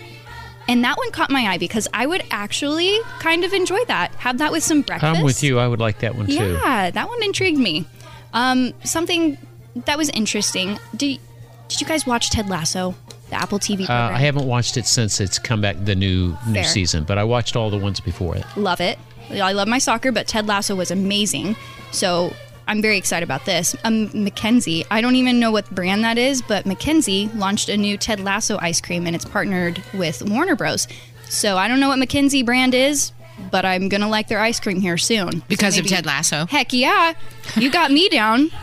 And 0.68 0.84
that 0.84 0.98
one 0.98 1.12
caught 1.12 1.30
my 1.30 1.42
eye 1.42 1.58
because 1.58 1.88
I 1.94 2.06
would 2.06 2.24
actually 2.32 2.98
kind 3.20 3.44
of 3.44 3.54
enjoy 3.54 3.84
that. 3.86 4.14
Have 4.16 4.38
that 4.38 4.52
with 4.52 4.64
some 4.64 4.82
breakfast. 4.82 5.18
I'm 5.18 5.24
with 5.24 5.44
you. 5.44 5.60
I 5.60 5.68
would 5.68 5.80
like 5.80 6.00
that 6.00 6.16
one 6.16 6.28
too. 6.28 6.34
Yeah, 6.34 6.90
that 6.90 7.08
one 7.08 7.22
intrigued 7.24 7.60
me. 7.60 7.86
Um, 8.34 8.74
something 8.84 9.38
that 9.86 9.98
was 9.98 10.10
interesting. 10.10 10.80
Did 10.96 11.20
Did 11.68 11.82
you 11.82 11.88
guys 11.88 12.06
watch 12.06 12.30
Ted 12.30 12.50
Lasso, 12.50 12.96
the 13.30 13.36
Apple 13.36 13.60
TV 13.60 13.90
Uh. 13.90 13.94
I 13.94 14.20
haven't 14.20 14.46
watched 14.48 14.78
it 14.78 14.86
since 14.86 15.20
it's 15.20 15.38
come 15.40 15.62
back 15.62 15.76
the 15.84 15.96
new 15.96 16.38
new 16.48 16.64
season, 16.64 17.04
but 17.04 17.18
I 17.18 17.24
watched 17.24 17.56
all 17.56 17.70
the 17.70 17.78
ones 17.78 18.00
before 18.00 18.36
it. 18.36 18.46
Love 18.56 18.80
it. 18.82 18.98
I 19.30 19.54
love 19.54 19.68
my 19.68 19.80
soccer, 19.80 20.12
but 20.12 20.28
Ted 20.28 20.48
Lasso 20.48 20.76
was 20.76 20.92
amazing. 20.92 21.56
So 21.92 22.34
I'm 22.68 22.82
very 22.82 22.98
excited 22.98 23.24
about 23.24 23.46
this. 23.46 23.76
Um, 23.84 24.10
Mackenzie, 24.24 24.86
I 24.90 25.02
don't 25.02 25.16
even 25.16 25.40
know 25.40 25.52
what 25.52 25.70
brand 25.74 26.04
that 26.04 26.18
is, 26.18 26.42
but 26.42 26.66
Mackenzie 26.66 27.30
launched 27.36 27.70
a 27.70 27.78
new 27.78 27.98
Ted 27.98 28.20
Lasso 28.20 28.58
ice 28.62 28.80
cream 28.82 29.06
and 29.06 29.16
it's 29.16 29.26
partnered 29.26 29.84
with 29.94 30.22
Warner 30.30 30.56
Bros. 30.56 30.88
So 31.30 31.58
I 31.58 31.68
don't 31.68 31.80
know 31.80 31.90
what 31.90 32.00
Mackenzie 32.00 32.44
brand 32.44 32.74
is, 32.74 33.12
but 33.52 33.66
I'm 33.66 33.90
gonna 33.90 34.08
like 34.10 34.28
their 34.28 34.40
ice 34.40 34.60
cream 34.60 34.80
here 34.80 34.98
soon. 34.98 35.32
So 35.32 35.44
Because 35.50 35.78
of 35.78 35.88
Ted 35.88 36.06
Lasso. 36.06 36.46
Heck 36.46 36.72
yeah, 36.74 37.14
you 37.58 37.70
got 37.70 37.92
me 37.92 38.08
down. 38.10 38.50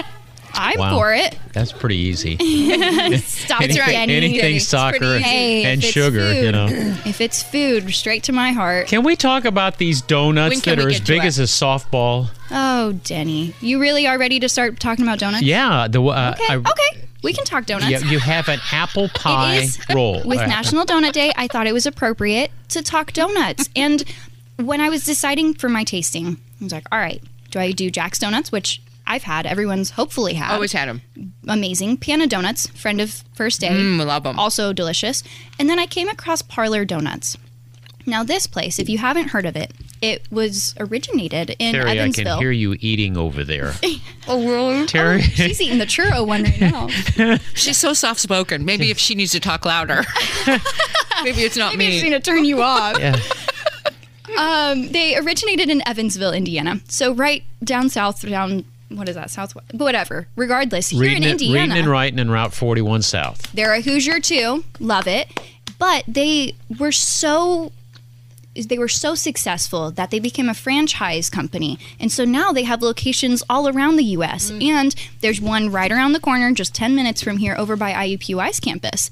I'm 0.53 0.79
Wow. 0.81 0.97
for 0.97 1.15
it. 1.15 1.39
That's 1.53 1.71
pretty 1.71 1.97
easy. 1.97 2.37
Stop 3.19 3.63
anything, 3.63 3.83
it, 3.83 3.93
Jenny. 3.93 4.17
anything 4.17 4.57
It's 4.57 4.67
soccer 4.67 4.99
pretty 4.99 5.25
and 5.25 5.79
if 5.81 5.85
it's 5.85 5.93
sugar, 5.93 6.33
you 6.35 6.51
know. 6.51 6.67
If 7.07 7.21
it's 7.21 7.41
food, 7.43 7.93
straight 7.95 8.25
to 8.25 8.33
my 8.33 8.51
heart. 8.53 8.89
Can 8.89 9.05
we 9.05 9.15
talk 9.15 9.45
about 9.45 9.79
these 9.79 10.01
donuts 10.03 10.67
When 10.67 10.77
that 10.77 10.85
are 10.85 10.89
as 10.89 11.01
big 11.01 11.23
it? 11.23 11.27
as 11.27 11.39
a 11.39 11.45
softball? 11.45 12.31
Oh, 12.51 12.93
Denny, 13.05 13.55
you 13.61 13.81
really 13.81 14.07
are 14.07 14.19
ready 14.19 14.41
to 14.41 14.49
start 14.49 14.81
talking 14.81 15.05
about 15.05 15.19
donuts? 15.19 15.43
Yeah, 15.43 15.87
the 15.89 16.03
uh, 16.03 16.35
Okay, 16.37 16.55
I, 16.55 16.57
okay. 16.57 17.07
We 17.23 17.33
can 17.33 17.45
talk 17.45 17.67
donuts. 17.67 17.91
Yeah, 17.91 17.99
you 18.11 18.19
have 18.19 18.49
an 18.49 18.61
apple 18.73 19.09
pie 19.15 19.57
It 19.57 19.65
is 19.65 19.79
roll 19.95 20.23
With 20.25 20.39
National 20.39 20.85
Donut 20.87 21.13
Day, 21.13 21.33
I 21.37 21.49
thought 21.49 21.67
it 21.67 21.75
was 21.75 21.87
appropriate 21.87 22.51
to 22.69 22.83
talk 22.83 23.13
donuts. 23.13 23.69
and 23.77 24.03
when 24.57 24.81
I 24.81 24.89
was 24.89 25.05
deciding 25.05 25.55
for 25.55 25.69
my 25.69 25.85
tasting, 25.85 26.39
I 26.61 26.65
was 26.65 26.73
like, 26.73 26.87
all 26.91 26.99
right, 26.99 27.23
do 27.51 27.59
I 27.59 27.73
do 27.73 27.91
Jack's 27.91 28.19
Donuts, 28.19 28.51
which 28.51 28.81
I've 29.07 29.25
had, 29.25 29.45
everyone's 29.45 29.91
hopefully 29.91 30.35
had. 30.35 30.53
Always 30.55 30.73
had 30.73 30.89
them. 30.89 31.03
Amazing. 31.49 31.97
Piano 31.99 32.27
Donuts, 32.27 32.69
friend 32.69 33.01
of 33.01 33.25
First 33.35 33.61
Day. 33.61 33.71
Mm, 33.71 34.05
love 34.07 34.25
'em. 34.25 34.39
Also 34.39 34.73
delicious. 34.73 35.23
And 35.59 35.69
then 35.69 35.79
I 35.79 35.87
came 35.87 36.09
across 36.09 36.43
Parlor 36.43 36.85
Donuts. 36.85 37.37
Now, 38.07 38.23
this 38.23 38.47
place, 38.47 38.79
if 38.79 38.89
you 38.89 38.99
haven't 38.99 39.29
heard 39.29 39.47
of 39.47 39.57
it, 39.57 39.73
it 40.03 40.31
was 40.31 40.75
originated 40.79 41.55
in 41.59 41.75
Evansville. 41.75 42.25
Terri, 42.25 42.29
I 42.29 42.31
can 42.35 42.39
hear 42.39 42.51
you 42.51 42.77
eating 42.81 43.17
over 43.17 43.45
there. 43.45 43.75
Oh, 44.29 44.39
really? 44.47 44.87
Terri, 44.87 45.23
She's 45.23 45.61
eating 45.61 45.79
the 45.79 45.87
churro 45.87 46.25
one 46.25 46.45
right 46.45 46.61
now. 46.61 46.87
She's 47.55 47.77
so 47.79 47.93
soft 47.95 48.21
spoken. 48.21 48.65
Maybe 48.65 48.91
if 48.93 48.99
she 48.99 49.17
needs 49.17 49.33
to 49.33 49.41
talk 49.41 49.65
louder. 49.65 50.05
Maybe 51.25 51.41
it's 51.43 51.57
not 51.57 51.73
me. 51.73 51.79
Maybe 51.79 51.91
me. 51.91 51.97
it's 51.97 52.09
going 52.09 52.13
to 52.13 52.31
turn 52.31 52.45
you 52.45 52.63
off. 52.63 52.97
yeah. 53.01 53.17
Um, 54.39 54.93
they 54.93 55.17
originated 55.17 55.69
in 55.69 55.87
Evansville, 55.87 56.33
Indiana. 56.33 56.81
So 56.89 57.13
right 57.13 57.43
down 57.65 57.89
south, 57.89 58.23
down 58.29 58.65
what 58.89 59.09
is 59.09 59.17
that, 59.17 59.31
southwest? 59.31 59.75
Whatever. 59.75 60.29
Regardless, 60.37 60.91
here 60.91 61.01
reading, 61.01 61.23
in 61.25 61.29
it, 61.31 61.33
Indiana, 61.33 61.61
reading 61.63 61.77
and 61.79 61.89
writing 61.91 62.19
in 62.21 62.31
Route 62.31 62.53
41 62.53 63.03
South. 63.03 63.51
they're 63.53 63.73
a 63.75 63.81
Hoosier 63.81 64.21
too. 64.21 64.65
Love 64.79 65.07
it, 65.09 65.29
but 65.79 66.05
they 66.07 66.55
were 66.79 66.93
so. 66.93 67.73
Is 68.55 68.67
they 68.67 68.79
were 68.79 68.89
so 68.89 69.15
successful 69.15 69.93
that 69.93 70.11
they 70.11 70.19
became 70.19 70.49
a 70.49 70.55
franchise 70.55 71.31
company. 71.31 71.79
And 72.01 72.11
so 72.11 72.25
now 72.25 72.51
they 72.51 72.65
have 72.65 72.83
locations 72.83 73.45
all 73.49 73.69
around 73.69 73.95
the 73.97 74.05
US. 74.17 74.51
Mm. 74.51 74.63
And 74.65 74.95
there's 75.21 75.41
one 75.41 75.71
right 75.71 75.91
around 75.93 76.13
the 76.15 76.21
corner, 76.21 76.53
just 76.53 76.75
10 76.75 76.97
minutes 76.97 77.23
from 77.23 77.37
here, 77.37 77.55
over 77.57 77.77
by 77.77 77.93
IUPUI's 77.93 78.59
campus. 78.59 79.09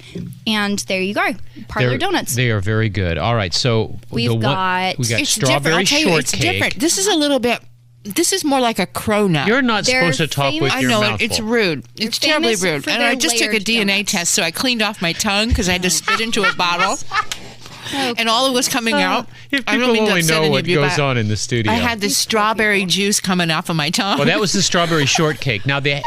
And 0.46 0.80
there 0.80 1.00
you 1.00 1.14
go 1.14 1.34
Parlor 1.68 1.90
They're- 1.90 1.98
Donuts. 1.98 2.34
They 2.34 2.50
are 2.50 2.58
very 2.60 2.88
good. 2.88 3.16
All 3.16 3.36
right, 3.36 3.54
so 3.54 3.98
We've 4.10 4.28
the 4.28 4.34
one, 4.34 4.42
got- 4.42 4.98
we 4.98 5.06
got 5.06 5.20
It's 5.20 5.30
strawberry 5.30 5.84
different. 5.84 5.92
I'll 5.92 5.98
tell 6.00 6.00
you, 6.12 6.18
it's 6.18 6.30
shortcake. 6.32 6.52
different. 6.52 6.74
This 6.80 6.98
is 6.98 7.06
a 7.06 7.14
little 7.14 7.38
bit 7.38 7.60
this 8.04 8.32
is 8.32 8.42
more 8.42 8.60
like 8.60 8.78
a 8.78 8.86
cronut. 8.86 9.46
You're 9.48 9.60
not 9.60 9.84
They're 9.84 10.00
supposed 10.12 10.18
to 10.18 10.26
talk 10.34 10.52
with 10.60 10.72
famous- 10.72 10.86
I 10.86 10.88
know 10.88 11.00
mouth 11.02 11.20
it, 11.20 11.24
it's 11.30 11.40
rude. 11.40 11.84
It's 11.96 12.18
terribly 12.18 12.54
rude. 12.56 12.88
And 12.88 13.02
I 13.02 13.14
just 13.16 13.36
took 13.38 13.52
a 13.52 13.58
DNA 13.60 13.86
donuts. 13.98 14.12
test, 14.12 14.32
so 14.34 14.42
I 14.42 14.50
cleaned 14.50 14.80
off 14.82 15.02
my 15.02 15.12
tongue 15.12 15.48
because 15.48 15.68
I 15.68 15.72
had 15.72 15.82
to 15.82 15.90
spit 15.90 16.20
into 16.20 16.42
a 16.44 16.54
bottle, 16.54 16.96
and 17.92 18.28
all 18.28 18.46
of 18.46 18.52
was 18.54 18.68
coming 18.68 18.94
out. 18.94 19.26
If 19.50 19.64
I 19.66 19.72
don't 19.72 19.80
people 19.80 19.94
mean 19.94 20.04
to 20.04 20.10
only 20.10 20.20
upset 20.20 20.42
know 20.42 20.50
what 20.50 20.64
goes 20.66 20.98
on 20.98 21.16
in 21.16 21.28
the 21.28 21.36
studio. 21.36 21.72
I 21.72 21.76
had 21.76 22.00
the 22.00 22.10
strawberry 22.10 22.84
juice 22.84 23.20
coming 23.20 23.50
off 23.50 23.68
of 23.70 23.76
my 23.76 23.90
tongue. 23.90 24.18
well, 24.18 24.26
that 24.26 24.40
was 24.40 24.52
the 24.52 24.62
strawberry 24.62 25.06
shortcake. 25.06 25.64
Now, 25.66 25.80
the 25.80 25.94
uh, 25.96 26.00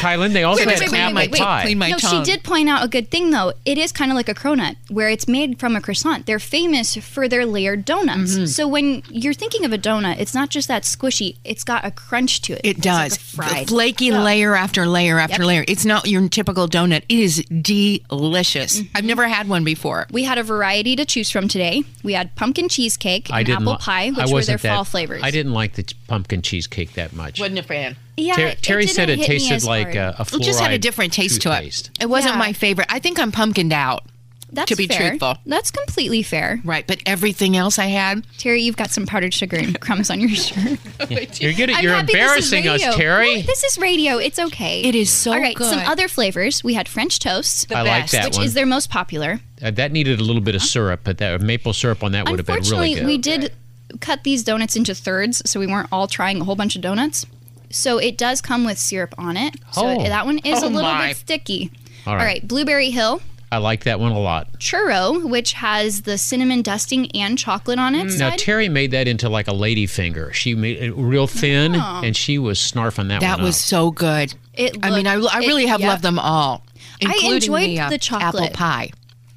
Kylan, 0.00 0.32
they 0.32 0.44
also 0.44 0.64
Wait, 0.66 0.78
had 0.78 0.80
wait, 0.80 0.92
wait, 0.92 0.98
apple 1.00 1.14
wait, 1.16 1.30
wait. 1.32 1.40
pie. 1.40 1.62
Clean 1.62 1.78
my 1.78 1.90
no, 1.90 1.96
tongue. 1.98 2.24
she 2.24 2.30
did 2.30 2.42
point 2.44 2.68
out 2.68 2.84
a 2.84 2.88
good 2.88 3.10
thing 3.10 3.30
though. 3.30 3.52
It 3.64 3.78
is 3.78 3.92
kind 3.92 4.10
of 4.10 4.16
like 4.16 4.28
a 4.28 4.34
cronut, 4.34 4.76
where 4.90 5.08
it's 5.08 5.26
made 5.28 5.58
from 5.58 5.76
a 5.76 5.80
croissant. 5.80 6.26
They're 6.26 6.38
famous 6.38 6.96
for 6.96 7.28
their 7.28 7.44
layered 7.46 7.84
donuts. 7.84 8.34
Mm-hmm. 8.34 8.46
So 8.46 8.68
when 8.68 9.02
you're 9.10 9.34
thinking 9.34 9.64
of 9.64 9.72
a 9.72 9.78
donut, 9.78 10.18
it's 10.18 10.34
not 10.34 10.50
just 10.50 10.68
that 10.68 10.84
squishy; 10.84 11.36
it's 11.44 11.64
got 11.64 11.84
a 11.84 11.90
crunch 11.90 12.40
to 12.42 12.52
it. 12.54 12.60
It 12.64 12.76
It's 12.78 12.86
like 12.86 13.10
does. 13.10 13.16
a 13.16 13.20
fried. 13.20 13.68
Flaky 13.68 14.10
layer 14.12 14.54
after 14.54 14.86
layer 14.86 15.18
after 15.18 15.42
Yep. 15.42 15.46
layer. 15.46 15.64
It's 15.66 15.84
not 15.84 16.06
your 16.06 16.28
typical 16.28 16.68
donut. 16.68 17.02
It 17.08 17.18
is 17.18 17.44
delicious. 17.50 18.80
Mm-hmm. 18.80 18.96
I've 18.96 19.04
never 19.04 19.26
had 19.28 19.48
one 19.48 19.64
before. 19.64 20.06
We 20.12 20.24
had 20.24 20.38
a 20.38 20.42
variety 20.42 20.94
to 20.96 21.04
choose 21.04 21.17
from 21.24 21.48
today. 21.48 21.82
We 22.02 22.12
had 22.12 22.34
pumpkin 22.36 22.68
cheesecake 22.68 23.28
I 23.32 23.38
and 23.38 23.46
didn't 23.46 23.62
apple 23.62 23.72
li- 23.72 23.78
pie, 23.80 24.10
which 24.10 24.30
were 24.30 24.42
their 24.42 24.56
that- 24.56 24.74
fall 24.74 24.84
flavors. 24.84 25.22
I 25.24 25.30
didn't 25.30 25.52
like 25.52 25.74
the 25.74 25.82
ch- 25.82 25.94
pumpkin 26.06 26.42
cheesecake 26.42 26.92
that 26.94 27.12
much. 27.12 27.40
Wasn't 27.40 27.58
a 27.58 27.62
fan. 27.62 27.96
Yeah, 28.16 28.34
Ter- 28.34 28.46
it 28.48 28.60
Terri 28.62 28.88
said 28.88 29.10
it 29.10 29.20
tasted 29.22 29.62
like 29.64 29.94
hard. 29.94 29.96
a, 29.96 30.16
a 30.20 30.36
It 30.36 30.42
just 30.42 30.60
had 30.60 30.72
a 30.72 30.78
different 30.78 31.12
taste 31.12 31.40
to 31.42 31.52
it. 31.62 31.90
It 32.00 32.06
wasn't 32.10 32.34
Yeah. 32.34 32.38
my 32.38 32.52
favorite. 32.52 32.86
I 32.90 32.98
think 32.98 33.18
I'm 33.18 33.32
pumpkined 33.32 33.72
out. 33.72 34.04
That's 34.50 34.70
to 34.70 34.76
be 34.76 34.86
fair. 34.86 35.10
truthful. 35.10 35.36
That's 35.44 35.70
completely 35.70 36.22
fair. 36.22 36.60
Right, 36.64 36.86
but 36.86 37.02
everything 37.04 37.56
else 37.56 37.78
I 37.78 37.86
had. 37.86 38.26
Terri, 38.38 38.62
you've 38.62 38.76
got 38.78 38.90
some 38.90 39.04
powdered 39.06 39.34
sugar 39.34 39.56
and 39.58 39.78
crumbs 39.80 40.10
on 40.10 40.20
your 40.20 40.30
shirt. 40.30 40.78
You're 41.40 41.52
good. 41.52 41.70
I'm 41.70 41.82
You're 41.82 41.92
happy 41.94 42.12
this 42.14 42.36
is 42.46 42.52
embarrassing 42.52 42.68
us. 42.68 42.82
Terri. 42.96 43.34
Well, 43.36 43.42
this 43.42 43.62
is 43.64 43.78
radio. 43.78 44.16
It's 44.16 44.38
okay. 44.38 44.82
It 44.82 44.94
is 44.94 45.10
so 45.10 45.32
All 45.32 45.38
right, 45.40 45.56
some 45.58 45.80
other 45.80 46.08
flavors. 46.08 46.64
We 46.64 46.74
had 46.74 46.88
French 46.88 47.18
toast, 47.18 47.70
I 47.72 47.82
like 47.82 48.10
that 48.10 48.24
which 48.24 48.36
one. 48.36 48.46
is 48.46 48.54
their 48.54 48.66
most 48.66 48.88
popular. 48.90 49.40
Uh, 49.62 49.70
that 49.72 49.92
needed 49.92 50.18
a 50.20 50.24
little 50.24 50.40
bit 50.42 50.54
of 50.54 50.62
syrup, 50.62 51.00
but 51.04 51.18
that 51.18 51.40
maple 51.42 51.72
syrup 51.72 52.02
on 52.02 52.12
that 52.12 52.28
would 52.28 52.38
have 52.38 52.46
been 52.46 52.62
really 52.70 52.94
good. 52.94 53.06
we 53.06 53.18
did 53.18 53.52
cut 54.00 54.22
these 54.24 54.42
donuts 54.44 54.76
into 54.76 54.94
thirds, 54.94 55.42
so 55.50 55.60
we 55.60 55.66
weren't 55.66 55.88
all 55.92 56.06
trying 56.06 56.40
a 56.40 56.44
whole 56.44 56.56
bunch 56.56 56.74
of 56.76 56.80
donuts. 56.82 57.26
So 57.70 57.98
it 57.98 58.16
does 58.16 58.40
come 58.40 58.64
with 58.64 58.78
syrup 58.78 59.14
on 59.18 59.36
it. 59.36 59.54
So 59.72 59.86
Oh. 59.86 60.02
that 60.04 60.24
one 60.24 60.38
is 60.38 60.62
Oh 60.62 60.66
a 60.66 60.70
little 60.70 60.90
my. 60.90 61.08
bit 61.08 61.16
sticky. 61.18 61.70
All 62.06 62.12
All 62.12 62.16
right. 62.18 62.24
right, 62.24 62.48
Blueberry 62.48 62.90
Hill 62.90 63.20
I 63.50 63.58
like 63.58 63.84
that 63.84 63.98
one 63.98 64.12
a 64.12 64.18
lot. 64.18 64.52
churro, 64.58 65.28
which 65.28 65.54
has 65.54 66.02
the 66.02 66.18
cinnamon 66.18 66.60
dusting 66.62 67.10
and 67.16 67.38
chocolate 67.38 67.78
on 67.78 67.94
it. 67.94 68.06
Mm. 68.08 68.18
Now. 68.18 68.30
Terri 68.32 68.70
made 68.70 68.90
that 68.90 69.08
into 69.08 69.28
like 69.28 69.48
a 69.48 69.54
lady 69.54 69.86
finger. 69.86 70.32
She 70.34 70.54
made 70.54 70.76
it 70.82 70.92
real 70.92 71.26
thin, 71.26 71.74
Oh. 71.76 72.02
and 72.04 72.14
she 72.16 72.36
was 72.38 72.58
snarfing 72.58 73.08
that, 73.08 73.20
That 73.20 73.38
one 73.38 73.44
was 73.46 73.56
up. 73.56 73.62
so 73.62 73.90
good. 73.90 74.34
It 74.54 74.76
I 74.82 74.90
mean, 74.90 75.06
I, 75.06 75.16
looked- 75.16 75.34
I 75.34 75.42
it- 75.42 75.46
really 75.46 75.66
have 75.66 75.80
yep. 75.80 75.88
loved 75.88 76.02
them 76.02 76.18
all. 76.18 76.62
I 77.00 77.06
including 77.12 77.32
enjoyed 77.34 77.68
the, 77.68 77.80
uh, 77.80 77.88
the 77.90 77.94
apple 77.94 77.98
chocolate. 78.20 78.52
pie. 78.52 78.90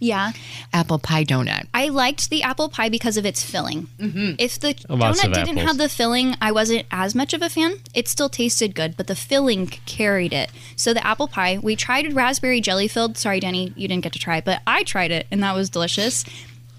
Yeah, 0.03 0.31
Apple 0.73 0.97
pie 0.97 1.23
donut. 1.23 1.67
I 1.75 1.89
liked 1.89 2.31
the 2.31 2.41
apple 2.41 2.69
pie 2.69 2.89
because 2.89 3.17
of 3.17 3.25
its 3.25 3.43
filling. 3.43 3.87
Mm-hmm. 3.99 4.33
If 4.39 4.59
the 4.59 4.75
Lots 4.89 5.21
donut 5.21 5.33
didn't 5.35 5.49
apples. 5.59 5.67
have 5.67 5.77
the 5.77 5.89
filling, 5.89 6.35
I 6.41 6.51
wasn't 6.51 6.87
as 6.89 7.13
much 7.13 7.33
of 7.35 7.43
a 7.43 7.49
fan. 7.49 7.75
It 7.93 8.07
still 8.07 8.27
tasted 8.27 8.73
good, 8.73 8.97
but 8.97 9.05
the 9.05 9.15
filling 9.15 9.67
carried 9.67 10.33
it. 10.33 10.49
So 10.75 10.91
the 10.95 11.05
apple 11.05 11.27
pie, 11.27 11.59
we 11.61 11.75
tried 11.75 12.13
raspberry 12.13 12.61
jelly 12.61 12.87
filled. 12.87 13.15
Sorry, 13.15 13.39
Denny, 13.39 13.73
you 13.75 13.87
didn't 13.87 14.03
get 14.03 14.13
to 14.13 14.19
try 14.19 14.37
it, 14.37 14.45
but 14.45 14.61
I 14.65 14.81
tried 14.83 15.11
it 15.11 15.27
and 15.31 15.43
that 15.43 15.53
was 15.55 15.69
delicious. 15.69 16.25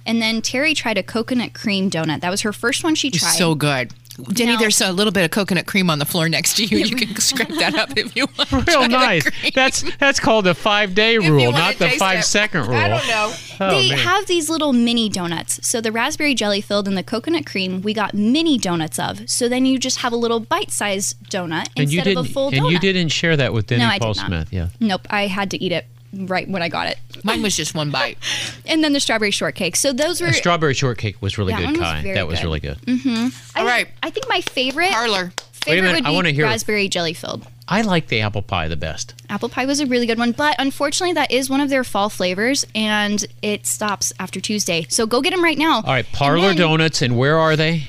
And 0.04 0.20
then 0.20 0.42
Terri 0.42 0.74
tried 0.74 0.98
a 0.98 1.02
coconut 1.04 1.54
cream 1.54 1.88
donut. 1.88 2.22
That 2.22 2.30
was 2.30 2.40
her 2.40 2.52
first 2.52 2.82
one 2.82 2.96
she 2.96 3.08
tried. 3.08 3.30
so 3.36 3.54
good. 3.54 3.92
Denny, 4.32 4.52
Now- 4.52 4.58
there's 4.58 4.80
a 4.80 4.92
little 4.92 5.12
bit 5.12 5.24
of 5.24 5.30
coconut 5.30 5.66
cream 5.66 5.88
on 5.90 5.98
the 5.98 6.04
floor 6.04 6.28
next 6.28 6.56
to 6.56 6.64
you. 6.64 6.78
You 6.78 6.96
can 6.96 7.16
scrape 7.20 7.48
that 7.58 7.74
up 7.74 7.96
if 7.96 8.14
you 8.14 8.26
want. 8.36 8.66
real 8.68 8.88
nice. 8.88 9.26
That's 9.54 9.84
that's 9.98 10.20
called 10.20 10.44
the 10.44 10.54
five 10.54 10.94
day 10.94 11.18
rule, 11.18 11.52
not 11.52 11.76
the 11.76 11.86
taste 11.86 11.98
five 11.98 12.18
it. 12.20 12.24
second 12.24 12.66
rule. 12.66 12.76
I 12.76 12.88
don't 12.88 13.06
know. 13.08 13.32
Oh, 13.60 13.70
they 13.70 13.90
man. 13.90 13.98
have 13.98 14.26
these 14.26 14.50
little 14.50 14.72
mini 14.72 15.08
donuts. 15.08 15.66
So 15.66 15.80
the 15.80 15.92
raspberry 15.92 16.34
jelly 16.34 16.60
filled 16.60 16.88
and 16.88 16.96
the 16.96 17.02
coconut 17.02 17.46
cream, 17.46 17.80
we 17.82 17.94
got 17.94 18.12
mini 18.14 18.58
donuts 18.58 18.98
of. 18.98 19.28
So 19.30 19.48
then 19.48 19.64
you 19.66 19.78
just 19.78 19.98
have 19.98 20.12
a 20.12 20.16
little 20.16 20.40
bite-sized 20.40 21.16
donut 21.30 21.68
and 21.76 21.90
you 21.92 21.98
instead 21.98 22.04
didn't 22.04 22.18
of 22.18 22.26
a 22.26 22.32
full 22.32 22.50
donut. 22.50 22.56
and 22.56 22.66
donut. 22.66 22.70
you 22.72 22.78
didn't 22.80 23.08
share 23.08 23.36
that 23.36 23.52
with 23.52 23.66
Denny 23.66 23.82
No, 23.82 23.88
I 23.88 23.92
did 23.94 24.00
Paul 24.02 24.14
not. 24.14 24.26
Smith. 24.26 24.52
Yeah. 24.52 24.68
Nope, 24.80 25.06
I 25.10 25.26
had 25.26 25.50
to 25.52 25.62
eat 25.62 25.72
it 25.72 25.86
right 26.12 26.48
when 26.48 26.62
I 26.62 26.68
got 26.68 26.88
it. 26.88 26.98
Mine 27.24 27.42
was 27.42 27.56
just 27.56 27.74
one 27.74 27.90
bite. 27.90 28.18
And 28.66 28.82
then 28.84 28.92
the 28.92 29.00
strawberry 29.00 29.30
shortcake. 29.32 29.76
So 29.76 29.92
those 29.92 30.20
were 30.20 30.28
The 30.28 30.34
strawberry 30.34 30.74
shortcake 30.74 31.20
was 31.20 31.36
really 31.38 31.52
That 31.52 31.58
good, 31.60 31.66
one 31.66 31.74
Kai. 31.80 32.02
very 32.02 32.14
that 32.14 32.26
was 32.28 32.38
good. 32.38 32.44
really 32.46 32.60
good. 32.60 32.78
Mm-hmm. 32.82 33.58
All 33.58 33.64
right. 33.66 33.88
I 34.02 34.10
think 34.10 34.28
my 34.28 34.40
favorite 34.40 34.90
Parlor. 34.92 35.24
Wait 35.24 35.30
a 35.30 35.64
favorite 35.64 35.82
minute, 35.82 35.94
would 36.02 36.06
I 36.06 36.10
be 36.10 36.14
wanna 36.14 36.30
hear- 36.30 36.44
raspberry 36.44 36.88
jelly 36.88 37.12
filled. 37.14 37.46
I 37.68 37.82
like 37.82 38.08
the 38.08 38.20
apple 38.20 38.42
pie 38.42 38.68
the 38.68 38.76
best. 38.76 39.14
Apple 39.30 39.48
pie 39.48 39.64
was 39.66 39.80
a 39.80 39.86
really 39.86 40.06
good 40.06 40.18
one, 40.18 40.32
but 40.32 40.56
unfortunately, 40.58 41.14
that 41.14 41.30
is 41.30 41.48
one 41.48 41.60
of 41.60 41.70
their 41.70 41.84
fall 41.84 42.08
flavors, 42.10 42.66
and 42.74 43.24
it 43.40 43.66
stops 43.66 44.12
after 44.18 44.40
Tuesday. 44.40 44.84
So 44.90 45.06
go 45.06 45.20
get 45.22 45.30
them 45.30 45.42
right 45.44 45.56
now. 45.56 45.76
All 45.76 45.82
right, 45.84 46.04
Parlor 46.12 46.48
then- 46.48 46.56
Donuts, 46.56 47.00
and 47.02 47.16
where 47.16 47.38
are 47.38 47.54
they? 47.56 47.84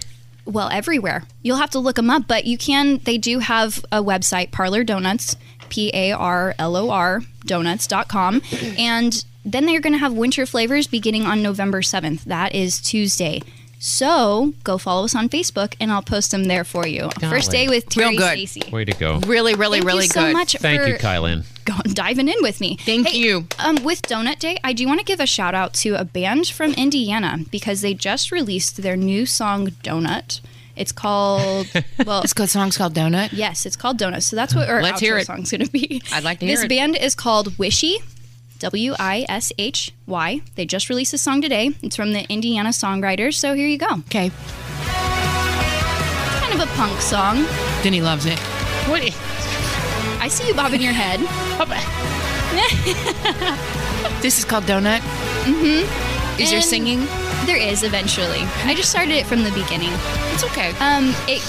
Well, 0.45 0.69
everywhere. 0.69 1.23
You'll 1.41 1.57
have 1.57 1.69
to 1.71 1.79
look 1.79 1.95
them 1.95 2.09
up, 2.09 2.27
but 2.27 2.45
you 2.45 2.57
can. 2.57 2.99
They 3.03 3.17
do 3.17 3.39
have 3.39 3.83
a 3.91 4.03
website, 4.03 4.51
Parlor 4.51 4.83
Donuts, 4.83 5.35
P 5.73 5.89
A 5.93 6.11
R 6.11 6.53
L 6.59 6.75
O 6.75 6.91
R 6.91 7.21
donuts.com. 7.45 8.41
And 8.77 9.25
then 9.43 9.65
they're 9.65 9.81
going 9.81 9.93
to 9.93 9.99
have 9.99 10.13
winter 10.13 10.45
flavors 10.45 10.85
beginning 10.85 11.25
on 11.25 11.41
November 11.41 11.81
7th. 11.81 12.23
That 12.25 12.53
is 12.53 12.79
Tuesday. 12.79 13.41
So 13.79 14.53
go 14.63 14.77
follow 14.77 15.03
us 15.05 15.13
on 15.15 15.27
Facebook, 15.27 15.75
and 15.81 15.91
I'll 15.91 16.01
post 16.03 16.31
them 16.31 16.45
there 16.45 16.63
for 16.63 16.87
you. 16.87 17.09
First 17.19 17.51
day 17.51 17.67
with 17.67 17.87
Terri 17.89 18.09
Real 18.11 18.17
good. 18.17 18.47
Stacy. 18.47 18.71
Way 18.71 18.85
to 18.85 18.93
go. 18.97 19.19
Really, 19.25 19.55
really, 19.55 19.79
Thank 19.79 19.87
really 19.87 20.03
you 20.03 20.09
so 20.09 20.21
good. 20.27 20.33
much 20.33 20.55
Thank 20.57 20.81
for 20.81 20.87
you, 20.87 20.95
Kylan. 20.95 21.43
going, 21.65 21.93
diving 21.93 22.29
in 22.29 22.37
with 22.41 22.61
me. 22.61 22.77
Thank 22.77 23.09
Hey, 23.09 23.17
you. 23.17 23.47
Um, 23.59 23.83
with 23.83 24.03
Donut 24.03 24.39
Day, 24.39 24.57
I 24.63 24.71
do 24.71 24.87
want 24.87 24.99
to 24.99 25.05
give 25.05 25.19
a 25.19 25.25
shout 25.25 25.53
out 25.53 25.73
to 25.75 25.95
a 25.99 26.05
band 26.05 26.47
from 26.47 26.71
Indiana 26.75 27.39
because 27.51 27.81
they 27.81 27.93
just 27.93 28.31
released 28.31 28.77
their 28.83 28.95
new 28.95 29.25
song 29.25 29.67
Donut. 29.83 30.39
It's 30.75 30.91
called 30.91 31.67
well, 32.05 32.21
This 32.23 32.33
good 32.33 32.49
song's 32.49 32.77
called 32.77 32.93
Donut. 32.95 33.29
yes, 33.31 33.65
it's 33.65 33.75
called 33.75 33.99
Donut. 33.99 34.23
So 34.23 34.35
that's 34.35 34.55
what 34.55 34.69
our 34.69 34.81
Let's 34.81 34.97
outro 34.99 35.05
hear 35.05 35.17
it. 35.19 35.27
song's 35.27 35.51
going 35.51 35.65
to 35.65 35.71
be. 35.71 36.01
I'd 36.11 36.23
like 36.23 36.39
to 36.39 36.45
this 36.45 36.59
hear 36.61 36.65
it. 36.65 36.69
band 36.69 36.95
is 36.97 37.13
called 37.15 37.57
Wishy, 37.59 37.97
W 38.59 38.93
I 38.97 39.25
S 39.29 39.51
H 39.59 39.91
Y. 40.07 40.41
They 40.55 40.65
just 40.65 40.89
released 40.89 41.13
a 41.13 41.17
song 41.17 41.41
today. 41.41 41.71
It's 41.83 41.95
from 41.95 42.13
the 42.13 42.23
Indiana 42.31 42.69
songwriters. 42.69 43.35
So 43.35 43.53
here 43.53 43.67
you 43.67 43.77
go. 43.77 43.87
Okay. 44.07 44.31
Kind 46.39 46.53
of 46.53 46.59
a 46.67 46.71
punk 46.75 46.99
song. 47.01 47.45
Denny 47.83 48.01
loves 48.01 48.25
it. 48.25 48.39
What? 48.89 49.01
I 50.21 50.27
see 50.29 50.47
you 50.47 50.53
bobbing 50.53 50.81
your 50.81 50.93
head. 50.93 51.19
This 54.21 54.37
is 54.39 54.45
called 54.45 54.63
Donut. 54.65 54.99
Mm-hmm. 55.43 56.39
Is 56.41 56.49
there 56.49 56.59
And- 56.59 56.65
singing? 56.65 56.99
There 57.45 57.57
is 57.57 57.83
eventually. 57.83 58.39
I 58.63 58.73
just 58.73 58.89
started 58.89 59.11
it 59.11 59.27
from 59.27 59.43
the 59.43 59.51
beginning. 59.51 59.91
It's 60.31 60.43
okay. 60.45 60.71
Um, 60.79 61.13
it, 61.27 61.41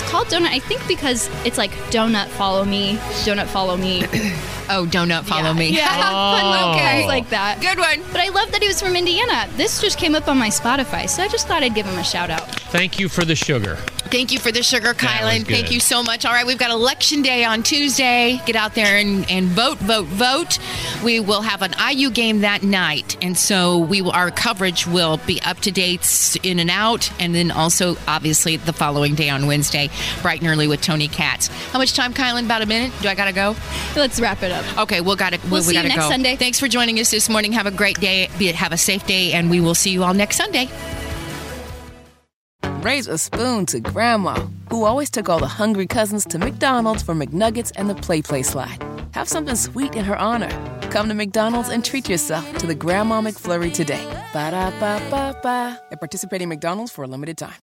it's 0.00 0.10
called 0.10 0.28
donut. 0.28 0.48
I 0.48 0.58
think 0.60 0.86
because 0.86 1.28
it's 1.44 1.58
like 1.58 1.70
donut 1.90 2.28
follow 2.28 2.64
me, 2.64 2.96
donut 3.24 3.46
follow 3.46 3.76
me. 3.76 4.04
Oh, 4.70 4.84
Donut, 4.84 5.24
follow 5.24 5.54
me. 5.54 5.70
Yeah, 5.70 5.88
oh. 5.90 6.36
fun 6.36 6.50
little 6.50 6.68
Oh. 6.72 6.76
guys 6.76 7.06
like 7.06 7.30
that. 7.30 7.58
Good 7.62 7.78
one. 7.78 8.02
But 8.12 8.20
I 8.20 8.28
love 8.28 8.52
that 8.52 8.60
he 8.60 8.68
was 8.68 8.82
from 8.82 8.96
Indiana. 8.96 9.48
This 9.56 9.80
just 9.80 9.96
came 9.98 10.14
up 10.14 10.28
on 10.28 10.36
my 10.36 10.48
Spotify, 10.50 11.08
so 11.08 11.22
I 11.22 11.28
just 11.28 11.48
thought 11.48 11.62
I'd 11.62 11.74
give 11.74 11.86
him 11.86 11.98
a 11.98 12.04
shout 12.04 12.28
out. 12.28 12.42
Thank 12.70 12.98
you 12.98 13.08
for 13.08 13.24
the 13.24 13.34
sugar. 13.34 13.76
Thank 14.10 14.30
you 14.32 14.38
for 14.38 14.52
the 14.52 14.62
sugar, 14.62 14.92
That 14.92 14.96
Kylan. 15.22 15.46
Thank 15.46 15.70
you 15.70 15.80
so 15.80 16.02
much. 16.02 16.24
All 16.26 16.32
right, 16.32 16.46
we've 16.46 16.58
got 16.58 16.70
election 16.70 17.20
day 17.22 17.44
on 17.44 17.62
Tuesday. 17.62 18.40
Get 18.46 18.56
out 18.56 18.74
there 18.74 18.96
and, 18.98 19.30
and 19.30 19.46
vote, 19.46 19.78
vote, 19.78 20.06
vote. 20.06 20.58
We 21.02 21.20
will 21.20 21.42
have 21.42 21.60
an 21.62 21.74
IU 21.90 22.10
game 22.10 22.40
that 22.40 22.62
night, 22.62 23.16
and 23.22 23.36
so 23.38 23.78
we 23.78 24.02
will, 24.02 24.12
our 24.12 24.30
coverage 24.30 24.86
will 24.86 25.18
be 25.26 25.40
up 25.42 25.60
to 25.60 25.70
dates 25.70 26.36
in 26.42 26.58
and 26.58 26.70
out, 26.70 27.10
and 27.20 27.34
then 27.34 27.50
also 27.50 27.96
obviously 28.06 28.56
the 28.56 28.72
following 28.74 29.14
day 29.14 29.28
on 29.30 29.46
Wednesday, 29.46 29.87
bright 30.22 30.40
and 30.40 30.48
early 30.48 30.66
with 30.66 30.80
Tony 30.80 31.08
Katz. 31.08 31.48
How 31.72 31.78
much 31.78 31.94
time, 31.94 32.14
Kylan? 32.14 32.44
About 32.44 32.62
a 32.62 32.66
minute. 32.66 32.92
Do 33.02 33.08
I 33.08 33.14
gotta 33.14 33.32
go? 33.32 33.54
Let's 33.96 34.20
wrap 34.20 34.42
it 34.42 34.52
up. 34.52 34.78
Okay, 34.78 35.00
we'll 35.00 35.16
got 35.16 35.32
to. 35.32 35.40
We'll 35.50 35.60
we 35.60 35.60
see 35.62 35.68
you 35.70 35.78
gotta 35.78 35.88
next 35.88 36.04
go. 36.04 36.10
Sunday. 36.10 36.36
Thanks 36.36 36.58
for 36.60 36.68
joining 36.68 36.98
us 36.98 37.10
this 37.10 37.28
morning. 37.28 37.52
Have 37.52 37.66
a 37.66 37.70
great 37.70 38.00
day. 38.00 38.28
Be 38.38 38.46
Have 38.52 38.72
a 38.72 38.78
safe 38.78 39.06
day, 39.06 39.32
and 39.32 39.50
we 39.50 39.60
will 39.60 39.74
see 39.74 39.90
you 39.90 40.04
all 40.04 40.14
next 40.14 40.36
Sunday. 40.36 40.68
Raise 42.82 43.08
a 43.08 43.18
spoon 43.18 43.66
to 43.66 43.80
Grandma, 43.80 44.46
who 44.70 44.84
always 44.84 45.10
took 45.10 45.28
all 45.28 45.40
the 45.40 45.48
hungry 45.48 45.86
cousins 45.86 46.24
to 46.26 46.38
McDonald's 46.38 47.02
for 47.02 47.14
McNuggets 47.14 47.72
and 47.76 47.90
the 47.90 47.94
Play 47.94 48.22
Play 48.22 48.42
slide. 48.42 48.82
Have 49.12 49.28
something 49.28 49.56
sweet 49.56 49.94
in 49.94 50.04
her 50.04 50.16
honor. 50.16 50.50
Come 50.90 51.08
to 51.08 51.14
McDonald's 51.14 51.68
and 51.68 51.84
treat 51.84 52.08
yourself 52.08 52.56
to 52.58 52.66
the 52.66 52.74
Grandma 52.74 53.20
McFlurry 53.20 53.72
today. 53.72 54.04
Ba 54.32 54.50
da 54.52 54.70
ba 54.78 55.02
ba 55.10 55.38
ba. 55.42 55.80
At 55.90 56.00
participating 56.00 56.48
McDonald's 56.48 56.92
for 56.92 57.04
a 57.04 57.06
limited 57.06 57.36
time. 57.36 57.67